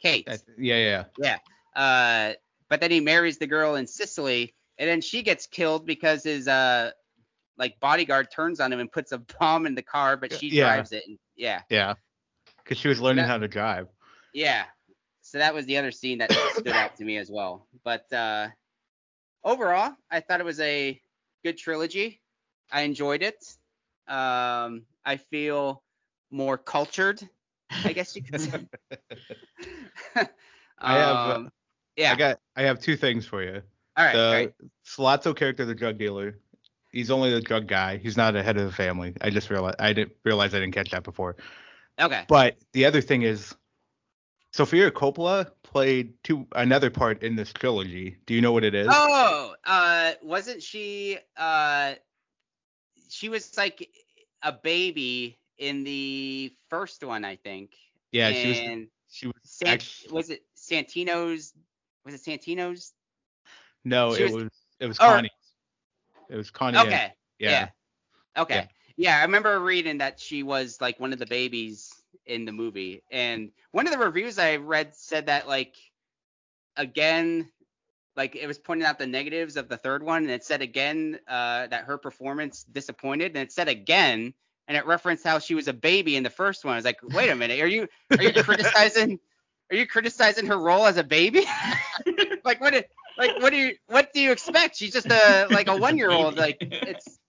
Kate. 0.00 0.26
yeah 0.58 0.76
yeah, 0.76 1.04
yeah. 1.18 1.38
Uh, 1.76 2.34
but 2.68 2.80
then 2.80 2.90
he 2.90 3.00
marries 3.00 3.38
the 3.38 3.46
girl 3.46 3.74
in 3.76 3.86
Sicily, 3.86 4.54
and 4.78 4.88
then 4.88 5.00
she 5.00 5.22
gets 5.22 5.46
killed 5.46 5.86
because 5.86 6.22
his 6.24 6.48
uh 6.48 6.90
like 7.56 7.78
bodyguard 7.80 8.30
turns 8.32 8.58
on 8.60 8.72
him 8.72 8.80
and 8.80 8.90
puts 8.90 9.12
a 9.12 9.18
bomb 9.38 9.66
in 9.66 9.74
the 9.74 9.82
car, 9.82 10.16
but 10.16 10.32
she 10.32 10.48
Yeah. 10.48 10.64
drives 10.64 10.90
it. 10.92 11.04
And, 11.06 11.18
yeah, 11.36 11.62
Yeah. 11.70 11.94
Because 12.62 12.78
she 12.78 12.88
was 12.88 13.00
learning 13.00 13.22
That- 13.24 13.28
how 13.30 13.38
to 13.38 13.48
drive. 13.48 13.88
yeah. 14.32 14.64
So 15.22 15.38
that 15.38 15.54
was 15.54 15.64
the 15.66 15.78
other 15.78 15.90
scene 15.92 16.18
that 16.18 16.30
stood 16.52 16.68
out 16.68 16.96
to 16.96 17.04
me 17.04 17.16
as 17.16 17.30
well. 17.30 17.66
But 17.84 18.12
uh, 18.12 18.48
overall, 19.44 19.94
I 20.10 20.20
thought 20.20 20.40
it 20.40 20.44
was 20.44 20.60
a 20.60 21.00
good 21.44 21.56
trilogy. 21.56 22.20
I 22.72 22.82
enjoyed 22.82 23.22
it. 23.22 23.36
Um, 24.08 24.82
I 25.04 25.16
feel 25.30 25.82
more 26.30 26.58
cultured, 26.58 27.22
I 27.70 27.92
guess 27.92 28.16
you 28.16 28.22
could 28.22 28.40
say. 28.40 28.66
I 30.78 30.98
have, 30.98 31.16
uh, 31.16 31.34
Um, 31.36 31.50
yeah. 31.96 32.12
I 32.12 32.16
got 32.16 32.40
I 32.56 32.62
have 32.62 32.80
two 32.80 32.96
things 32.96 33.26
for 33.26 33.42
you. 33.42 33.62
All 33.96 34.04
right. 34.04 34.12
the 34.14 34.26
all 34.26 34.32
right. 34.32 34.54
Sollozzo 34.84 35.36
character, 35.36 35.64
the 35.64 35.74
drug 35.74 35.98
dealer, 35.98 36.38
he's 36.90 37.10
only 37.10 37.32
the 37.32 37.40
drug 37.40 37.66
guy. 37.66 37.96
He's 37.98 38.16
not 38.16 38.36
a 38.36 38.42
head 38.42 38.56
of 38.56 38.66
the 38.66 38.72
family. 38.72 39.14
I 39.20 39.30
just 39.30 39.50
realized 39.50 39.76
I 39.78 39.92
didn't 39.92 40.12
realize 40.24 40.54
I 40.54 40.60
didn't 40.60 40.74
catch 40.74 40.90
that 40.90 41.04
before. 41.04 41.36
Okay. 42.00 42.24
But 42.28 42.56
the 42.72 42.86
other 42.86 43.00
thing 43.00 43.22
is, 43.22 43.54
Sofia 44.52 44.90
Coppola 44.90 45.50
played 45.62 46.14
two 46.22 46.46
another 46.54 46.90
part 46.90 47.22
in 47.22 47.36
this 47.36 47.52
trilogy. 47.52 48.16
Do 48.26 48.34
you 48.34 48.40
know 48.40 48.52
what 48.52 48.64
it 48.64 48.74
is? 48.74 48.88
Oh, 48.90 49.54
uh, 49.64 50.12
wasn't 50.22 50.62
she? 50.62 51.18
Uh, 51.36 51.94
she 53.08 53.28
was 53.28 53.56
like 53.56 53.88
a 54.42 54.52
baby 54.52 55.38
in 55.58 55.84
the 55.84 56.52
first 56.68 57.04
one, 57.04 57.24
I 57.24 57.36
think. 57.36 57.74
yeah, 58.12 58.32
she 58.32 58.48
was. 58.48 58.58
and 58.58 58.88
She 59.08 59.26
was. 59.26 59.34
San- 59.42 59.68
act- 59.68 60.06
was 60.10 60.30
it 60.30 60.44
Santino's? 60.56 61.52
Was 62.04 62.14
it 62.14 62.22
Santino's? 62.22 62.92
no, 63.84 64.14
she 64.14 64.22
it 64.22 64.24
was- 64.32 64.44
was. 64.44 64.52
It 64.80 64.86
was 64.86 64.98
or- 64.98 65.06
Connie. 65.08 65.30
It 66.30 66.36
was 66.36 66.50
Connie. 66.50 66.78
Okay. 66.78 67.12
Yeah. 67.38 67.50
Yeah. 67.50 67.68
Okay. 68.42 68.54
Yeah. 68.54 68.66
Yeah. 68.96 69.18
I 69.18 69.22
remember 69.22 69.60
reading 69.60 69.98
that 69.98 70.18
she 70.18 70.42
was 70.42 70.80
like 70.80 70.98
one 70.98 71.12
of 71.12 71.18
the 71.18 71.26
babies 71.26 71.92
in 72.26 72.44
the 72.44 72.52
movie. 72.52 73.02
And 73.10 73.52
one 73.72 73.86
of 73.86 73.92
the 73.92 73.98
reviews 73.98 74.38
I 74.38 74.56
read 74.56 74.94
said 74.94 75.26
that 75.26 75.46
like 75.46 75.76
again 76.76 77.48
like 78.16 78.36
it 78.36 78.46
was 78.46 78.58
pointing 78.58 78.86
out 78.86 78.98
the 78.98 79.06
negatives 79.06 79.56
of 79.56 79.68
the 79.68 79.76
third 79.76 80.02
one 80.02 80.22
and 80.22 80.30
it 80.30 80.44
said 80.44 80.62
again 80.62 81.18
uh 81.28 81.66
that 81.68 81.84
her 81.84 81.98
performance 81.98 82.64
disappointed 82.64 83.32
and 83.36 83.38
it 83.38 83.52
said 83.52 83.68
again 83.68 84.32
and 84.66 84.76
it 84.76 84.86
referenced 84.86 85.24
how 85.24 85.38
she 85.38 85.54
was 85.54 85.68
a 85.68 85.72
baby 85.74 86.16
in 86.16 86.22
the 86.22 86.30
first 86.30 86.64
one. 86.64 86.72
I 86.72 86.76
was 86.76 86.84
like, 86.86 86.98
"Wait 87.02 87.28
a 87.28 87.36
minute. 87.36 87.60
Are 87.60 87.66
you 87.66 87.86
are 88.10 88.22
you 88.22 88.32
criticizing 88.42 89.20
are 89.70 89.76
you 89.76 89.86
criticizing 89.86 90.46
her 90.46 90.58
role 90.58 90.86
as 90.86 90.96
a 90.96 91.04
baby? 91.04 91.44
like 92.44 92.60
what 92.60 92.74
like 93.18 93.40
what 93.40 93.50
do 93.50 93.56
you 93.56 93.76
what 93.86 94.12
do 94.12 94.20
you 94.20 94.32
expect? 94.32 94.76
She's 94.76 94.92
just 94.92 95.06
a 95.06 95.46
like 95.50 95.68
a 95.68 95.72
1-year-old 95.72 96.36
like 96.36 96.58
it's 96.60 97.18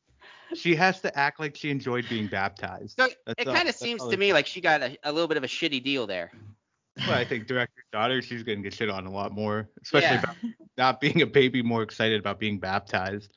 She 0.54 0.76
has 0.76 1.02
to 1.02 1.18
act 1.18 1.40
like 1.40 1.56
she 1.56 1.70
enjoyed 1.70 2.06
being 2.08 2.28
baptized. 2.28 2.96
So 2.98 3.08
That's 3.26 3.42
it 3.42 3.46
kind 3.46 3.68
of 3.68 3.76
seems 3.76 4.06
to 4.08 4.16
me 4.16 4.32
like 4.32 4.46
she 4.46 4.62
got 4.62 4.82
a, 4.84 4.98
a 5.04 5.12
little 5.12 5.28
bit 5.28 5.38
of 5.38 5.44
a 5.44 5.48
shitty 5.48 5.84
deal 5.84 6.08
there. 6.08 6.32
Well, 6.98 7.18
I 7.18 7.26
think 7.26 7.48
director's 7.48 7.84
daughter, 7.92 8.22
she's 8.22 8.44
gonna 8.44 8.62
get 8.62 8.74
shit 8.74 8.90
on 8.90 9.06
a 9.06 9.12
lot 9.12 9.32
more, 9.32 9.70
especially 9.82 10.10
Yeah. 10.10 10.20
about 10.20 10.36
not 10.78 11.02
being 11.02 11.22
a 11.22 11.26
baby, 11.26 11.62
more 11.62 11.82
excited 11.82 12.20
about 12.20 12.40
being 12.40 12.60
baptized. 12.60 13.32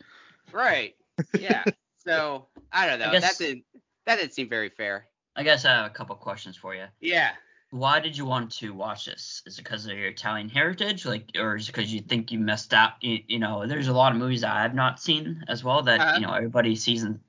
Right. 0.53 0.95
Yeah. 1.39 1.65
so 2.07 2.47
I 2.71 2.87
don't 2.87 2.99
know. 3.01 3.09
I 3.09 3.13
guess- 3.13 3.39
that 3.39 3.45
didn't 3.45 3.65
that 4.07 4.17
didn't 4.17 4.35
seem 4.35 4.49
very 4.49 4.69
fair. 4.69 5.07
I 5.35 5.43
guess 5.43 5.65
I 5.65 5.71
have 5.71 5.87
a 5.87 5.91
couple 5.91 6.15
questions 6.17 6.57
for 6.57 6.75
you. 6.75 6.85
Yeah. 7.01 7.31
Why 7.71 8.01
did 8.01 8.17
you 8.17 8.25
want 8.25 8.53
to 8.53 8.73
watch 8.73 9.05
this? 9.07 9.43
Is 9.47 9.59
it 9.59 9.63
because 9.65 9.85
of 9.87 9.93
your 9.93 10.09
Italian 10.09 10.49
heritage, 10.49 11.05
like, 11.05 11.31
or 11.37 11.57
is 11.57 11.69
it 11.69 11.73
because 11.73 11.93
you 11.93 12.01
think 12.01 12.33
you 12.33 12.39
messed 12.39 12.73
up? 12.73 12.97
You, 13.03 13.21
you 13.27 13.39
know, 13.39 13.67
there's 13.67 13.89
a 13.89 13.93
lot 13.93 14.13
of 14.13 14.19
movies 14.19 14.41
that 14.41 14.57
I 14.57 14.63
have 14.63 14.75
not 14.75 15.01
seen 15.01 15.45
as 15.49 15.63
well 15.63 15.83
that 15.83 16.01
Uh-huh. 16.01 16.15
you 16.15 16.23
know 16.27 16.33
everybody 16.33 16.77
sees 16.77 17.03
and 17.03 17.21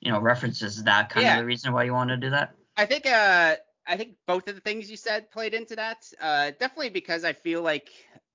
you 0.00 0.10
know 0.12 0.20
references. 0.20 0.84
That 0.84 1.10
kind 1.10 1.26
Yeah. 1.26 1.32
of 1.32 1.38
the 1.38 1.46
reason 1.46 1.72
why 1.72 1.84
you 1.84 1.92
want 1.92 2.10
to 2.10 2.16
do 2.16 2.30
that? 2.30 2.54
I 2.76 2.86
think 2.86 3.06
uh 3.06 3.56
I 3.86 3.96
think 3.96 4.16
both 4.26 4.48
of 4.48 4.54
the 4.54 4.60
things 4.60 4.90
you 4.90 4.96
said 4.96 5.30
played 5.30 5.54
into 5.54 5.76
that. 5.76 6.12
Uh 6.20 6.50
definitely 6.58 6.90
because 6.90 7.24
I 7.24 7.32
feel 7.32 7.62
like 7.62 7.90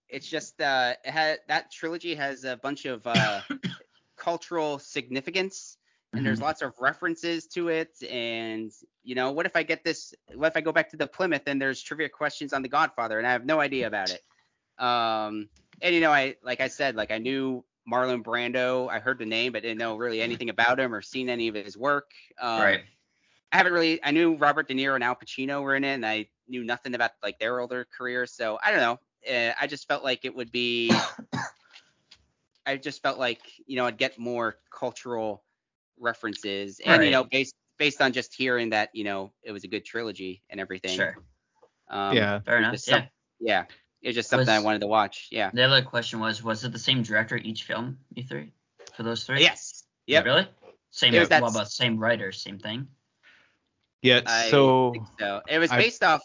it's 0.10 0.28
just 0.28 0.62
uh 0.62 0.96
it 1.04 1.12
had 1.12 1.40
that 1.48 1.72
trilogy 1.72 2.16
has 2.16 2.44
a 2.44 2.58
bunch 2.58 2.86
of 2.86 3.06
uh 3.06 3.42
cultural 4.18 4.80
significance 4.80 5.78
and 6.14 6.26
there's 6.26 6.42
lots 6.42 6.62
of 6.62 6.74
references 6.80 7.48
to 7.48 7.70
it 7.70 7.96
and 8.10 8.72
you 9.04 9.16
know 9.16 9.32
what 9.32 9.46
if 9.46 9.56
I 9.56 9.64
get 9.64 9.84
this 9.84 10.14
what 10.36 10.48
if 10.48 10.58
I 10.58 10.62
go 10.62 10.72
back 10.72 10.90
to 10.90 10.98
the 10.98 11.08
Plymouth 11.08 11.44
and 11.48 11.62
there's 11.62 11.82
trivia 11.82 12.10
questions 12.10 12.54
on 12.54 12.62
the 12.62 12.70
Godfather 12.70 13.18
and 13.18 13.28
I 13.28 13.32
have 13.32 13.46
no 13.46 13.60
idea 13.60 13.88
about 13.88 14.12
it. 14.12 14.22
Um 14.84 15.50
and 15.82 15.96
you 15.96 16.02
know 16.02 16.12
I 16.12 16.36
like 16.44 16.60
I 16.60 16.68
said 16.68 16.96
like 16.96 17.12
I 17.12 17.18
knew 17.18 17.64
Marlon 17.90 18.24
Brando, 18.24 18.90
I 18.90 19.00
heard 19.00 19.20
the 19.20 19.26
name 19.26 19.54
but 19.54 19.64
didn't 19.64 19.78
know 19.78 19.98
really 19.98 20.22
anything 20.22 20.50
about 20.50 20.80
him 20.80 20.94
or 20.94 21.02
seen 21.02 21.30
any 21.30 21.48
of 21.48 21.56
his 21.56 21.78
work. 21.78 22.12
Um, 22.40 22.62
right. 22.62 22.82
I 23.52 23.58
haven't 23.58 23.74
really. 23.74 24.00
I 24.04 24.12
knew 24.12 24.36
Robert 24.36 24.68
De 24.68 24.74
Niro 24.74 24.96
and 24.96 25.04
Al 25.04 25.16
Pacino 25.16 25.62
were 25.62 25.76
in 25.76 25.84
it, 25.84 25.94
and 25.94 26.06
I 26.06 26.28
knew 26.48 26.64
nothing 26.64 26.96
about 26.96 27.12
like 27.22 27.38
their 27.40 27.60
older 27.60 27.86
careers. 27.98 28.32
So 28.32 28.58
I 28.64 28.72
don't 28.72 28.80
know. 28.80 29.00
Uh, 29.30 29.52
I 29.60 29.68
just 29.68 29.88
felt 29.88 30.04
like 30.04 30.24
it 30.24 30.34
would 30.34 30.52
be. 30.52 30.92
I 32.66 32.78
just 32.78 33.02
felt 33.02 33.18
like 33.18 33.42
you 33.66 33.76
know 33.76 33.86
I'd 33.88 33.98
get 33.98 34.18
more 34.18 34.58
cultural 34.70 35.44
references, 36.00 36.80
and 36.84 37.04
you 37.04 37.12
know 37.12 37.24
based 37.24 37.56
based 37.78 38.02
on 38.02 38.14
just 38.14 38.34
hearing 38.36 38.70
that 38.70 38.90
you 38.94 39.04
know 39.04 39.32
it 39.44 39.52
was 39.52 39.64
a 39.64 39.68
good 39.68 39.86
trilogy 39.86 40.42
and 40.50 40.60
everything. 40.60 40.96
Sure. 40.96 41.18
Um, 41.90 42.16
yeah. 42.16 42.40
Fair 42.40 42.58
enough. 42.60 42.74
just 42.74 42.88
Yeah. 42.88 42.96
some- 42.96 43.08
Yeah. 43.40 43.66
It's 44.02 44.16
just 44.16 44.30
something 44.30 44.50
I 44.50 44.60
wanted 44.60 44.82
to 44.82 44.88
watch. 44.88 45.28
Yeah. 45.30 45.52
The 45.54 45.64
other 45.64 45.82
question 45.84 46.20
was, 46.20 46.42
was 46.42 46.64
it 46.64 46.72
the 46.72 46.80
same 46.80 47.04
director 47.04 47.38
each 47.38 47.64
film? 47.64 48.00
You 48.14 48.24
three 48.24 48.52
for 48.96 49.04
those 49.04 49.26
three? 49.26 49.42
Yes. 49.42 49.84
Yep. 50.08 50.26
Really? 50.26 50.48
Same. 50.92 51.14
It 51.14 51.30
Well, 51.30 51.50
about 51.50 51.70
same 51.70 51.98
writer, 51.98 52.32
same 52.32 52.60
thing. 52.60 52.88
Yeah. 54.02 54.22
I 54.26 54.50
so 54.50 54.92
think 54.94 55.08
so. 55.20 55.42
It 55.48 55.60
was 55.60 55.72
I- 55.72 55.78
based 55.78 56.04
off 56.04 56.22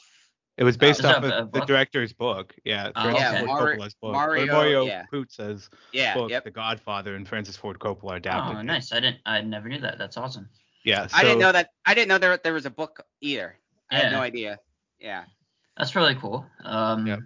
it 0.56 0.64
was 0.64 0.76
based 0.76 1.00
Is 1.00 1.04
off 1.06 1.22
that 1.22 1.32
a 1.32 1.38
of 1.42 1.52
the 1.52 1.60
director's 1.66 2.12
book. 2.12 2.54
Yeah. 2.64 2.90
Oh, 2.96 3.02
Francis 3.02 3.26
okay. 3.26 3.38
Ford 3.46 3.48
Mario- 3.48 3.76
Coppola's 3.78 3.94
book. 3.94 4.12
Mario- 4.12 4.46
Mario 4.52 4.84
yeah. 4.86 5.04
Puzo's 5.12 5.70
yeah. 5.92 6.14
book, 6.14 6.30
Yep. 6.30 6.44
The 6.44 6.50
Godfather, 6.50 7.14
and 7.14 7.28
Francis 7.28 7.56
Ford 7.56 7.78
Coppola 7.78 8.16
adapted. 8.16 8.56
Oh, 8.56 8.60
it. 8.60 8.64
nice. 8.64 8.92
I 8.92 9.00
didn't. 9.00 9.18
I 9.26 9.40
never 9.42 9.68
knew 9.68 9.80
that. 9.80 9.98
That's 9.98 10.16
awesome. 10.16 10.48
Yeah. 10.84 11.06
I 11.12 11.22
didn't 11.22 11.40
know 11.40 11.52
that. 11.52 11.70
I 11.84 11.94
didn't 11.94 12.08
know 12.08 12.18
there 12.18 12.36
there 12.38 12.52
was 12.54 12.66
a 12.66 12.70
book 12.70 13.04
either. 13.20 13.56
I 13.90 13.96
had 13.96 14.12
no 14.12 14.20
idea. 14.20 14.58
Yeah. 14.98 15.24
That's 15.76 15.94
really 15.94 16.14
cool. 16.14 16.46
Um, 16.64 17.06
Yep. 17.06 17.18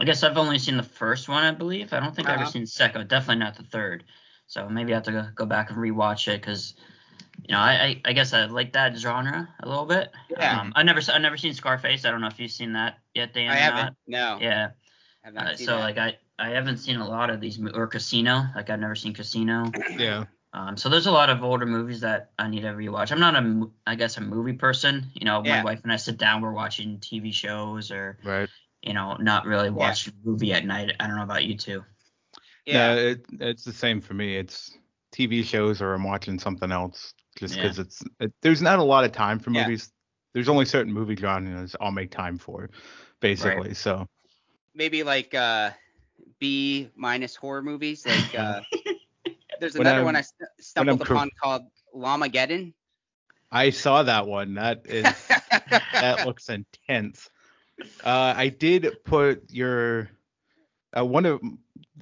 I 0.00 0.04
guess 0.04 0.22
I've 0.22 0.36
only 0.38 0.58
seen 0.60 0.76
the 0.76 0.82
first 0.84 1.28
one, 1.28 1.42
I 1.42 1.50
believe. 1.50 1.92
I 1.92 1.98
don't 1.98 2.14
think 2.14 2.28
I've 2.28 2.34
ever 2.34 2.42
Uh-huh. 2.44 2.52
seen 2.52 2.62
the 2.62 2.68
second. 2.68 3.08
Definitely 3.08 3.40
not 3.44 3.56
the 3.56 3.64
third. 3.64 4.04
So 4.46 4.68
maybe 4.68 4.92
I 4.92 4.96
have 4.96 5.02
to 5.04 5.12
go, 5.12 5.26
go 5.34 5.44
back 5.44 5.70
and 5.70 5.78
rewatch 5.78 6.28
it 6.32 6.40
because, 6.40 6.74
you 7.48 7.54
know, 7.54 7.60
I, 7.60 7.72
I 7.72 8.00
I 8.04 8.12
guess 8.12 8.32
I 8.34 8.44
like 8.44 8.74
that 8.74 8.96
genre 8.96 9.48
a 9.60 9.68
little 9.68 9.86
bit. 9.86 10.10
Yeah. 10.30 10.60
Um, 10.60 10.72
I 10.76 10.82
never 10.82 11.00
I 11.10 11.18
never 11.18 11.36
seen 11.36 11.54
Scarface. 11.54 12.04
I 12.04 12.10
don't 12.10 12.20
know 12.20 12.26
if 12.28 12.38
you've 12.38 12.50
seen 12.52 12.74
that 12.74 12.98
yet, 13.14 13.32
Dan. 13.34 13.50
I 13.50 13.56
haven't. 13.56 13.84
not. 13.84 13.94
No. 14.06 14.38
Yeah. 14.40 14.68
Have 15.22 15.34
not 15.34 15.46
Uh, 15.46 15.56
seen 15.56 15.66
so 15.66 15.76
that. 15.76 15.80
like 15.80 15.98
I 15.98 16.16
I 16.38 16.50
haven't 16.50 16.76
seen 16.76 16.96
a 16.96 17.08
lot 17.08 17.30
of 17.30 17.40
these 17.40 17.58
mo- 17.58 17.72
or 17.74 17.86
Casino. 17.86 18.44
Like 18.54 18.70
I've 18.70 18.78
never 18.80 18.94
seen 18.94 19.14
Casino. 19.14 19.72
Yeah. 19.96 20.24
Um, 20.52 20.76
so 20.76 20.88
there's 20.88 21.06
a 21.06 21.12
lot 21.12 21.28
of 21.30 21.42
older 21.44 21.66
movies 21.66 22.00
that 22.00 22.30
I 22.38 22.48
need 22.48 22.62
to 22.62 22.68
rewatch. 22.68 23.12
I'm 23.12 23.20
not 23.20 23.34
a, 23.36 23.68
I 23.86 23.94
guess, 23.96 24.16
a 24.16 24.20
movie 24.22 24.54
person. 24.54 25.06
You 25.14 25.26
know, 25.26 25.42
Yeah. 25.44 25.58
my 25.58 25.64
wife 25.64 25.80
and 25.84 25.92
I 25.92 25.96
sit 25.96 26.16
down, 26.16 26.40
we're 26.40 26.52
watching 26.52 26.98
TV 27.00 27.34
shows 27.34 27.90
or, 27.90 28.18
Right. 28.24 28.48
you 28.82 28.94
know, 28.94 29.14
not 29.16 29.44
really 29.44 29.68
watching 29.70 30.14
a 30.24 30.26
movie 30.28 30.54
at 30.54 30.64
night. 30.64 30.92
I 31.00 31.06
don't 31.06 31.16
know 31.16 31.22
about 31.22 31.44
you 31.44 31.54
two. 31.56 31.84
yeah. 32.64 32.94
No, 32.94 32.96
it, 32.98 33.26
it's 33.40 33.64
the 33.64 33.72
same 33.72 34.00
for 34.00 34.14
me. 34.14 34.36
It's 34.36 34.76
TV 35.14 35.44
shows 35.44 35.82
or 35.82 35.92
I'm 35.94 36.04
watching 36.04 36.38
something 36.38 36.70
else 36.72 37.12
just 37.38 37.56
Yeah. 37.56 37.62
because 37.62 37.78
it's 37.78 38.02
it, 38.20 38.32
there's 38.42 38.62
not 38.62 38.78
a 38.78 38.84
lot 38.84 39.04
of 39.04 39.12
time 39.12 39.38
for 39.38 39.50
Yeah. 39.50 39.64
movies. 39.64 39.92
There's 40.34 40.48
only 40.48 40.64
certain 40.66 40.92
movie 40.92 41.16
genres 41.16 41.76
I'll 41.80 41.92
make 41.92 42.10
time 42.10 42.38
for, 42.38 42.70
basically. 43.20 43.74
So 43.74 44.06
Maybe 44.74 45.02
like 45.02 45.34
uh 45.34 45.70
B 46.38 46.90
minus 46.96 47.36
horror 47.36 47.62
movies. 47.62 48.06
Like 48.06 48.34
uh 48.34 48.60
there's 49.58 49.76
another 49.76 50.02
one 50.02 50.16
I 50.16 50.22
st- 50.22 50.48
stumbled 50.60 51.02
cr- 51.02 51.14
upon 51.14 51.30
called 51.42 51.62
Llamageddon. 51.94 52.74
I 53.50 53.70
saw 53.70 54.02
that 54.02 54.26
one. 54.26 54.54
That 54.54 54.86
is 54.86 55.34
that 55.98 56.22
looks 56.22 56.48
intense. 56.48 57.30
Uh, 58.02 58.34
I 58.36 58.48
did 58.48 59.04
put 59.04 59.50
your 59.50 60.10
uh, 60.96 61.04
one 61.04 61.26
of 61.26 61.40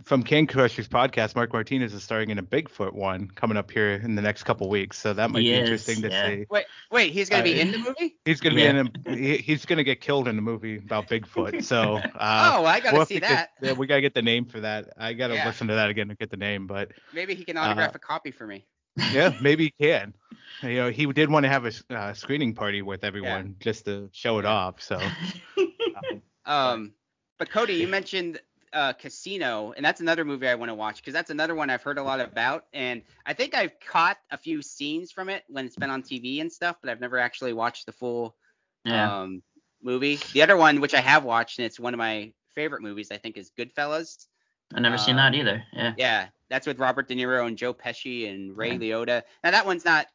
from 0.04 0.22
Can 0.22 0.46
Crushers 0.46 0.88
podcast. 0.88 1.34
Mark 1.34 1.52
Martinez 1.52 1.92
is 1.94 2.02
starring 2.02 2.30
in 2.30 2.38
a 2.38 2.42
Bigfoot 2.42 2.92
one 2.92 3.28
coming 3.28 3.56
up 3.56 3.70
here 3.70 3.92
in 3.94 4.14
the 4.14 4.22
next 4.22 4.42
couple 4.44 4.68
weeks, 4.68 4.98
so 4.98 5.12
that 5.12 5.30
might 5.30 5.40
He 5.42 5.48
be 5.50 5.54
is, 5.54 5.60
interesting 5.60 6.02
to 6.02 6.10
yeah. 6.10 6.26
see. 6.28 6.46
wait, 6.50 6.66
wait, 6.90 7.12
he's 7.12 7.28
gonna 7.28 7.42
be 7.42 7.54
Uh, 7.58 7.62
in 7.64 7.72
the 7.72 7.78
movie? 7.78 8.16
He's 8.24 8.40
gonna 8.40 8.56
Yeah. 8.60 8.72
be 8.72 8.78
in 8.78 8.90
a 9.06 9.16
he, 9.16 9.36
he's 9.38 9.64
gonna 9.66 9.84
get 9.84 10.00
killed 10.00 10.28
in 10.28 10.36
the 10.36 10.42
movie 10.42 10.76
about 10.76 11.08
Bigfoot. 11.08 11.62
So 11.64 11.96
uh, 11.96 12.52
oh, 12.58 12.64
I 12.64 12.80
gotta 12.80 12.96
we'll 12.96 13.06
see 13.06 13.14
to 13.14 13.20
get- 13.20 13.28
that. 13.30 13.50
yeah, 13.60 13.72
we 13.72 13.86
gotta 13.86 14.00
get 14.02 14.14
the 14.14 14.22
name 14.22 14.44
for 14.44 14.60
that. 14.60 14.88
I 14.98 15.12
gotta 15.12 15.34
Yeah. 15.34 15.46
listen 15.46 15.68
to 15.68 15.74
that 15.74 15.90
again 15.90 16.08
to 16.08 16.14
get 16.14 16.30
the 16.30 16.36
name, 16.36 16.66
but 16.66 16.92
Maybe 17.12 17.34
he 17.34 17.44
can 17.44 17.56
uh, 17.56 17.62
autograph 17.62 17.94
a 17.94 17.98
copy 17.98 18.30
for 18.30 18.46
me. 18.46 18.66
yeah, 19.12 19.34
maybe 19.40 19.64
he 19.64 19.84
can. 19.86 20.14
You 20.62 20.74
know, 20.76 20.90
he 20.90 21.06
did 21.12 21.30
want 21.30 21.44
to 21.44 21.48
have 21.50 21.66
a 21.66 21.72
uh, 21.94 22.12
screening 22.14 22.54
party 22.54 22.80
with 22.82 23.04
everyone 23.04 23.56
just 23.60 23.84
to 23.86 24.08
show 24.12 24.38
it 24.38 24.44
off. 24.46 24.80
So 24.80 24.98
Um, 26.46 26.92
but 27.38 27.50
Cody, 27.50 27.74
you 27.74 27.88
mentioned 27.88 28.40
uh, 28.76 28.92
Casino, 28.92 29.72
and 29.74 29.84
that's 29.84 30.02
another 30.02 30.22
movie 30.24 30.46
I 30.46 30.54
want 30.54 30.68
to 30.68 30.74
watch 30.74 30.96
because 30.96 31.14
that's 31.14 31.30
another 31.30 31.54
one 31.54 31.70
I've 31.70 31.82
heard 31.82 31.96
a 31.96 32.02
lot 32.02 32.20
about, 32.20 32.66
and 32.74 33.00
I 33.24 33.32
think 33.32 33.54
I've 33.54 33.72
caught 33.80 34.18
a 34.30 34.36
few 34.36 34.60
scenes 34.60 35.10
from 35.10 35.30
it 35.30 35.44
when 35.48 35.64
it's 35.64 35.76
been 35.76 35.88
on 35.88 36.02
TV 36.02 36.42
and 36.42 36.52
stuff, 36.52 36.76
but 36.82 36.90
I've 36.90 37.00
never 37.00 37.18
actually 37.18 37.54
watched 37.54 37.86
the 37.86 37.92
full 37.92 38.36
yeah. 38.84 39.22
um, 39.22 39.42
movie. 39.82 40.18
The 40.34 40.42
other 40.42 40.58
one, 40.58 40.82
which 40.82 40.92
I 40.92 41.00
have 41.00 41.24
watched, 41.24 41.58
and 41.58 41.64
it's 41.64 41.80
one 41.80 41.94
of 41.94 41.98
my 41.98 42.32
favorite 42.54 42.82
movies, 42.82 43.10
I 43.10 43.16
think, 43.16 43.38
is 43.38 43.50
Goodfellas. 43.58 44.26
I've 44.74 44.82
never 44.82 44.98
seen 44.98 45.18
um, 45.18 45.32
that 45.32 45.34
either. 45.34 45.64
Yeah. 45.72 45.94
Yeah, 45.96 46.26
that's 46.50 46.66
with 46.66 46.78
Robert 46.78 47.08
De 47.08 47.14
Niro 47.14 47.46
and 47.46 47.56
Joe 47.56 47.72
Pesci 47.72 48.28
and 48.28 48.54
Ray 48.54 48.76
Liotta. 48.76 49.22
Now 49.42 49.52
that 49.52 49.64
one's 49.64 49.86
not 49.86 50.06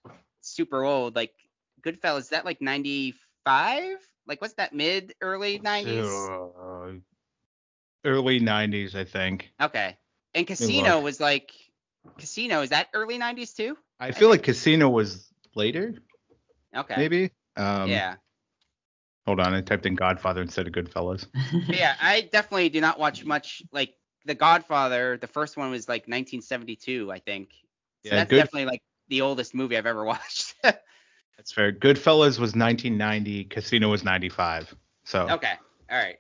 super 0.42 0.84
old. 0.84 1.16
Like 1.16 1.34
Goodfellas, 1.82 2.20
is 2.20 2.30
that 2.30 2.46
like 2.46 2.62
95? 2.62 3.98
Like 4.28 4.40
what's 4.40 4.54
that 4.56 4.72
mid 4.76 5.16
early 5.20 5.58
90s? 5.58 7.02
Early 8.06 8.40
'90s, 8.40 8.96
I 8.96 9.04
think. 9.06 9.52
Okay. 9.62 9.98
And 10.34 10.48
Casino 10.48 11.00
was 11.02 11.20
like 11.20 11.52
Casino. 12.18 12.62
Is 12.62 12.70
that 12.70 12.88
early 12.94 13.18
'90s 13.20 13.56
too? 13.56 13.78
I 14.00 14.12
feel 14.12 14.30
like 14.30 14.44
Casino 14.44 14.90
was 14.90 15.28
later, 15.56 15.94
Okay. 16.76 16.96
maybe. 16.98 17.32
Um, 17.58 17.90
yeah. 17.90 18.16
Hold 19.28 19.40
on, 19.40 19.54
I 19.54 19.62
typed 19.62 19.86
in 19.86 19.94
Godfather 19.96 20.42
instead 20.42 20.66
of 20.68 20.74
Goodfellas. 20.74 21.28
Yeah, 21.68 21.96
I 22.02 22.22
definitely 22.22 22.70
do 22.70 22.82
not 22.82 22.98
watch 22.98 23.24
much 23.24 23.62
like 23.72 23.94
The 24.26 24.34
Godfather. 24.34 25.18
The 25.18 25.28
first 25.28 25.58
one 25.58 25.70
was 25.70 25.88
like 25.88 26.02
1972, 26.08 27.12
I 27.12 27.20
think. 27.20 27.50
So 27.52 28.10
Yeah, 28.10 28.16
that's 28.16 28.30
good- 28.32 28.38
definitely 28.38 28.66
like 28.66 28.82
the 29.10 29.22
oldest 29.22 29.54
movie 29.54 29.78
I've 29.78 29.86
ever 29.86 30.04
watched. 30.14 30.56
That's 30.64 31.52
fair. 31.54 31.72
Goodfellas 31.72 32.40
was 32.40 32.56
1990. 32.56 33.44
Casino 33.46 33.90
was 33.90 34.04
95. 34.04 34.74
So 35.04 35.28
okay. 35.30 35.54
All 35.92 35.98
right. 35.98 36.18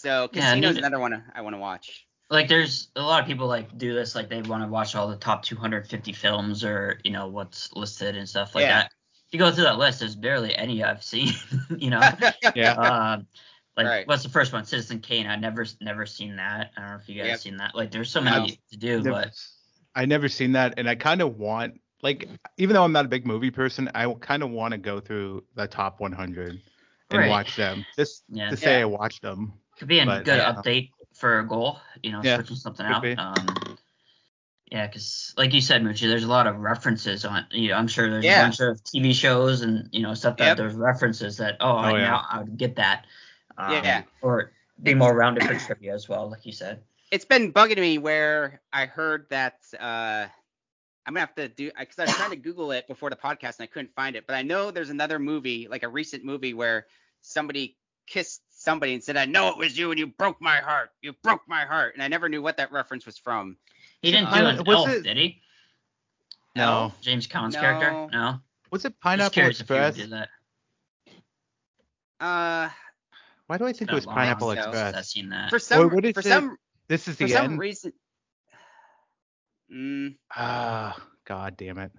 So 0.00 0.30
Yeah, 0.32 0.54
Casino's 0.54 0.76
dude. 0.76 0.78
another 0.78 0.98
one 0.98 1.22
I 1.34 1.40
want 1.42 1.54
to 1.54 1.60
watch. 1.60 2.06
like 2.30 2.48
there's 2.48 2.88
a 2.96 3.02
lot 3.02 3.20
of 3.20 3.26
people 3.26 3.46
like 3.48 3.76
do 3.76 3.92
this 3.92 4.14
like 4.14 4.28
they 4.30 4.40
want 4.40 4.62
to 4.62 4.68
watch 4.68 4.94
all 4.94 5.08
the 5.08 5.16
top 5.16 5.42
250 5.42 6.12
films 6.12 6.64
or 6.64 6.98
you 7.04 7.10
know 7.10 7.28
what's 7.28 7.72
listed 7.74 8.16
and 8.16 8.28
stuff 8.28 8.54
like 8.54 8.62
Yeah. 8.62 8.78
that 8.82 8.92
if 9.26 9.32
you 9.32 9.38
go 9.38 9.50
through 9.52 9.64
that 9.64 9.78
list 9.78 9.98
there's 10.00 10.14
barely 10.16 10.54
any 10.56 10.82
i've 10.82 11.02
seen 11.02 11.32
you 11.76 11.90
know 11.90 12.00
yeah, 12.54 12.72
um 12.72 13.26
like 13.76 13.86
Right. 13.86 14.06
what's 14.08 14.22
the 14.22 14.28
first 14.28 14.52
one 14.52 14.64
citizen 14.64 15.00
kane 15.00 15.26
i 15.26 15.36
never 15.36 15.66
never 15.80 16.06
seen 16.06 16.36
that 16.36 16.70
i 16.76 16.80
don't 16.80 16.90
know 16.90 16.96
if 16.96 17.08
you 17.08 17.16
guys 17.20 17.26
Yep. 17.30 17.38
seen 17.40 17.56
that 17.58 17.74
like 17.74 17.90
there's 17.90 18.10
so 18.10 18.20
many 18.20 18.58
to 18.70 18.76
do 18.78 19.02
never- 19.02 19.10
but 19.10 19.32
I 19.96 20.04
never 20.06 20.28
seen 20.28 20.52
that, 20.52 20.74
and 20.78 20.88
I 20.88 20.94
kind 20.94 21.20
of 21.20 21.36
want 21.36 21.80
like 22.00 22.28
even 22.58 22.74
though 22.74 22.84
I'm 22.84 22.92
not 22.92 23.06
a 23.06 23.08
big 23.08 23.26
movie 23.26 23.50
person, 23.50 23.90
I 23.92 24.06
kind 24.20 24.44
of 24.44 24.50
want 24.50 24.70
to 24.70 24.78
go 24.78 25.00
through 25.00 25.42
the 25.56 25.66
top 25.66 25.98
100 25.98 26.60
and 27.10 27.18
Right. 27.18 27.28
watch 27.28 27.56
them 27.56 27.84
just 27.96 28.22
Yeah. 28.28 28.50
to 28.50 28.56
say 28.56 28.76
Yeah. 28.76 28.82
I 28.82 28.84
watched 28.84 29.20
them. 29.22 29.52
Could 29.80 29.88
be 29.88 29.98
a 29.98 30.06
But, 30.06 30.24
good 30.24 30.36
yeah. 30.36 30.52
update 30.54 30.90
for 31.14 31.40
a 31.40 31.46
goal 31.48 31.78
you 32.02 32.12
know 32.12 32.20
Yeah, 32.22 32.36
switching 32.36 32.56
something 32.56 32.86
out 32.86 33.02
be. 33.02 33.14
um 33.16 33.34
yeah 34.70 34.86
because 34.86 35.34
like 35.36 35.52
you 35.52 35.60
said 35.60 35.82
Mucci, 35.82 36.06
there's 36.08 36.22
a 36.24 36.28
lot 36.28 36.46
of 36.46 36.56
references 36.58 37.24
on 37.24 37.46
you 37.50 37.68
know 37.70 37.74
i'm 37.76 37.88
sure 37.88 38.08
there's 38.10 38.24
Yeah. 38.24 38.40
a 38.40 38.44
bunch 38.44 38.60
of 38.60 38.76
tv 38.84 39.12
shows 39.14 39.62
and 39.62 39.88
you 39.92 40.02
know 40.02 40.14
stuff 40.14 40.36
that 40.36 40.46
Yep. 40.48 40.56
there's 40.58 40.74
references 40.74 41.38
that 41.38 41.56
oh, 41.60 41.72
I 41.76 41.92
Oh, 41.92 41.96
yeah. 41.96 42.02
now 42.04 42.24
i 42.30 42.38
would 42.38 42.56
get 42.56 42.76
that 42.76 43.06
um, 43.58 43.72
Yeah. 43.72 44.02
or 44.22 44.52
be 44.82 44.94
more 44.94 45.14
rounded 45.14 45.44
for 45.44 45.54
trivia 45.56 45.94
as 45.94 46.08
well 46.08 46.30
like 46.30 46.46
you 46.46 46.52
said 46.52 46.82
It's 47.10 47.24
been 47.24 47.52
bugging 47.52 47.78
me 47.80 47.98
where 47.98 48.60
I 48.72 48.86
heard 48.86 49.26
that 49.30 49.56
uh 49.78 50.26
I'm 51.06 51.14
gonna 51.14 51.20
have 51.20 51.34
to 51.36 51.48
do 51.48 51.70
because 51.76 51.98
I 51.98 52.04
was 52.04 52.14
trying 52.14 52.30
to 52.30 52.36
Google 52.36 52.70
it 52.72 52.86
before 52.86 53.10
the 53.10 53.16
podcast 53.16 53.58
and 53.58 53.64
I 53.64 53.66
couldn't 53.66 53.94
find 53.94 54.14
it. 54.16 54.26
But 54.26 54.36
I 54.36 54.42
know 54.42 54.70
there's 54.70 54.90
another 54.90 55.18
movie, 55.18 55.66
like 55.66 55.82
a 55.82 55.88
recent 55.88 56.24
movie, 56.24 56.54
where 56.54 56.86
somebody 57.22 57.76
kissed 58.06 58.42
somebody 58.60 58.94
and 58.94 59.02
said, 59.02 59.16
"I 59.16 59.24
know 59.24 59.48
it 59.48 59.56
was 59.56 59.76
you 59.78 59.90
and 59.90 59.98
you 59.98 60.06
broke 60.06 60.40
my 60.40 60.56
heart. 60.56 60.90
You 61.02 61.14
broke 61.22 61.42
my 61.48 61.64
heart." 61.64 61.94
And 61.94 62.02
I 62.02 62.08
never 62.08 62.28
knew 62.28 62.42
what 62.42 62.56
that 62.58 62.70
reference 62.70 63.06
was 63.06 63.16
from. 63.18 63.56
He 64.02 64.10
didn't 64.10 64.28
I 64.28 64.38
do 64.38 64.44
don't- 64.44 64.60
an 64.68 64.68
elf, 64.74 64.88
it- 64.88 65.02
did 65.02 65.16
he? 65.16 65.40
No. 66.56 66.92
James 67.00 67.26
Caan's 67.26 67.54
No. 67.54 67.60
character? 67.60 68.08
No. 68.12 68.40
Was 68.70 68.84
it 68.84 68.98
Pineapple 69.00 69.30
curious 69.32 69.60
if 69.60 69.68
he 69.68 69.74
would 69.74 69.80
Express? 69.84 70.04
do 70.04 70.10
that. 70.10 70.28
Uh, 72.20 72.68
Why 73.46 73.56
do 73.58 73.66
I 73.66 73.72
think 73.72 73.90
it 73.90 73.94
was 73.94 74.04
Pineapple 74.06 74.50
Express? 74.52 74.94
I've 74.94 75.06
seen 75.06 75.30
that. 75.30 75.50
for 75.50 75.58
some 75.58 75.88
what 75.90 76.04
is 76.04 76.12
for 76.14 76.20
it? 76.20 76.24
some 76.26 76.56
This 76.88 77.08
is 77.08 77.16
the 77.16 77.24
for 77.24 77.28
the 77.28 77.34
some 77.34 77.56
reason. 77.58 77.92
Mm, 79.72 80.16
Ah, 80.36 81.00
god 81.24 81.56
damn 81.56 81.78
it. 81.78 81.92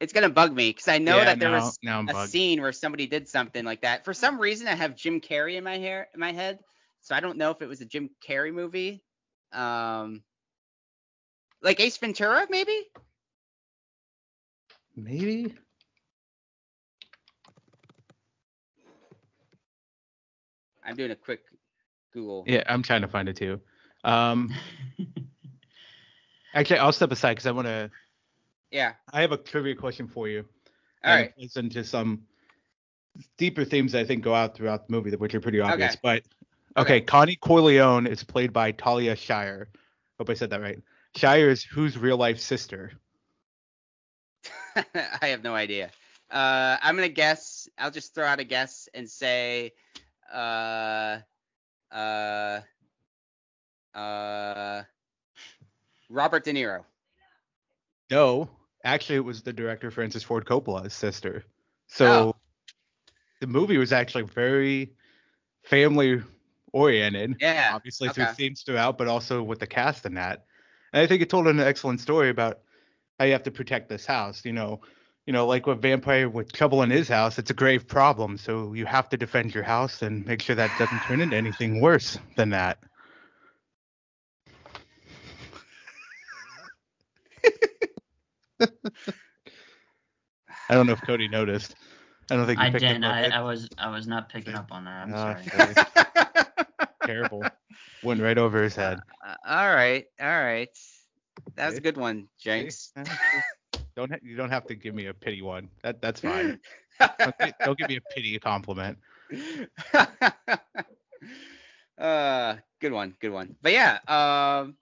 It's 0.00 0.12
gonna 0.12 0.30
bug 0.30 0.52
me 0.54 0.70
because 0.70 0.88
I 0.88 0.98
know 0.98 1.18
Yeah, 1.18 1.24
that 1.26 1.38
there 1.38 1.50
now- 1.50 1.60
was 1.60 1.78
now 1.82 2.00
a 2.00 2.04
bugged. 2.04 2.30
scene 2.30 2.60
where 2.62 2.72
somebody 2.72 3.06
did 3.06 3.28
something 3.28 3.64
like 3.64 3.82
that. 3.82 4.04
For 4.04 4.14
some 4.14 4.38
reason, 4.40 4.66
I 4.66 4.74
have 4.74 4.96
Jim 4.96 5.20
Carrey 5.20 5.56
in 5.56 5.64
my 5.64 5.78
hair 5.78 6.08
in 6.14 6.20
my 6.20 6.32
head, 6.32 6.58
so 7.00 7.14
I 7.14 7.20
don't 7.20 7.36
know 7.36 7.50
if 7.50 7.60
it 7.62 7.66
was 7.68 7.80
a 7.80 7.86
Jim 7.86 8.10
Carrey 8.26 8.52
movie. 8.52 9.02
Um, 9.52 10.22
like 11.62 11.78
Ace 11.80 11.98
Ventura, 11.98 12.46
maybe. 12.48 12.88
Maybe. 14.96 15.54
I'm 20.84 20.96
doing 20.96 21.10
a 21.10 21.16
quick 21.16 21.40
Google. 22.12 22.44
Yeah, 22.46 22.62
I'm 22.66 22.82
trying 22.82 23.02
to 23.02 23.08
find 23.08 23.28
it 23.28 23.36
too. 23.36 23.60
Um, 24.04 24.52
actually, 26.54 26.78
I'll 26.78 26.92
step 26.92 27.12
aside 27.12 27.32
because 27.32 27.46
I 27.46 27.52
want 27.52 27.66
to. 27.68 27.90
Yeah. 28.70 28.92
I 29.12 29.20
have 29.20 29.32
a 29.32 29.36
trivia 29.36 29.74
question 29.74 30.08
for 30.08 30.28
you. 30.28 30.44
All 31.04 31.12
and 31.12 31.20
right. 31.22 31.34
it 31.36 31.56
into 31.56 31.84
some 31.84 32.22
deeper 33.36 33.64
themes 33.64 33.92
that 33.92 34.00
I 34.00 34.04
think 34.04 34.22
go 34.22 34.34
out 34.34 34.54
throughout 34.54 34.86
the 34.86 34.92
movie, 34.92 35.14
which 35.16 35.34
are 35.34 35.40
pretty 35.40 35.60
obvious. 35.60 35.92
Okay. 35.92 36.00
But 36.02 36.22
okay, 36.80 37.00
Connie 37.00 37.36
Corleone 37.36 38.06
is 38.06 38.22
played 38.22 38.52
by 38.52 38.72
Talia 38.72 39.16
Shire. 39.16 39.68
Hope 40.18 40.30
I 40.30 40.34
said 40.34 40.50
that 40.50 40.60
right. 40.60 40.78
Shire 41.16 41.48
is 41.48 41.62
whose 41.64 41.98
real 41.98 42.16
life 42.16 42.38
sister? 42.38 42.92
I 44.76 45.26
have 45.26 45.42
no 45.42 45.54
idea. 45.54 45.90
Uh, 46.30 46.76
I'm 46.80 46.94
gonna 46.94 47.08
guess. 47.08 47.68
I'll 47.78 47.90
just 47.90 48.14
throw 48.14 48.26
out 48.26 48.38
a 48.38 48.44
guess 48.44 48.88
and 48.94 49.10
say, 49.10 49.72
uh, 50.32 51.18
uh, 51.90 52.60
uh, 53.94 54.82
Robert 56.08 56.44
De 56.44 56.52
Niro. 56.52 56.84
No, 58.10 58.48
actually, 58.84 59.16
it 59.16 59.24
was 59.24 59.42
the 59.42 59.52
director 59.52 59.90
Francis 59.90 60.22
Ford 60.22 60.44
Coppola's 60.44 60.94
sister. 60.94 61.44
So 61.88 62.06
Oh. 62.06 62.36
the 63.40 63.46
movie 63.46 63.78
was 63.78 63.92
actually 63.92 64.24
very 64.24 64.92
family 65.62 66.22
oriented. 66.72 67.36
Yeah. 67.40 67.72
obviously 67.74 68.08
okay. 68.08 68.24
through 68.24 68.34
themes 68.34 68.62
throughout, 68.62 68.96
but 68.98 69.08
also 69.08 69.42
with 69.42 69.58
the 69.58 69.66
cast 69.66 70.06
in 70.06 70.14
that. 70.14 70.44
And 70.92 71.02
I 71.02 71.06
think 71.06 71.22
it 71.22 71.30
told 71.30 71.46
an 71.46 71.60
excellent 71.60 72.00
story 72.00 72.30
about 72.30 72.60
how 73.18 73.24
you 73.26 73.32
have 73.32 73.42
to 73.44 73.50
protect 73.50 73.88
this 73.88 74.06
house. 74.06 74.44
You 74.44 74.52
know, 74.52 74.80
you 75.26 75.32
know, 75.32 75.46
like 75.46 75.66
with 75.66 75.82
Vampire 75.82 76.28
with 76.28 76.52
trouble 76.52 76.82
in 76.82 76.90
his 76.90 77.08
house, 77.08 77.38
it's 77.38 77.50
a 77.50 77.54
grave 77.54 77.86
problem. 77.86 78.36
So 78.38 78.72
you 78.72 78.86
have 78.86 79.08
to 79.10 79.16
defend 79.16 79.54
your 79.54 79.64
house 79.64 80.02
and 80.02 80.24
make 80.26 80.42
sure 80.42 80.56
that 80.56 80.70
doesn't 80.78 81.02
turn 81.02 81.20
into 81.20 81.36
anything 81.36 81.80
worse 81.80 82.18
than 82.36 82.50
that. 82.50 82.78
I 90.68 90.74
don't 90.74 90.86
know 90.86 90.92
if 90.92 91.00
Cody 91.02 91.28
noticed. 91.28 91.74
I 92.30 92.36
don't 92.36 92.46
think 92.46 92.60
he 92.60 92.66
I 92.66 92.70
picked 92.70 92.82
didn't. 92.82 93.04
up 93.04 93.14
I. 93.14 93.24
I 93.28 93.40
was 93.42 93.68
I 93.78 93.90
was 93.90 94.06
not 94.06 94.28
picking 94.28 94.54
up 94.54 94.70
on 94.72 94.84
that. 94.84 95.02
I'm 95.08 95.14
Ah, 95.14 95.36
sorry. 95.42 95.74
sorry. 95.74 96.44
Terrible. 97.04 97.50
Went 98.02 98.20
right 98.20 98.38
over 98.38 98.62
his 98.62 98.74
head. 98.76 99.00
Uh, 99.26 99.34
all 99.46 99.74
right. 99.74 100.04
All 100.20 100.26
right. 100.28 100.68
That 101.56 101.66
was 101.66 101.78
a 101.78 101.80
good 101.80 101.96
one, 101.96 102.28
Jenks. 102.38 102.92
Don't 103.96 104.10
ha- 104.10 104.18
you 104.22 104.36
don't 104.36 104.50
have 104.50 104.66
to 104.66 104.74
give 104.74 104.94
me 104.94 105.06
a 105.06 105.14
pity 105.14 105.42
one. 105.42 105.68
That 105.82 106.00
that's 106.00 106.20
fine. 106.20 106.60
Don't, 107.00 107.34
don't 107.64 107.78
give 107.78 107.88
me 107.88 107.96
a 107.96 108.00
pity 108.14 108.38
compliment. 108.38 108.98
uh, 111.98 112.56
good 112.80 112.92
one. 112.92 113.14
Good 113.20 113.32
one. 113.32 113.56
But 113.62 113.72
yeah. 113.72 113.98
Um, 114.06 114.76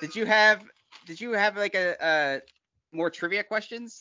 did 0.00 0.16
you 0.16 0.24
have 0.26 0.62
did 1.06 1.20
you 1.20 1.32
have 1.32 1.56
like 1.56 1.74
a, 1.74 1.96
a 2.00 2.40
more 2.92 3.10
trivia 3.10 3.44
questions? 3.44 4.00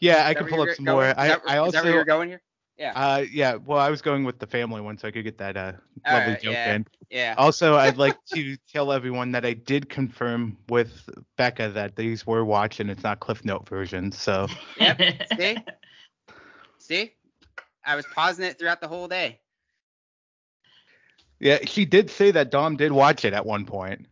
Yeah, 0.00 0.26
I 0.26 0.34
can 0.34 0.46
pull 0.46 0.62
up 0.62 0.70
some 0.74 0.84
going? 0.84 0.96
more. 0.96 1.08
Is 1.08 1.14
I 1.16 1.28
that- 1.28 1.42
I 1.46 1.60
where 1.60 1.92
you're 1.92 2.04
going 2.04 2.28
here? 2.28 2.42
Yeah. 2.78 2.92
uh 2.96 3.24
yeah. 3.30 3.56
Well, 3.56 3.78
I 3.78 3.90
was 3.90 4.02
going 4.02 4.24
with 4.24 4.38
the 4.38 4.46
family 4.46 4.80
one, 4.80 4.96
so 4.98 5.06
I 5.06 5.10
could 5.10 5.24
get 5.24 5.38
that 5.38 5.56
uh 5.56 5.72
lovely 6.06 6.32
right, 6.32 6.42
joke 6.42 6.52
yeah. 6.54 6.74
in. 6.74 6.86
Yeah. 7.10 7.34
Also, 7.36 7.76
I'd 7.76 7.98
like 7.98 8.16
to 8.34 8.56
tell 8.72 8.90
everyone 8.92 9.32
that 9.32 9.44
I 9.44 9.52
did 9.52 9.88
confirm 9.88 10.56
with 10.68 11.08
Becca 11.36 11.68
that 11.70 11.96
these 11.96 12.26
were 12.26 12.44
watched 12.44 12.80
and 12.80 12.90
it's 12.90 13.02
not 13.02 13.20
Cliff 13.20 13.44
Note 13.44 13.68
versions. 13.68 14.18
So 14.18 14.48
Yeah. 14.78 14.96
See? 15.36 15.56
See? 16.78 17.12
I 17.84 17.94
was 17.94 18.06
pausing 18.14 18.46
it 18.46 18.58
throughout 18.58 18.80
the 18.80 18.88
whole 18.88 19.06
day. 19.06 19.40
yeah, 21.40 21.58
she 21.64 21.84
did 21.84 22.10
say 22.10 22.30
that 22.30 22.50
Dom 22.50 22.76
did 22.76 22.92
watch 22.92 23.24
it 23.24 23.32
at 23.34 23.44
one 23.44 23.66
point. 23.66 24.06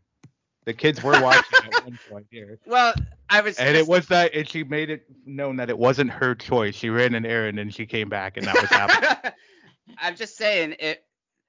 The 0.71 0.75
kids 0.75 1.03
were 1.03 1.21
watching 1.21 1.59
at 1.65 1.85
one 1.85 1.99
point 2.09 2.29
here. 2.31 2.61
Well, 2.65 2.95
I 3.29 3.41
was. 3.41 3.59
And 3.59 3.77
it 3.77 3.89
was 3.89 4.07
that, 4.07 4.33
and 4.33 4.49
she 4.49 4.63
made 4.63 4.89
it 4.89 5.05
known 5.27 5.57
that 5.57 5.69
it 5.69 5.77
wasn't 5.77 6.13
her 6.13 6.37
choice. 6.37 6.77
She 6.77 6.91
ran 6.91 7.17
an 7.17 7.27
errand 7.27 7.59
and 7.59 7.75
she 7.75 7.87
came 7.87 8.09
back, 8.09 8.37
and 8.37 8.47
that 8.47 8.55
was 8.55 8.71
happening. 8.71 9.33
I'm 9.99 10.15
just 10.15 10.37
saying 10.37 10.77
it. 10.79 11.03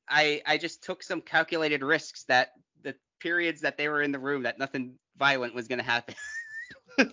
I 0.10 0.42
I 0.48 0.58
just 0.58 0.84
took 0.84 1.04
some 1.04 1.22
calculated 1.22 1.84
risks 1.84 2.24
that 2.24 2.54
the 2.82 2.96
periods 3.20 3.62
that 3.62 3.78
they 3.78 3.90
were 3.90 4.02
in 4.02 4.12
the 4.12 4.18
room 4.18 4.42
that 4.42 4.58
nothing 4.58 4.96
violent 5.20 5.54
was 5.54 5.68
gonna 5.68 5.84
happen. 5.84 6.16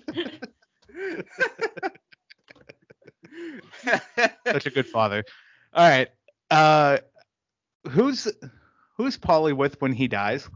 Such 4.46 4.64
a 4.64 4.70
good 4.70 4.86
father. 4.86 5.24
All 5.74 5.86
right. 5.86 6.08
Uh, 6.50 6.96
who's 7.90 8.26
who's 8.96 9.18
Polly 9.18 9.52
with 9.52 9.78
when 9.82 9.92
he 9.92 10.08
dies? 10.08 10.48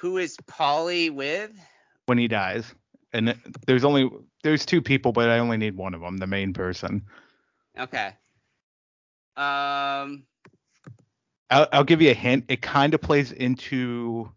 Who 0.00 0.18
is 0.18 0.36
Polly 0.46 1.10
with? 1.10 1.52
When 2.06 2.18
he 2.18 2.28
dies, 2.28 2.74
and 3.12 3.34
there's 3.66 3.84
only 3.84 4.10
there's 4.42 4.66
two 4.66 4.82
people, 4.82 5.12
but 5.12 5.28
I 5.28 5.38
only 5.38 5.56
need 5.56 5.76
one 5.76 5.94
of 5.94 6.00
them, 6.00 6.18
the 6.18 6.26
main 6.26 6.52
person. 6.52 7.02
Okay. 7.78 8.12
Um. 9.36 10.24
I'll, 11.50 11.68
I'll 11.72 11.84
give 11.84 12.02
you 12.02 12.10
a 12.10 12.14
hint. 12.14 12.44
It 12.48 12.62
kind 12.62 12.94
of 12.94 13.00
plays 13.00 13.32
into 13.32 14.30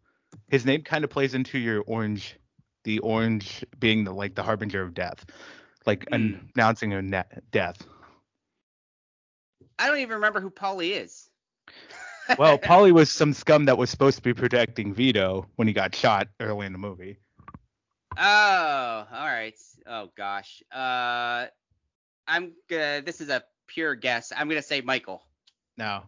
his 0.49 0.65
name 0.65 0.81
kind 0.83 1.03
of 1.03 1.09
plays 1.09 1.33
into 1.33 1.57
your 1.57 1.81
orange, 1.87 2.35
the 2.83 2.99
orange 2.99 3.65
being 3.79 4.03
the 4.03 4.13
like 4.13 4.35
the 4.35 4.43
harbinger 4.43 4.81
of 4.81 4.93
death, 4.93 5.25
like 5.85 6.07
Hmm. 6.11 6.35
announcing 6.55 6.93
a 6.93 7.25
death. 7.51 7.85
I 9.77 9.87
don't 9.87 9.99
even 9.99 10.15
remember 10.15 10.39
who 10.39 10.49
Polly 10.49 10.93
is. 10.93 11.29
Well, 12.37 12.57
Polly 12.57 12.91
was 12.91 13.09
some 13.09 13.33
scum 13.33 13.65
that 13.65 13.77
was 13.77 13.89
supposed 13.89 14.17
to 14.17 14.23
be 14.23 14.33
protecting 14.33 14.93
Vito 14.93 15.47
when 15.55 15.67
he 15.67 15.73
got 15.73 15.95
shot 15.95 16.27
early 16.39 16.65
in 16.65 16.73
the 16.73 16.77
movie. 16.77 17.17
Oh, 18.17 19.07
all 19.11 19.25
right. 19.25 19.55
Oh 19.87 20.09
gosh. 20.15 20.61
Uh, 20.71 21.47
I'm 22.27 22.53
gonna. 22.69 23.01
This 23.01 23.21
is 23.21 23.29
a 23.29 23.43
pure 23.67 23.95
guess. 23.95 24.31
I'm 24.35 24.49
gonna 24.49 24.61
say 24.61 24.81
Michael. 24.81 25.23
No, 25.77 26.03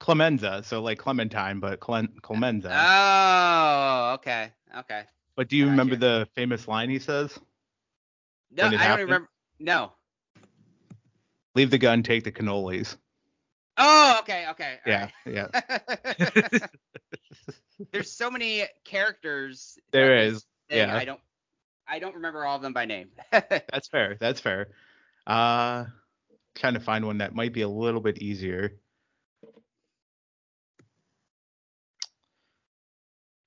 Clemenza, 0.00 0.62
so 0.64 0.82
like 0.82 0.98
Clementine, 0.98 1.60
but 1.60 1.80
Clen- 1.80 2.12
Clemenza. 2.20 2.70
Oh, 2.72 4.14
okay, 4.14 4.50
okay. 4.78 5.02
but 5.36 5.48
do 5.48 5.56
you 5.56 5.64
gotcha. 5.64 5.70
remember 5.70 5.96
the 5.96 6.28
famous 6.34 6.66
line 6.66 6.90
he 6.90 6.98
says? 6.98 7.38
No, 8.50 8.64
I 8.64 8.74
it 8.74 8.78
don't 8.78 8.98
remember. 9.00 9.28
No. 9.58 9.92
Leave 11.54 11.70
the 11.70 11.78
gun, 11.78 12.02
take 12.02 12.24
the 12.24 12.32
cannolis. 12.32 12.96
Oh, 13.76 14.18
okay, 14.20 14.46
okay. 14.50 14.78
Yeah, 14.86 15.08
yeah. 15.26 15.48
There's 17.92 18.12
so 18.12 18.30
many 18.30 18.64
characters. 18.84 19.78
There 19.90 20.16
is, 20.18 20.44
yeah. 20.70 20.94
I 20.94 21.04
don't. 21.04 21.20
I 21.86 21.98
don't 21.98 22.14
remember 22.14 22.46
all 22.46 22.56
of 22.56 22.62
them 22.62 22.72
by 22.72 22.86
name. 22.86 23.08
That's 23.30 23.88
fair. 23.88 24.16
That's 24.18 24.40
fair. 24.40 24.68
Uh, 25.26 25.84
trying 26.54 26.74
to 26.74 26.80
find 26.80 27.04
one 27.04 27.18
that 27.18 27.34
might 27.34 27.52
be 27.52 27.60
a 27.62 27.68
little 27.68 28.00
bit 28.00 28.18
easier. 28.18 28.78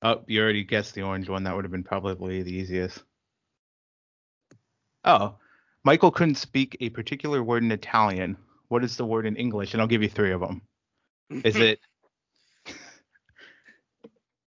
Oh, 0.04 0.24
you 0.28 0.42
already 0.42 0.64
guessed 0.64 0.94
the 0.94 1.02
orange 1.02 1.28
one. 1.30 1.44
That 1.44 1.56
would 1.56 1.66
have 1.66 1.72
been 1.72 1.84
probably 1.84 2.44
the 2.44 2.54
easiest. 2.54 3.02
Oh, 5.04 5.38
Michael 5.84 6.12
couldn't 6.12 6.36
speak 6.36 6.78
a 6.80 6.90
particular 6.90 7.44
word 7.44 7.64
in 7.64 7.72
Italian. 7.72 8.38
What 8.70 8.84
is 8.84 8.97
the 8.97 9.05
word 9.05 9.26
in 9.26 9.36
English? 9.36 9.74
And 9.74 9.82
I'll 9.82 9.88
give 9.88 10.03
you 10.03 10.09
three 10.09 10.32
of 10.32 10.41
them. 10.41 10.61
Is 11.43 11.55
it? 11.59 11.80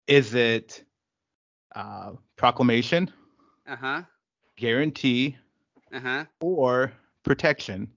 is 0.06 0.34
it 0.34 0.84
uh, 1.74 2.12
proclamation, 2.36 3.10
Uh 3.66 3.76
huh. 3.76 4.02
guarantee, 4.56 5.36
Uh 5.92 6.00
huh. 6.00 6.24
or 6.40 6.92
protection? 7.22 7.88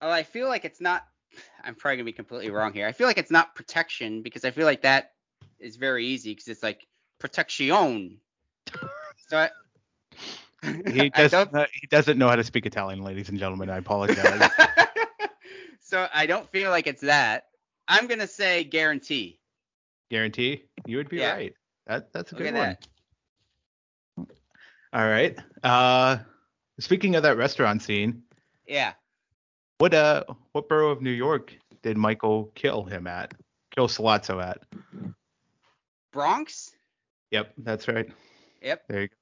Well, 0.00 0.10
I 0.10 0.22
feel 0.22 0.48
like 0.48 0.64
it's 0.64 0.80
not. 0.80 1.06
I'm 1.62 1.74
probably 1.74 1.98
gonna 1.98 2.04
be 2.06 2.12
completely 2.12 2.50
wrong 2.50 2.72
here. 2.72 2.86
I 2.86 2.92
feel 2.92 3.06
like 3.06 3.18
it's 3.18 3.30
not 3.30 3.54
protection 3.54 4.22
because 4.22 4.44
I 4.44 4.50
feel 4.50 4.64
like 4.64 4.82
that 4.82 5.12
is 5.58 5.76
very 5.76 6.06
easy 6.06 6.32
because 6.32 6.48
it's 6.48 6.62
like 6.62 6.86
protection. 7.18 8.18
So 9.28 9.36
I, 9.38 9.50
He 10.62 11.10
does 11.16 11.30
don't. 11.30 11.50
he 11.72 11.86
doesn't 11.88 12.18
know 12.18 12.28
how 12.28 12.36
to 12.36 12.44
speak 12.44 12.66
Italian, 12.66 13.02
ladies 13.02 13.28
and 13.28 13.38
gentlemen. 13.38 13.70
I 13.70 13.78
apologize. 13.78 14.50
so 15.80 16.06
I 16.12 16.26
don't 16.26 16.48
feel 16.50 16.70
like 16.70 16.86
it's 16.86 17.00
that. 17.02 17.44
I'm 17.88 18.06
gonna 18.06 18.26
say 18.26 18.64
guarantee. 18.64 19.38
Guarantee 20.10 20.64
you 20.86 20.96
would 20.98 21.08
be 21.08 21.18
Yeah. 21.18 21.32
right. 21.32 21.54
That 21.86 22.12
that's 22.12 22.32
a 22.32 22.34
Look 22.36 22.44
good 22.44 22.54
one. 22.54 22.76
that. 24.18 24.26
All 24.92 25.06
right. 25.08 25.38
Uh, 25.62 26.18
speaking 26.78 27.14
of 27.14 27.22
that 27.22 27.36
restaurant 27.36 27.82
scene, 27.82 28.22
Yeah. 28.66 28.92
what 29.78 29.94
uh 29.94 30.24
what 30.52 30.68
borough 30.68 30.90
of 30.90 31.00
New 31.00 31.10
York 31.10 31.56
did 31.82 31.96
Michael 31.96 32.50
kill 32.54 32.84
him 32.84 33.06
at? 33.06 33.34
Kill 33.74 33.88
Sollozzo 33.88 34.42
at? 34.42 34.58
Bronx. 36.12 36.72
Yep, 37.30 37.52
that's 37.58 37.86
right. 37.88 38.08
Yep. 38.62 38.82
There 38.88 39.02
you 39.02 39.08
go. 39.08 39.14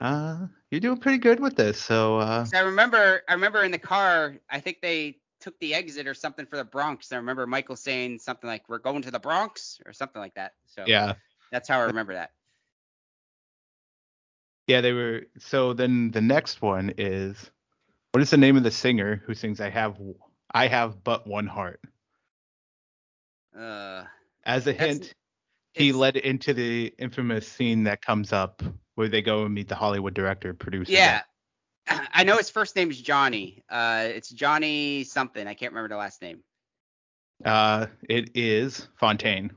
Uh, 0.00 0.46
you're 0.70 0.80
doing 0.80 0.98
pretty 0.98 1.18
good 1.18 1.40
with 1.40 1.56
this. 1.56 1.80
So 1.80 2.18
uh, 2.18 2.44
So 2.44 2.58
I 2.58 2.62
remember, 2.62 3.22
I 3.28 3.34
remember 3.34 3.62
in 3.62 3.70
the 3.70 3.78
car, 3.78 4.36
I 4.50 4.60
think 4.60 4.80
they 4.82 5.18
took 5.40 5.58
the 5.60 5.74
exit 5.74 6.06
or 6.06 6.14
something 6.14 6.46
for 6.46 6.56
the 6.56 6.64
Bronx. 6.64 7.12
I 7.12 7.16
remember 7.16 7.46
Michael 7.46 7.76
saying 7.76 8.18
something 8.18 8.48
like, 8.48 8.68
"We're 8.68 8.78
going 8.78 9.02
to 9.02 9.10
the 9.10 9.20
Bronx" 9.20 9.80
or 9.86 9.92
something 9.92 10.20
like 10.20 10.34
that. 10.34 10.52
So 10.66 10.84
yeah, 10.86 11.14
that's 11.52 11.68
how 11.68 11.80
I 11.80 11.84
remember 11.84 12.14
that. 12.14 12.32
yeah, 14.66 14.80
they 14.80 14.92
were. 14.92 15.22
So 15.38 15.72
then 15.72 16.10
the 16.10 16.20
next 16.20 16.62
one 16.62 16.94
is, 16.96 17.50
what 18.12 18.22
is 18.22 18.30
the 18.30 18.36
name 18.36 18.56
of 18.56 18.62
the 18.62 18.70
singer 18.70 19.22
who 19.26 19.34
sings 19.34 19.60
"I 19.60 19.70
have 19.70 20.00
I 20.52 20.66
have 20.68 21.04
but 21.04 21.26
one 21.26 21.46
heart"? 21.46 21.80
Uh, 23.56 24.04
As 24.44 24.66
a 24.66 24.72
hint, 24.72 25.14
he 25.74 25.92
led 25.92 26.16
into 26.16 26.54
the 26.54 26.94
infamous 26.98 27.46
scene 27.46 27.84
that 27.84 28.02
comes 28.02 28.32
up 28.32 28.62
where 28.94 29.08
they 29.08 29.22
go 29.22 29.44
and 29.44 29.54
meet 29.54 29.68
the 29.68 29.74
Hollywood 29.74 30.14
director 30.14 30.54
producer. 30.54 30.92
yeah. 30.92 31.22
I 32.12 32.24
know 32.24 32.36
his 32.36 32.50
first 32.50 32.76
name 32.76 32.90
is 32.90 33.00
Johnny. 33.00 33.62
Uh, 33.68 34.08
it's 34.08 34.30
Johnny 34.30 35.04
something. 35.04 35.46
I 35.46 35.54
can't 35.54 35.72
remember 35.72 35.88
the 35.94 35.98
last 35.98 36.22
name. 36.22 36.40
Uh, 37.44 37.86
it 38.08 38.30
is 38.34 38.88
Fontane. 39.00 39.50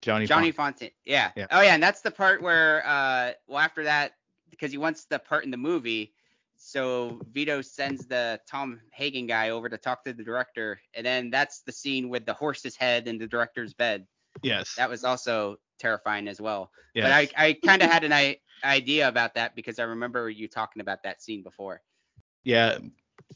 Johnny. 0.00 0.26
Johnny 0.26 0.52
Fon- 0.52 0.74
Fontane. 0.74 0.92
Yeah. 1.04 1.30
Yeah. 1.36 1.46
Oh 1.50 1.60
yeah, 1.60 1.74
and 1.74 1.82
that's 1.82 2.02
the 2.02 2.10
part 2.10 2.42
where 2.42 2.86
uh 2.86 3.32
well 3.46 3.58
after 3.58 3.84
that 3.84 4.12
because 4.50 4.70
he 4.70 4.78
wants 4.78 5.06
the 5.06 5.18
part 5.18 5.44
in 5.44 5.50
the 5.50 5.56
movie, 5.56 6.12
so 6.56 7.20
Vito 7.32 7.60
sends 7.62 8.06
the 8.06 8.40
Tom 8.46 8.80
Hagen 8.92 9.26
guy 9.26 9.50
over 9.50 9.68
to 9.68 9.76
talk 9.78 10.04
to 10.04 10.12
the 10.12 10.22
director, 10.22 10.80
and 10.94 11.04
then 11.04 11.30
that's 11.30 11.60
the 11.62 11.72
scene 11.72 12.08
with 12.08 12.26
the 12.26 12.34
horse's 12.34 12.76
head 12.76 13.08
in 13.08 13.18
the 13.18 13.26
director's 13.26 13.74
bed. 13.74 14.06
Yes. 14.42 14.74
That 14.76 14.88
was 14.90 15.04
also 15.04 15.56
terrifying 15.78 16.28
as 16.28 16.40
well. 16.40 16.70
yes. 16.94 17.04
But 17.04 17.12
I 17.38 17.48
I 17.48 17.52
kind 17.64 17.82
of 17.82 17.90
had 17.90 18.04
an 18.04 18.12
I- 18.12 18.38
idea 18.64 19.08
about 19.08 19.34
that 19.34 19.54
because 19.54 19.78
I 19.78 19.82
remember 19.84 20.30
you 20.30 20.48
talking 20.48 20.80
about 20.80 21.02
that 21.04 21.22
scene 21.22 21.42
before. 21.42 21.82
yeah. 22.44 22.78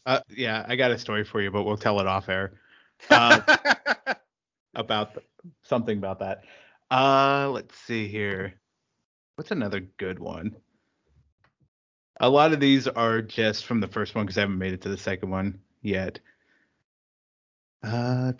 Uh, 0.06 0.20
yeah. 0.30 0.64
I 0.66 0.76
got 0.76 0.90
a 0.90 0.98
story 0.98 1.24
for 1.24 1.40
you, 1.42 1.50
but 1.50 1.64
we'll 1.64 1.76
tell 1.76 2.00
it 2.00 2.06
off 2.06 2.28
air. 2.28 2.52
Uh, 3.10 3.40
about 4.74 5.14
th- 5.14 5.26
something 5.64 5.98
about 5.98 6.18
that. 6.20 6.42
Uh, 6.90 7.50
let's 7.50 7.76
see 7.78 8.08
here. 8.08 8.54
What's 9.36 9.50
another 9.50 9.80
good 9.80 10.18
one? 10.18 10.56
A 12.20 12.28
lot 12.28 12.52
of 12.52 12.60
these 12.60 12.88
are 12.88 13.20
just 13.22 13.66
from 13.66 13.80
the 13.80 13.86
first 13.88 14.14
one 14.14 14.24
because 14.26 14.38
I 14.38 14.42
haven't 14.42 14.58
made 14.58 14.72
it 14.72 14.82
to 14.82 14.88
the 14.88 14.96
second 14.96 15.30
one 15.30 15.60
yet. 15.82 16.18
Uh, 17.82 18.32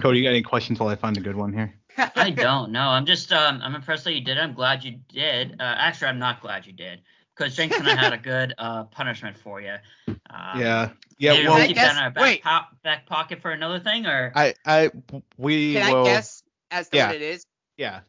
Cody, 0.00 0.18
you 0.18 0.24
got 0.24 0.30
any 0.30 0.42
questions 0.42 0.78
while 0.80 0.88
I 0.88 0.96
find 0.96 1.16
a 1.16 1.20
good 1.20 1.36
one 1.36 1.52
here? 1.52 1.74
I 2.16 2.30
don't 2.30 2.72
know. 2.72 2.88
I'm 2.88 3.04
just 3.04 3.32
um 3.32 3.60
I'm 3.62 3.74
impressed 3.74 4.04
that 4.04 4.14
you 4.14 4.22
did. 4.22 4.38
I'm 4.38 4.54
glad 4.54 4.82
you 4.82 4.98
did. 5.08 5.52
Uh, 5.60 5.74
actually, 5.76 6.08
I'm 6.08 6.18
not 6.18 6.40
glad 6.40 6.66
you 6.66 6.72
did 6.72 7.02
because 7.36 7.54
Jenks 7.54 7.76
and 7.78 7.86
I 7.88 7.94
had 7.94 8.12
a 8.14 8.18
good 8.32 8.54
uh 8.56 8.84
punishment 8.84 9.36
for 9.36 9.60
you. 9.60 9.74
Um, 10.08 10.60
yeah, 10.60 10.90
yeah. 11.18 11.32
we'll 11.34 11.44
Well, 11.52 11.60
I 11.62 11.66
keep 11.66 11.76
guess- 11.76 11.88
that 11.92 11.98
in 11.98 12.02
our 12.02 12.10
back, 12.10 12.22
wait. 12.22 12.42
po- 12.42 12.76
back 12.82 13.06
pocket 13.06 13.42
for 13.42 13.50
another 13.50 13.78
thing, 13.80 14.06
or 14.06 14.32
I, 14.34 14.54
I, 14.64 14.90
we 15.36 15.74
Can 15.74 15.92
will. 15.92 16.02
I 16.02 16.14
guess 16.14 16.42
as 16.70 16.88
to 16.88 16.96
yeah. 16.96 17.06
what 17.08 17.16
it 17.16 17.22
is? 17.22 17.44
Yeah, 17.76 18.00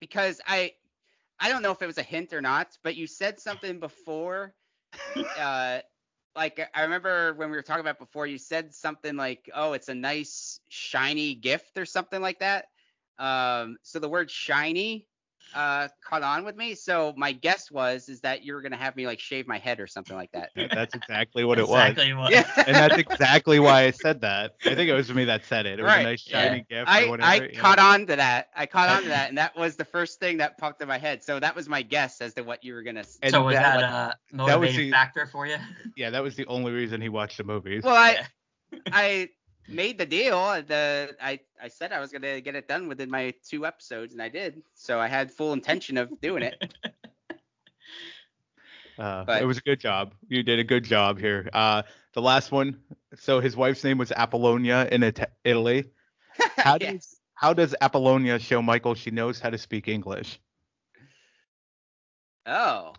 because 0.00 0.40
I 0.46 0.72
I 1.38 1.48
don't 1.48 1.62
know 1.62 1.70
if 1.70 1.80
it 1.82 1.86
was 1.86 1.98
a 1.98 2.02
hint 2.02 2.32
or 2.32 2.40
not, 2.40 2.76
but 2.82 2.96
you 2.96 3.06
said 3.06 3.38
something 3.38 3.78
before. 3.78 4.52
uh, 5.38 5.78
like 6.36 6.60
I 6.74 6.82
remember 6.82 7.34
when 7.34 7.50
we 7.50 7.56
were 7.56 7.62
talking 7.62 7.80
about 7.80 7.98
before, 7.98 8.26
you 8.26 8.38
said 8.38 8.74
something 8.74 9.16
like, 9.16 9.50
"Oh, 9.54 9.72
it's 9.72 9.88
a 9.88 9.94
nice 9.94 10.60
shiny 10.68 11.34
gift" 11.34 11.78
or 11.78 11.86
something 11.86 12.20
like 12.20 12.40
that. 12.40 12.66
Um, 13.18 13.78
so 13.82 13.98
the 13.98 14.08
word 14.08 14.30
shiny 14.30 15.06
uh 15.54 15.88
caught 16.04 16.22
on 16.22 16.44
with 16.44 16.56
me. 16.56 16.74
So 16.74 17.14
my 17.16 17.32
guess 17.32 17.70
was 17.70 18.08
is 18.08 18.20
that 18.20 18.44
you 18.44 18.52
were 18.54 18.62
gonna 18.62 18.76
have 18.76 18.96
me 18.96 19.06
like 19.06 19.20
shave 19.20 19.46
my 19.46 19.58
head 19.58 19.80
or 19.80 19.86
something 19.86 20.16
like 20.16 20.30
that. 20.32 20.50
that's 20.74 20.94
exactly 20.94 21.44
what 21.44 21.58
it 21.58 21.68
was. 21.68 21.90
exactly 21.90 22.12
what. 22.14 22.30
yeah. 22.32 22.50
and 22.66 22.74
that's 22.74 22.96
exactly 22.98 23.58
why 23.60 23.82
I 23.84 23.90
said 23.90 24.20
that. 24.22 24.54
I 24.64 24.74
think 24.74 24.88
it 24.90 24.94
was 24.94 25.12
me 25.12 25.24
that 25.26 25.44
said 25.44 25.66
it. 25.66 25.78
It 25.78 25.82
was 25.82 25.90
Right, 25.90 26.00
a 26.00 26.04
nice 26.10 26.26
yeah. 26.28 26.48
shiny 26.48 26.66
gift 26.68 26.88
or 26.88 26.92
I, 26.92 27.04
whatever. 27.08 27.28
I 27.30 27.34
you 27.36 27.52
know? 27.54 27.60
caught 27.60 27.78
on 27.78 28.06
to 28.06 28.16
that. 28.16 28.48
I 28.56 28.66
caught 28.66 28.88
on 28.88 29.02
to 29.04 29.08
that, 29.08 29.28
and 29.28 29.38
that 29.38 29.56
was 29.56 29.76
the 29.76 29.84
first 29.84 30.18
thing 30.20 30.38
that 30.38 30.58
popped 30.58 30.82
in 30.82 30.88
my 30.88 30.98
head. 30.98 31.22
So 31.22 31.38
that 31.40 31.54
was 31.54 31.68
my 31.68 31.82
guess 31.82 32.20
as 32.20 32.34
to 32.34 32.42
what 32.42 32.64
you 32.64 32.74
were 32.74 32.82
gonna. 32.82 33.00
s- 33.00 33.18
And 33.22 33.30
so 33.32 33.42
was 33.44 33.54
that- 33.54 33.80
that, 33.80 33.82
a 33.82 34.36
that 34.46 34.58
was 34.60 34.70
motivating 34.70 34.86
the- 34.86 34.90
factor 34.92 35.26
for 35.26 35.46
you? 35.46 35.56
Yeah, 35.96 36.10
that 36.10 36.22
was 36.22 36.34
the 36.36 36.46
only 36.46 36.72
reason 36.72 37.00
he 37.00 37.08
watched 37.08 37.38
the 37.38 37.44
movies. 37.44 37.82
Well, 37.84 37.94
I 37.96 38.26
I 38.92 39.28
made 39.68 39.98
the 39.98 40.06
deal. 40.06 40.62
The 40.62 41.16
I 41.22 41.40
I 41.62 41.68
said 41.68 41.92
I 41.92 42.00
was 42.00 42.12
gonna 42.12 42.40
get 42.40 42.54
it 42.54 42.68
done 42.68 42.88
within 42.88 43.10
my 43.10 43.34
two 43.48 43.66
episodes, 43.66 44.12
and 44.12 44.22
I 44.22 44.28
did. 44.28 44.62
So 44.74 44.98
I 45.00 45.08
had 45.08 45.30
full 45.30 45.52
intention 45.52 45.96
of 45.96 46.20
doing 46.20 46.42
it. 46.42 46.74
Uh, 48.98 49.24
but- 49.24 49.42
it 49.42 49.44
was 49.44 49.58
a 49.58 49.60
good 49.60 49.78
job. 49.78 50.14
You 50.28 50.42
did 50.42 50.58
a 50.58 50.64
good 50.64 50.82
job 50.82 51.18
here. 51.18 51.50
Uh, 51.52 51.82
the 52.14 52.22
last 52.22 52.50
one. 52.50 52.80
So 53.18 53.40
his 53.40 53.54
wife's 53.54 53.84
name 53.84 53.98
was 53.98 54.10
Apollonia 54.10 54.88
in 54.90 55.02
It- 55.02 55.20
Italy. 55.44 55.90
How 56.56 56.78
does 56.78 57.20
how 57.34 57.52
does 57.52 57.74
Apollonia 57.82 58.38
show 58.38 58.62
Michael 58.62 58.94
she 58.94 59.10
knows 59.10 59.38
how 59.38 59.50
to 59.50 59.58
speak 59.58 59.88
English? 59.88 60.40
Oh. 62.46 62.94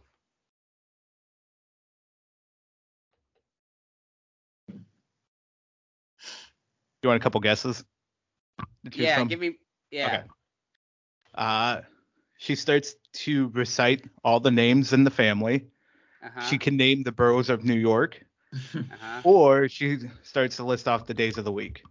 You 7.01 7.09
want 7.09 7.21
a 7.21 7.23
couple 7.23 7.41
guesses? 7.41 7.83
Yeah, 8.91 9.19
from? 9.19 9.27
give 9.27 9.39
me. 9.39 9.57
Yeah. 9.91 10.07
Okay. 10.07 10.23
Uh, 11.35 11.81
she 12.37 12.55
starts 12.55 12.95
to 13.13 13.49
recite 13.49 14.05
all 14.23 14.39
the 14.39 14.51
names 14.51 14.93
in 14.93 15.03
the 15.03 15.11
family. 15.11 15.67
Uh-huh. 16.23 16.41
She 16.41 16.57
can 16.57 16.77
name 16.77 17.03
the 17.03 17.11
boroughs 17.11 17.49
of 17.49 17.63
New 17.63 17.75
York, 17.75 18.23
uh-huh. 18.53 19.21
or 19.23 19.69
she 19.69 19.99
starts 20.23 20.55
to 20.57 20.63
list 20.63 20.87
off 20.87 21.05
the 21.05 21.13
days 21.13 21.37
of 21.37 21.45
the 21.45 21.51
week. 21.51 21.83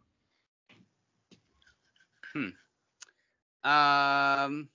Hmm. 2.32 2.48
Um. 3.64 4.68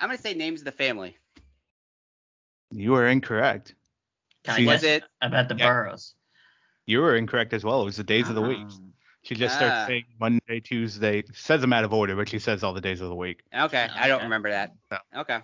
I'm 0.00 0.08
gonna 0.08 0.18
say 0.18 0.32
names 0.32 0.62
of 0.62 0.64
the 0.64 0.72
family. 0.72 1.18
You 2.70 2.94
are 2.94 3.06
incorrect. 3.06 3.74
Can 4.44 4.56
She- 4.56 4.66
Was 4.66 4.82
it? 4.82 5.04
about 5.20 5.48
the 5.48 5.56
Yeah. 5.56 5.66
boroughs? 5.68 6.14
You 6.86 7.00
were 7.00 7.14
incorrect 7.16 7.52
as 7.52 7.62
well. 7.64 7.82
It 7.82 7.84
was 7.84 7.96
the 7.96 8.04
days 8.04 8.28
of 8.28 8.34
the 8.34 8.42
week. 8.42 8.58
Um, 8.58 8.94
She 9.22 9.34
just 9.34 9.54
Ah. 9.56 9.58
starts 9.58 9.86
saying 9.88 10.06
Monday, 10.18 10.60
Tuesday. 10.60 11.22
Says 11.34 11.60
them 11.60 11.74
out 11.74 11.84
of 11.84 11.92
order, 11.92 12.16
but 12.16 12.26
she 12.26 12.38
says 12.38 12.64
all 12.64 12.72
the 12.72 12.80
days 12.80 13.02
of 13.02 13.10
the 13.10 13.14
week. 13.14 13.42
Okay, 13.54 13.86
I 13.94 14.08
don't 14.08 14.22
remember 14.22 14.48
that. 14.48 14.72
No. 14.90 14.98
Okay. 15.14 15.34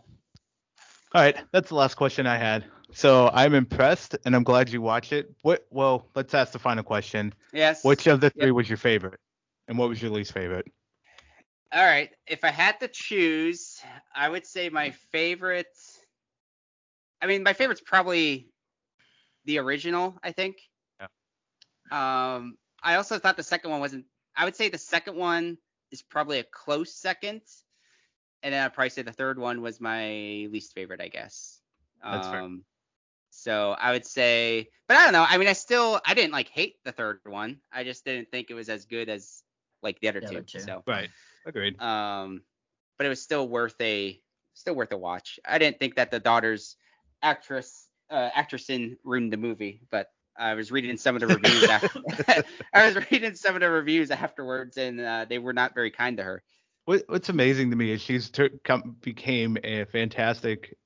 All 1.13 1.23
right, 1.23 1.37
that's 1.53 1.69
the 1.69 1.75
last 1.75 1.95
question 1.95 2.27
I 2.27 2.39
had. 2.39 2.65
So 2.93 3.29
I'm 3.35 3.53
impressed, 3.53 4.17
and 4.25 4.35
I'm 4.35 4.45
glad 4.45 4.71
you 4.71 4.81
watched 4.81 5.13
it. 5.13 5.31
What? 5.43 5.67
Well, 5.71 6.09
let's 6.15 6.33
ask 6.33 6.53
the 6.53 6.59
final 6.59 6.85
question. 6.85 7.35
Yes. 7.53 7.85
Which 7.85 8.07
of 8.07 8.23
the 8.23 8.31
three 8.31 8.47
Yep. 8.47 8.55
was 8.55 8.69
your 8.71 8.79
favorite, 8.79 9.21
and 9.69 9.77
what 9.77 9.91
was 9.91 10.01
your 10.01 10.11
least 10.11 10.33
favorite? 10.33 10.67
All 11.71 11.85
right. 11.85 12.11
If 12.27 12.45
I 12.45 12.51
had 12.53 12.81
to 12.81 12.89
choose, 12.89 13.79
I 14.15 14.27
would 14.31 14.47
say 14.47 14.71
my 14.71 14.93
favorite. 15.13 15.67
I 17.21 17.27
mean, 17.27 17.43
my 17.43 17.53
favorite's 17.53 17.83
probably 17.83 18.49
the 19.47 19.59
original. 19.59 20.19
I 20.23 20.33
think. 20.33 20.59
Yeah. 21.01 21.07
Um, 21.91 22.57
I 22.83 22.97
also 22.97 23.19
thought 23.19 23.37
the 23.37 23.43
second 23.43 23.71
one 23.71 23.81
wasn't. 23.81 24.05
I 24.37 24.45
would 24.45 24.57
say 24.57 24.69
the 24.69 24.79
second 24.79 25.17
one 25.17 25.57
is 25.91 26.03
probably 26.03 26.39
a 26.39 26.45
close 26.45 26.95
second, 26.95 27.41
and 28.43 28.53
then 28.53 28.63
I'd 28.63 28.75
probably 28.75 28.91
say 28.91 29.03
the 29.03 29.13
third 29.13 29.39
one 29.39 29.63
was 29.63 29.81
my 29.81 30.47
least 30.51 30.75
favorite. 30.75 31.01
I 31.01 31.09
guess. 31.09 31.61
That's 32.03 32.29
fair. 32.29 32.41
um, 32.43 32.65
So 33.31 33.75
I 33.79 33.93
would 33.93 34.05
say, 34.07 34.69
but 34.89 34.97
I 34.99 35.05
don't 35.05 35.13
know. 35.13 35.25
I 35.29 35.39
mean, 35.39 35.49
I 35.49 35.55
still 35.55 36.01
I 36.05 36.15
didn't 36.15 36.33
like 36.33 36.49
hate 36.49 36.77
the 36.85 36.93
third 36.93 37.21
one. 37.25 37.59
I 37.73 37.85
just 37.85 38.05
didn't 38.05 38.31
think 38.31 38.51
it 38.51 38.55
was 38.55 38.69
as 38.69 38.85
good 38.85 39.09
as 39.09 39.43
like 39.83 39.99
the 40.01 40.09
other 40.09 40.21
The 40.21 40.27
two. 40.27 40.37
other 40.37 40.43
two. 40.43 40.61
So. 40.61 40.83
Right. 40.87 41.09
Agreed. 41.47 41.81
Um, 41.81 42.43
but 42.99 43.07
it 43.07 43.09
was 43.11 43.23
still 43.23 43.49
worth 43.49 43.81
a 43.81 44.21
still 44.55 44.75
worth 44.75 44.93
a 44.93 44.97
watch. 44.99 45.39
I 45.45 45.59
didn't 45.59 45.79
think 45.79 45.97
that 45.97 46.11
the 46.11 46.19
daughter's 46.19 46.77
actress 47.23 47.86
uh, 48.11 48.31
actress 48.35 48.71
in 48.71 48.97
ruined 49.05 49.33
the 49.33 49.37
movie, 49.37 49.81
but 49.91 50.11
I 50.39 50.55
was 50.55 50.71
reading 50.71 50.97
some 50.97 51.17
of 51.17 51.21
the 51.21 51.27
reviews. 51.27 51.65
after, 51.69 52.01
I 52.75 52.87
was 52.87 53.11
reading 53.11 53.35
some 53.35 53.55
of 53.55 53.61
the 53.61 53.71
reviews 53.71 54.11
afterwards, 54.11 54.77
and 54.77 55.01
uh, 55.01 55.27
they 55.29 55.39
were 55.39 55.53
not 55.53 55.75
very 55.75 55.91
kind 55.91 56.17
to 56.19 56.23
her. 56.23 56.43
What, 56.85 57.05
what's 57.09 57.29
amazing 57.29 57.71
to 57.71 57.77
me 57.77 57.91
is 57.91 58.01
she's 58.01 58.31
tur 58.31 58.51
come, 58.65 58.97
became 59.01 59.59
a 59.65 59.85
fantastic 59.87 60.77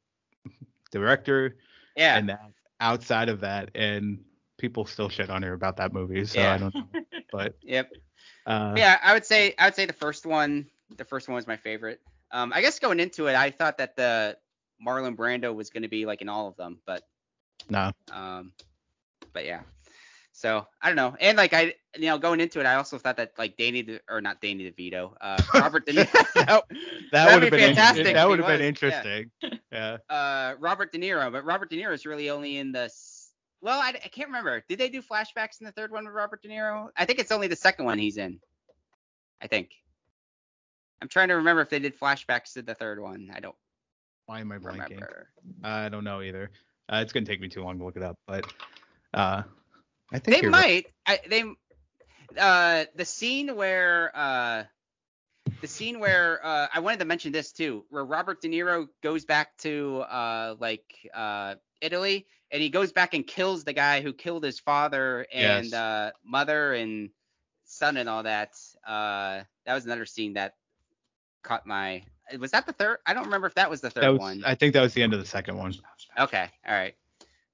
director, 0.91 1.57
Yeah, 1.97 2.17
and 2.17 2.29
that 2.29 2.41
outside 2.81 3.29
of 3.29 3.41
that, 3.41 3.71
and 3.75 4.21
people 4.59 4.87
still 4.87 5.09
shit 5.09 5.31
on 5.31 5.43
her 5.43 5.53
about 5.53 5.77
that 5.79 5.93
movie. 5.93 6.25
So 6.25 6.41
Yeah. 6.41 6.55
I 6.55 6.59
don't 6.59 6.75
know. 6.75 6.87
But 7.33 7.55
yep. 7.63 7.89
uh, 8.45 8.75
yeah, 8.77 8.99
I 9.05 9.13
would 9.13 9.25
say 9.25 9.55
I 9.57 9.67
would 9.67 9.77
say 9.77 9.87
the 9.87 9.93
first 9.93 10.27
one. 10.27 10.67
The 10.97 11.05
first 11.05 11.29
one 11.29 11.37
was 11.37 11.47
my 11.47 11.57
favorite. 11.57 12.01
Um, 12.33 12.53
I 12.53 12.61
guess 12.61 12.81
going 12.81 12.99
into 12.99 13.29
it, 13.29 13.37
I 13.37 13.51
thought 13.53 13.79
that 13.79 13.95
the 13.95 14.37
Marlon 14.85 15.15
Brando 15.15 15.55
was 15.55 15.71
going 15.71 15.85
to 15.85 15.89
be 15.89 16.07
like 16.07 16.23
in 16.23 16.29
all 16.29 16.49
of 16.49 16.57
them, 16.57 16.81
but 16.87 17.05
no. 17.69 17.93
Um, 18.13 18.53
but 19.33 19.45
yeah. 19.45 19.61
So 20.33 20.67
I 20.81 20.87
don't 20.87 20.97
know, 20.97 21.15
and 21.21 21.37
like 21.37 21.53
I, 21.53 21.75
you 21.97 22.07
know, 22.07 22.17
going 22.17 22.41
into 22.41 22.61
it, 22.61 22.67
I 22.67 22.77
also 22.77 22.97
thought 22.97 23.19
that 23.19 23.33
like 23.37 23.59
Danny, 23.59 23.83
De, 23.83 24.01
or 24.09 24.23
not 24.23 24.41
Danny 24.41 24.71
DeVito, 24.71 25.13
uh, 25.21 25.37
Robert 25.55 25.85
De 25.85 25.93
Niro, 25.93 26.35
That 26.35 26.65
That'd 27.13 27.43
have 27.43 27.43
be 27.43 27.51
been 27.51 27.75
fantastic 27.75 28.15
That 28.15 28.27
would 28.27 28.39
have 28.39 28.49
been 28.49 28.55
was, 28.55 28.61
yeah. 28.61 28.67
interesting. 28.69 29.31
Yeah. 29.71 29.99
uh, 30.09 30.55
Robert 30.59 30.93
De 30.93 30.99
Niro, 30.99 31.31
but 31.31 31.45
Robert 31.45 31.69
De 31.69 31.77
Niro 31.77 31.93
is 31.93 32.07
really 32.07 32.31
only 32.31 32.57
in 32.57 32.73
the. 32.73 32.91
Well, 33.61 33.79
I, 33.79 33.89
I 33.89 34.09
can't 34.09 34.29
remember. 34.29 34.65
Did 34.67 34.79
they 34.79 34.89
do 34.89 35.03
flashbacks 35.03 35.61
in 35.61 35.67
the 35.67 35.73
third 35.73 35.93
one 35.93 36.07
with 36.07 36.15
Robert 36.15 36.41
De 36.41 36.49
Niro? 36.49 36.89
I 36.97 37.05
think 37.05 37.19
it's 37.19 37.31
only 37.33 37.47
the 37.49 37.57
second 37.57 37.85
one 37.85 37.99
he's 37.99 38.17
in. 38.17 38.41
I 39.43 39.47
think. 39.47 39.73
I'm 41.03 41.09
trying 41.09 41.29
to 41.29 41.35
remember 41.35 41.61
if 41.61 41.69
they 41.69 41.79
did 41.81 41.99
flashbacks 41.99 42.55
to 42.55 42.63
the 42.63 42.75
third 42.75 42.99
one. 43.01 43.31
I 43.35 43.41
don't 43.41 43.57
Why 44.25 44.41
am 44.41 44.53
I 44.53 44.57
blanking? 44.59 44.91
remember. 44.91 45.29
I 45.63 45.91
don't 45.91 46.05
know 46.05 46.23
either. 46.23 46.51
Uh, 46.91 47.01
it's 47.03 47.13
gonna 47.13 47.27
take 47.27 47.41
me 47.41 47.49
too 47.49 47.63
long 47.63 47.79
to 47.79 47.85
look 47.85 47.97
it 47.97 48.03
up, 48.03 48.17
but 48.27 48.45
uh, 49.15 49.43
I 50.13 50.19
think 50.19 50.37
They 50.37 50.43
you're 50.43 50.51
right. 50.51 50.85
might. 51.07 51.21
I, 51.25 51.29
they 51.29 51.45
uh 52.39 52.85
the 52.95 53.05
scene 53.05 53.57
where 53.57 54.11
uh 54.15 54.65
the 55.61 55.69
scene 55.69 56.01
where 56.01 56.45
uh 56.45 56.67
I 56.73 56.81
wanted 56.81 57.01
to 57.01 57.05
mention 57.05 57.33
this 57.33 57.53
too, 57.53 57.85
where 57.91 58.05
Robert 58.05 58.41
De 58.41 58.49
Niro 58.49 58.89
goes 59.03 59.25
back 59.25 59.57
to 59.59 60.01
uh 60.01 60.57
like 60.59 60.85
uh 61.15 61.57
Italy 61.81 62.27
and 62.51 62.61
he 62.61 62.71
goes 62.71 62.93
back 62.93 63.15
and 63.15 63.27
kills 63.27 63.65
the 63.65 63.73
guy 63.73 64.01
who 64.01 64.13
killed 64.13 64.43
his 64.45 64.59
father 64.59 65.27
and 65.33 65.67
Yes. 65.67 65.73
uh 65.73 66.11
mother 66.25 66.75
and 66.75 67.11
son 67.67 67.97
and 67.97 68.09
all 68.09 68.25
that. 68.25 68.51
Uh 68.87 69.43
that 69.67 69.75
was 69.75 69.87
another 69.87 70.07
scene 70.07 70.35
that 70.35 70.55
caught 71.43 71.67
my 71.67 72.03
was 72.39 72.53
that 72.53 72.67
the 72.67 72.73
third? 72.73 72.99
I 73.07 73.15
don't 73.15 73.25
remember 73.25 73.49
if 73.49 73.55
that 73.55 73.71
was 73.71 73.81
the 73.81 73.91
third 73.91 74.13
was, 74.13 74.21
one. 74.21 74.43
I 74.45 74.55
think 74.55 74.75
that 74.75 74.83
was 74.83 74.95
the 74.95 75.03
end 75.03 75.15
of 75.15 75.21
the 75.21 75.27
second 75.27 75.57
one. 75.57 75.75
Okay, 76.21 76.51
all 76.67 76.75
right. 76.75 76.95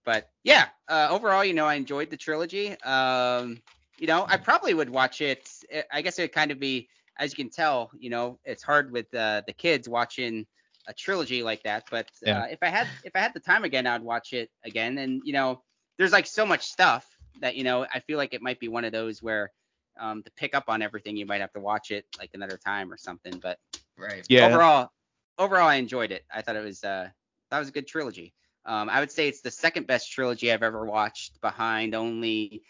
But 0.04 0.30
yeah, 0.44 0.68
uh, 0.88 1.08
overall, 1.10 1.44
you 1.44 1.54
know, 1.54 1.66
I 1.66 1.74
enjoyed 1.74 2.10
the 2.10 2.16
trilogy. 2.18 2.80
Um, 2.82 3.62
you 3.98 4.06
know, 4.08 4.26
I 4.28 4.38
probably 4.38 4.74
would 4.74 4.90
watch 4.90 5.22
it. 5.22 5.48
I 5.92 6.02
guess 6.02 6.18
it 6.18 6.24
would 6.24 6.32
kind 6.32 6.52
of 6.52 6.60
be, 6.60 6.88
as 7.18 7.32
you 7.32 7.36
can 7.44 7.50
tell, 7.50 7.90
you 7.98 8.10
know, 8.10 8.40
it's 8.44 8.62
hard 8.64 8.92
with 8.92 9.12
uh, 9.14 9.42
the 9.46 9.54
kids 9.54 9.88
watching 9.88 10.46
a 10.88 10.94
trilogy 10.94 11.42
like 11.42 11.62
that. 11.64 11.86
But 11.90 12.08
Yeah. 12.24 12.42
uh, 12.42 12.46
if 12.50 12.60
I 12.62 12.68
had 12.68 12.92
if 13.04 13.16
I 13.16 13.20
had 13.20 13.34
the 13.34 13.40
time 13.40 13.64
again, 13.64 13.86
I'd 13.86 14.02
watch 14.02 14.32
it 14.34 14.50
again. 14.64 14.98
And 14.98 15.22
you 15.24 15.34
know, 15.34 15.62
there's 15.98 16.12
like 16.12 16.26
so 16.26 16.46
much 16.46 16.66
stuff 16.66 17.06
that 17.40 17.56
you 17.56 17.64
know, 17.64 17.86
I 17.92 18.00
feel 18.00 18.18
like 18.18 18.34
it 18.34 18.42
might 18.42 18.60
be 18.60 18.68
one 18.68 18.84
of 18.84 18.92
those 18.92 19.22
where 19.22 19.52
um, 20.00 20.22
to 20.24 20.30
pick 20.32 20.54
up 20.54 20.64
on 20.68 20.82
everything, 20.82 21.16
you 21.16 21.26
might 21.26 21.42
have 21.42 21.52
to 21.54 21.60
watch 21.60 21.90
it 21.92 22.06
like 22.18 22.30
another 22.34 22.58
time 22.58 22.92
or 22.92 22.98
something. 22.98 23.40
But 23.40 23.58
Right. 23.96 24.24
Yeah. 24.28 24.60
overall 24.60 24.90
overall 25.38 25.68
i 25.68 25.76
enjoyed 25.76 26.12
it 26.12 26.24
i 26.32 26.42
thought 26.42 26.56
it 26.56 26.64
was 26.64 26.84
uh 26.84 27.08
that 27.50 27.58
was 27.58 27.68
a 27.68 27.72
good 27.72 27.86
trilogy 27.86 28.34
um 28.66 28.88
i 28.90 29.00
would 29.00 29.10
say 29.10 29.28
it's 29.28 29.40
the 29.40 29.50
second 29.50 29.86
best 29.86 30.12
trilogy 30.12 30.52
i've 30.52 30.62
ever 30.62 30.84
watched 30.84 31.40
behind 31.40 31.94
only 31.94 32.62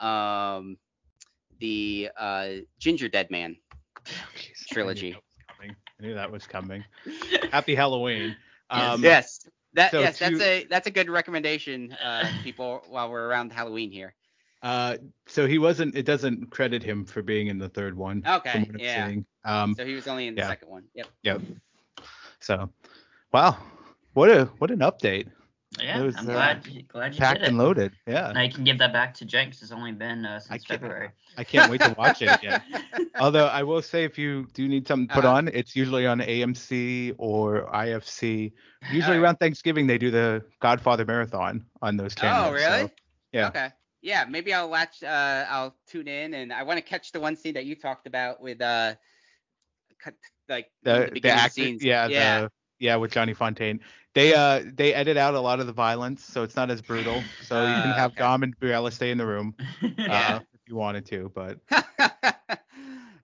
um 0.00 0.76
the 1.60 2.10
uh 2.18 2.48
Gingerdead 2.80 3.30
Man 3.30 3.56
Jeez, 4.04 4.66
Trilogy. 4.72 5.16
I 5.60 6.02
knew 6.02 6.14
that 6.14 6.32
was 6.32 6.46
coming. 6.46 6.82
I 6.82 7.06
knew 7.06 7.06
that 7.06 7.12
was 7.12 7.32
coming. 7.44 7.50
Happy 7.52 7.74
Halloween. 7.74 8.36
Um, 8.70 9.02
yes 9.02 9.46
that 9.74 9.90
so 9.90 10.00
yes 10.00 10.18
that's 10.18 10.40
a 10.40 10.64
that's 10.70 10.86
a 10.86 10.90
good 10.90 11.10
recommendation 11.10 11.92
uh 12.02 12.26
people 12.42 12.82
while 12.88 13.10
we're 13.10 13.26
around 13.26 13.52
halloween 13.52 13.90
here 13.90 14.14
Uh, 14.62 14.96
so 15.26 15.46
he 15.46 15.58
wasn't. 15.58 15.96
It 15.96 16.06
doesn't 16.06 16.50
credit 16.50 16.84
him 16.84 17.04
for 17.04 17.20
being 17.20 17.48
in 17.48 17.58
the 17.58 17.68
third 17.68 17.96
one. 17.96 18.22
Okay, 18.24 18.52
from 18.52 18.62
what 18.62 18.74
I'm 18.76 18.80
yeah. 18.80 19.14
Um. 19.44 19.74
so 19.74 19.84
he 19.84 19.94
was 19.94 20.06
only 20.06 20.28
in 20.28 20.36
the 20.36 20.42
yeah. 20.42 20.48
second 20.48 20.68
one 20.68 20.84
yep 20.94 21.08
Yep. 21.24 21.42
So, 22.38 22.70
wow, 23.32 23.56
what 24.14 24.30
a 24.30 24.44
what 24.58 24.70
an 24.70 24.78
update. 24.78 25.28
Yeah, 25.80 26.02
was, 26.02 26.16
I'm 26.16 26.28
uh, 26.28 26.32
glad 26.32 26.66
you, 26.66 26.82
glad 26.82 27.14
you 27.14 27.20
Packed 27.20 27.38
did 27.40 27.44
it. 27.44 27.48
and 27.48 27.58
loaded. 27.58 27.92
Yeah. 28.06 28.30
Now 28.32 28.42
you 28.42 28.52
can 28.52 28.62
give 28.64 28.78
that 28.78 28.92
back 28.92 29.14
to 29.14 29.24
Jenks. 29.24 29.62
It's 29.62 29.72
only 29.72 29.92
been 29.92 30.26
uh, 30.26 30.38
since 30.38 30.64
can't- 30.64 30.80
February. 30.80 31.10
I 31.38 31.44
can't 31.44 31.70
wait 31.70 31.80
to 31.80 31.94
watch 31.96 32.20
it 32.20 32.28
again. 32.28 32.60
Although 33.18 33.46
I 33.46 33.62
will 33.62 33.80
say, 33.80 34.04
if 34.04 34.18
you 34.18 34.46
do 34.52 34.68
need 34.68 34.86
something 34.86 35.08
put 35.08 35.24
Uh-huh. 35.24 35.36
on, 35.36 35.48
it's 35.48 35.74
usually 35.74 36.06
on 36.06 36.20
AMC 36.20 37.14
or 37.16 37.70
IFC. 37.72 38.52
Usually 38.90 39.02
Alright. 39.02 39.20
around 39.22 39.36
Thanksgiving 39.36 39.86
they 39.86 39.96
do 39.96 40.10
the 40.10 40.44
Godfather 40.60 41.04
marathon 41.06 41.64
on 41.80 41.96
those 41.96 42.14
channels. 42.14 42.48
Oh, 42.48 42.52
really? 42.52 42.82
so- 42.88 42.90
yeah. 43.32 43.48
Okay. 43.48 43.68
Yeah, 44.02 44.24
maybe 44.28 44.52
I'll 44.52 44.68
watch. 44.68 45.02
Uh, 45.02 45.46
I'll 45.48 45.74
tune 45.86 46.08
in, 46.08 46.34
and 46.34 46.52
I 46.52 46.64
want 46.64 46.76
to 46.78 46.82
catch 46.82 47.12
the 47.12 47.20
one 47.20 47.36
scene 47.36 47.54
that 47.54 47.64
you 47.64 47.76
talked 47.76 48.06
about 48.08 48.40
with 48.42 48.60
uh, 48.60 48.94
cut, 50.02 50.14
like 50.48 50.66
one 50.82 51.00
the, 51.02 51.10
the 51.14 51.20
the 51.20 51.28
actor, 51.30 51.50
scenes. 51.50 51.84
yeah, 51.84 52.08
yeah, 52.08 52.40
the 52.42 52.50
yeah 52.82 52.96
with 52.96 53.12
Johnny 53.12 53.34
Fontane. 53.34 53.80
They 54.14 54.34
uh 54.34 54.62
they 54.74 54.94
edit 54.94 55.16
out 55.16 55.34
a 55.34 55.40
lot 55.40 55.60
of 55.60 55.66
the 55.66 55.72
violence, 55.72 56.24
so 56.24 56.42
it's 56.42 56.56
not 56.56 56.70
as 56.70 56.82
brutal. 56.82 57.30
So 57.40 57.64
you 57.64 57.80
can 57.80 57.92
Ah, 57.92 57.94
have 57.94 58.16
okay. 58.16 58.22
Dom 58.22 58.42
and 58.42 58.58
Briella 58.58 58.92
stay 58.92 59.10
in 59.10 59.18
the 59.18 59.26
room 59.26 59.54
Yeah. 59.96 60.36
uh, 60.36 60.40
if 60.52 60.60
you 60.66 60.76
wanted 60.76 61.06
to, 61.06 61.30
but 61.34 61.60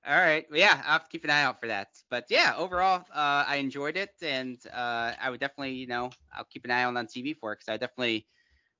All 0.06 0.16
right. 0.16 0.46
Well, 0.50 0.58
yeah, 0.58 0.82
I'll 0.86 0.92
have 0.94 1.04
to 1.04 1.10
keep 1.10 1.24
an 1.24 1.30
eye 1.30 1.42
out 1.42 1.60
for 1.60 1.66
that. 1.68 1.88
But 2.10 2.26
yeah, 2.30 2.54
overall, 2.56 3.04
uh, 3.14 3.44
I 3.46 3.56
enjoyed 3.56 3.96
it, 3.96 4.14
and 4.22 4.58
uh, 4.72 5.12
I 5.20 5.30
would 5.30 5.40
definitely, 5.40 5.74
you 5.74 5.86
know, 5.86 6.10
I'll 6.34 6.44
keep 6.44 6.64
an 6.64 6.70
eye 6.70 6.84
on 6.84 6.96
on 6.96 7.06
TV 7.06 7.34
for 7.34 7.52
it 7.52 7.56
because 7.56 7.68
I 7.68 7.76
definitely 7.76 8.26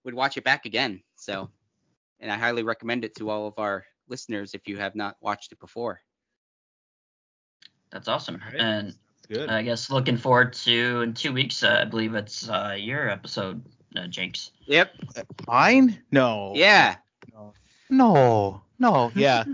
would 0.04 0.14
watch 0.14 0.36
it 0.36 0.44
back 0.44 0.64
again. 0.66 1.02
So, 1.16 1.50
and 2.20 2.30
I 2.32 2.36
highly 2.38 2.62
recommend 2.62 3.04
it 3.04 3.14
to 3.16 3.30
all 3.30 3.46
of 3.46 3.58
our 3.58 3.84
listeners 4.08 4.54
if 4.54 4.68
you 4.68 4.78
have 4.78 4.94
not 4.94 5.16
watched 5.20 5.52
it 5.52 5.60
before. 5.60 6.00
That's 7.90 8.08
awesome. 8.08 8.42
Alright. 8.44 8.60
And 8.60 8.88
it's 8.88 8.98
good. 9.28 9.48
I 9.50 9.62
guess 9.62 9.90
looking 9.90 10.16
forward 10.16 10.52
to 10.54 11.02
in 11.02 11.14
two 11.14 11.32
weeks. 11.32 11.62
Uh, 11.62 11.80
I 11.82 11.84
believe 11.84 12.14
it's 12.14 12.48
uh, 12.48 12.76
your 12.78 13.08
episode 13.08 13.62
uh, 13.96 14.06
Jenks. 14.06 14.50
Yep. 14.66 14.92
Mine? 15.46 16.02
No. 16.10 16.52
Yeah. 16.54 16.96
No. 17.90 18.62
No. 18.78 19.10
Yeah. 19.16 19.44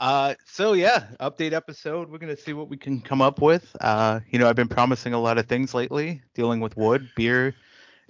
uh. 0.00 0.34
So 0.46 0.72
yeah, 0.72 1.06
update 1.20 1.52
episode. 1.52 2.10
We're 2.10 2.18
gonna 2.18 2.36
see 2.36 2.52
what 2.52 2.68
we 2.68 2.76
can 2.76 3.00
come 3.00 3.22
up 3.22 3.40
with. 3.40 3.74
Uh. 3.80 4.20
You 4.30 4.38
know, 4.38 4.48
I've 4.48 4.56
been 4.56 4.68
promising 4.68 5.12
a 5.14 5.20
lot 5.20 5.38
of 5.38 5.46
things 5.46 5.74
lately, 5.74 6.22
dealing 6.34 6.60
with 6.60 6.76
wood, 6.76 7.08
beer, 7.14 7.54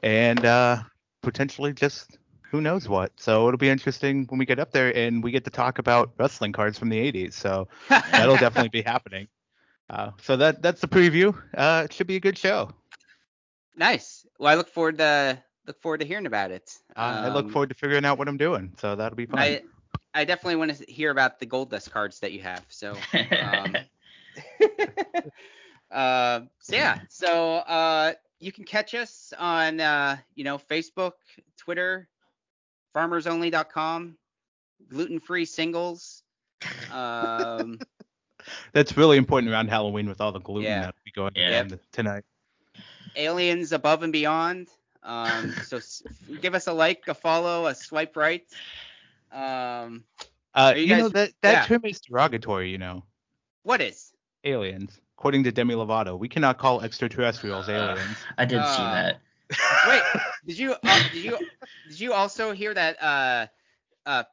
and 0.02 0.44
uh, 0.44 0.78
potentially 1.22 1.72
just 1.72 2.18
who 2.54 2.60
knows 2.60 2.88
what. 2.88 3.10
So 3.16 3.48
it'll 3.48 3.58
be 3.58 3.68
interesting 3.68 4.26
when 4.28 4.38
we 4.38 4.46
get 4.46 4.60
up 4.60 4.70
there 4.70 4.96
and 4.96 5.24
we 5.24 5.32
get 5.32 5.42
to 5.44 5.50
talk 5.50 5.80
about 5.80 6.12
wrestling 6.18 6.52
cards 6.52 6.78
from 6.78 6.88
the 6.88 6.98
80s. 7.12 7.32
So 7.32 7.66
that'll 7.88 8.36
definitely 8.36 8.68
be 8.68 8.82
happening. 8.82 9.26
Uh, 9.90 10.10
so 10.22 10.36
that 10.36 10.62
that's 10.62 10.80
the 10.80 10.88
preview. 10.88 11.34
Uh, 11.56 11.82
it 11.84 11.92
should 11.92 12.06
be 12.06 12.16
a 12.16 12.20
good 12.20 12.38
show. 12.38 12.70
nice. 13.76 14.26
Well, 14.38 14.50
I 14.52 14.54
look 14.56 14.68
forward 14.68 14.98
to 14.98 15.42
look 15.66 15.80
forward 15.80 16.00
to 16.00 16.06
hearing 16.06 16.26
about 16.26 16.50
it. 16.50 16.76
Uh, 16.96 17.22
I 17.24 17.28
look 17.28 17.46
Um, 17.46 17.50
forward 17.52 17.68
to 17.68 17.74
figuring 17.74 18.04
out 18.04 18.18
what 18.18 18.28
I'm 18.28 18.36
doing. 18.36 18.72
So 18.78 18.94
that'll 18.96 19.16
be 19.16 19.26
fun. 19.26 19.38
I 19.38 19.62
I 20.14 20.24
definitely 20.24 20.56
want 20.56 20.76
to 20.76 20.90
hear 20.90 21.10
about 21.10 21.38
the 21.38 21.46
Goldust 21.46 21.90
cards 21.90 22.20
that 22.20 22.32
you 22.32 22.40
have. 22.42 22.64
So 22.68 22.96
um, 23.42 23.76
uh, 25.90 26.40
so 26.58 26.76
yeah. 26.76 26.98
So 27.08 27.56
uh, 27.56 28.12
you 28.40 28.52
can 28.52 28.64
catch 28.64 28.94
us 28.94 29.32
on 29.38 29.80
uh, 29.80 30.16
you 30.34 30.44
know 30.44 30.58
Facebook, 30.58 31.12
Twitter, 31.56 32.08
farmersonly.com, 32.94 34.16
gluten 34.88 35.20
free 35.20 35.44
singles. 35.44 36.22
Um, 36.90 37.78
That's 38.72 38.96
really 38.96 39.16
important 39.16 39.52
around 39.52 39.68
Halloween 39.68 40.08
with 40.08 40.20
all 40.20 40.32
the 40.32 40.40
gluten 40.40 40.64
Yeah. 40.70 40.80
that'll 40.80 40.94
be 41.04 41.10
going 41.10 41.32
Yeah. 41.36 41.60
on 41.60 41.80
tonight. 41.92 42.24
aliens 43.16 43.72
above 43.72 44.02
and 44.02 44.12
beyond. 44.12 44.68
Um, 45.02 45.52
so 45.66 45.76
s- 45.76 46.02
give 46.40 46.54
us 46.54 46.66
a 46.66 46.72
like, 46.72 47.06
a 47.08 47.14
follow, 47.14 47.66
a 47.66 47.74
swipe 47.74 48.16
right. 48.16 48.44
Um, 49.32 50.04
Uh, 50.54 50.72
Are 50.72 50.76
you 50.76 50.84
you, 50.84 50.96
know 50.96 51.02
guys- 51.08 51.12
that 51.12 51.32
that 51.42 51.52
yeah. 51.52 51.64
term 51.66 51.84
is 51.84 52.00
derogatory. 52.00 52.70
You 52.70 52.78
know, 52.78 53.04
what 53.64 53.80
is? 53.80 54.12
aliens. 54.44 55.00
According 55.18 55.44
to 55.44 55.52
Demi 55.52 55.74
Lovato, 55.74 56.18
we 56.18 56.28
cannot 56.28 56.58
call 56.58 56.80
extraterrestrials 56.82 57.68
aliens. 57.68 58.16
I 58.38 58.44
did 58.44 58.62
see 58.62 58.82
Uh, 58.82 58.92
that. 58.94 59.20
Wait, 59.88 60.02
did 60.46 60.58
you 60.58 60.72
uh, 60.82 61.02
did 61.12 61.24
you 61.24 61.38
did 61.88 62.00
you 62.00 62.12
also 62.12 62.52
hear 62.52 62.72
that 62.74 63.02
uh 63.02 63.46
uh 64.06 64.24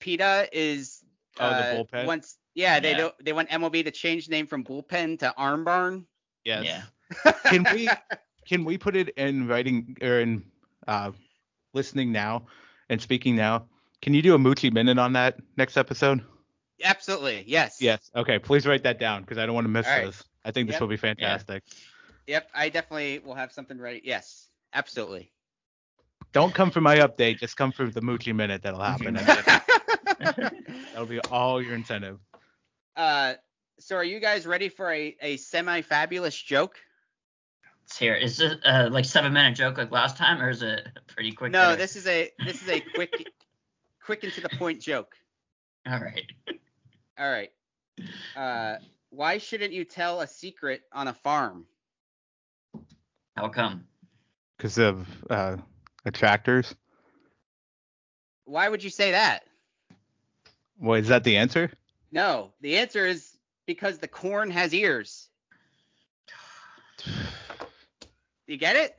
PETA 0.00 0.48
is 0.52 1.02
Oh, 1.38 1.48
the 1.48 1.54
uh, 1.56 1.74
bullpen? 1.84 2.06
Once 2.06 2.36
yeah, 2.54 2.80
they 2.80 2.92
Yeah. 2.92 2.96
don't 2.98 3.24
they 3.24 3.32
want 3.32 3.48
MLB 3.50 3.84
to 3.84 3.90
change 3.90 4.26
the 4.26 4.32
name 4.32 4.46
from 4.46 4.64
bullpen 4.64 5.18
to 5.20 5.34
arm 5.36 5.64
barn. 5.64 6.06
Yes. 6.44 6.64
Yeah. 6.64 7.32
Can 7.44 7.66
we 7.72 7.88
can 8.46 8.64
we 8.64 8.78
put 8.78 8.96
it 8.96 9.10
in 9.10 9.46
writing 9.48 9.96
or 10.02 10.20
in 10.20 10.44
uh, 10.88 11.12
listening 11.74 12.12
now 12.12 12.46
and 12.88 13.00
speaking 13.00 13.36
now? 13.36 13.66
Can 14.02 14.14
you 14.14 14.22
do 14.22 14.34
a 14.34 14.38
Mucci 14.38 14.72
minute 14.72 14.98
on 14.98 15.12
that 15.14 15.36
next 15.56 15.76
episode? 15.76 16.24
Absolutely, 16.82 17.44
yes. 17.46 17.76
Yes. 17.80 18.10
Okay. 18.16 18.38
Please 18.38 18.66
write 18.66 18.82
that 18.84 18.98
down 18.98 19.20
because 19.22 19.36
I 19.38 19.44
don't 19.46 19.54
want 19.54 19.66
to 19.66 19.68
miss 19.70 19.86
All 19.86 19.92
right. 19.92 20.06
this. 20.06 20.24
I 20.44 20.50
think 20.50 20.68
this 20.68 20.74
Yep. 20.74 20.80
will 20.80 20.88
be 20.88 20.96
fantastic. 20.96 21.62
Yep, 22.26 22.48
I 22.54 22.68
definitely 22.70 23.18
will 23.18 23.34
have 23.34 23.52
something 23.52 23.78
ready. 23.78 24.00
Yes, 24.04 24.48
absolutely. 24.72 25.32
Don't 26.32 26.54
come 26.54 26.70
for 26.70 26.80
my 26.80 26.96
update. 26.98 27.38
Just 27.38 27.56
come 27.56 27.72
for 27.72 27.86
the 27.90 28.00
Mucci 28.00 28.34
minute. 28.34 28.62
That'll 28.62 28.80
happen. 28.80 29.14
That'll 30.18 31.06
be 31.06 31.20
all 31.30 31.60
your 31.60 31.74
incentive. 31.74 32.18
Uh, 33.00 33.34
so 33.78 33.96
are 33.96 34.04
you 34.04 34.20
guys 34.20 34.46
ready 34.46 34.68
for 34.68 34.92
a, 34.92 35.16
a 35.22 35.36
semi 35.38 35.80
fabulous 35.80 36.36
joke? 36.36 36.76
Let's 37.84 37.98
hear. 37.98 38.14
it. 38.14 38.22
Is 38.22 38.40
it 38.40 38.60
uh, 38.62 38.90
like 38.92 39.06
seven 39.06 39.32
minute 39.32 39.56
joke 39.56 39.78
like 39.78 39.90
last 39.90 40.18
time, 40.18 40.42
or 40.42 40.50
is 40.50 40.62
it 40.62 40.86
pretty 41.06 41.32
quick? 41.32 41.50
No, 41.50 41.70
hitter? 41.70 41.76
this 41.76 41.96
is 41.96 42.06
a 42.06 42.30
this 42.44 42.62
is 42.62 42.68
a 42.68 42.80
quick 42.94 43.10
quick 44.04 44.22
and 44.22 44.32
to 44.34 44.42
the 44.42 44.50
point 44.50 44.82
joke. 44.82 45.14
All 45.88 45.98
right. 45.98 46.26
All 47.18 47.30
right. 47.30 47.50
Uh, 48.36 48.76
why 49.08 49.38
shouldn't 49.38 49.72
you 49.72 49.84
tell 49.84 50.20
a 50.20 50.26
secret 50.26 50.82
on 50.92 51.08
a 51.08 51.14
farm? 51.14 51.64
How 53.34 53.48
come? 53.48 53.86
Because 54.58 54.76
of 54.76 55.08
uh, 55.30 55.56
attractors. 56.04 56.74
Why 58.44 58.68
would 58.68 58.84
you 58.84 58.90
say 58.90 59.12
that? 59.12 59.44
Well, 60.78 61.00
is 61.00 61.08
that 61.08 61.24
the 61.24 61.38
answer? 61.38 61.70
No, 62.12 62.52
the 62.60 62.78
answer 62.78 63.06
is 63.06 63.36
because 63.66 63.98
the 63.98 64.08
corn 64.08 64.50
has 64.50 64.74
ears. 64.74 65.28
You 68.46 68.56
get 68.56 68.76
it? 68.76 68.96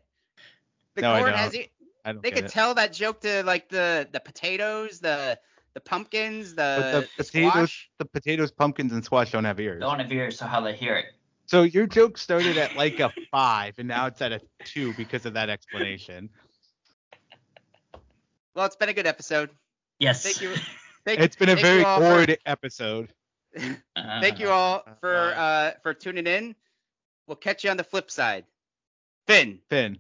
The 0.96 1.02
No, 1.02 1.14
I 1.14 1.20
corn 1.20 1.32
don't. 1.32 1.40
has 1.40 1.56
ears. 1.56 1.68
They 2.06 2.32
get 2.32 2.34
could 2.36 2.46
it. 2.46 2.52
tell 2.52 2.74
that 2.76 2.94
joke 2.94 3.22
to 3.22 3.44
like 3.44 3.70
the 3.70 4.08
the 4.12 4.20
potatoes, 4.20 5.00
the 5.00 5.38
the 5.74 5.82
pumpkins, 5.82 6.56
the, 6.56 7.08
the 7.08 7.08
the 7.18 7.24
potatoes, 7.24 7.52
squash. 7.52 7.90
the 8.00 8.06
potatoes, 8.06 8.52
pumpkins, 8.52 8.92
and 8.92 9.04
squash 9.06 9.32
don't 9.32 9.44
have 9.46 9.60
ears. 9.60 9.82
Don't 9.82 10.00
have 10.00 10.12
ears, 10.12 10.40
so 10.40 10.46
how 10.46 10.62
they 10.62 10.76
hear 10.76 10.96
it? 10.96 11.06
So 11.46 11.64
your 11.64 11.86
joke 11.86 12.18
started 12.18 12.58
at 12.58 12.76
like 12.76 13.00
a 13.00 13.12
five, 13.30 13.76
and 13.78 13.88
now 13.88 14.08
it's 14.08 14.22
at 14.22 14.32
a 14.32 14.42
two 14.64 14.94
because 14.94 15.26
of 15.26 15.34
that 15.34 15.50
explanation. 15.50 16.30
Well, 18.56 18.66
it's 18.66 18.76
been 18.76 18.90
a 18.90 18.94
good 18.94 19.08
episode. 19.08 19.50
Yes. 20.00 20.24
Thank 20.24 20.42
you. 20.42 20.56
Thank, 21.06 21.20
It's 21.20 21.36
been 21.36 21.50
a 21.50 21.54
thank 21.54 21.66
very 21.66 21.80
you 21.80 21.86
all 21.86 22.00
for- 22.00 22.26
bored 22.26 22.38
episode. 22.46 23.14
Thank 23.96 24.40
you 24.40 24.50
all 24.50 24.84
for 25.00 25.34
uh 25.36 25.72
for 25.84 25.94
tuning 25.94 26.28
in. 26.28 26.56
We'll 27.28 27.36
catch 27.36 27.64
you 27.64 27.70
on 27.70 27.78
the 27.78 27.84
flip 27.84 28.10
side. 28.10 28.46
Finn. 29.28 29.60
Finn. 29.70 30.00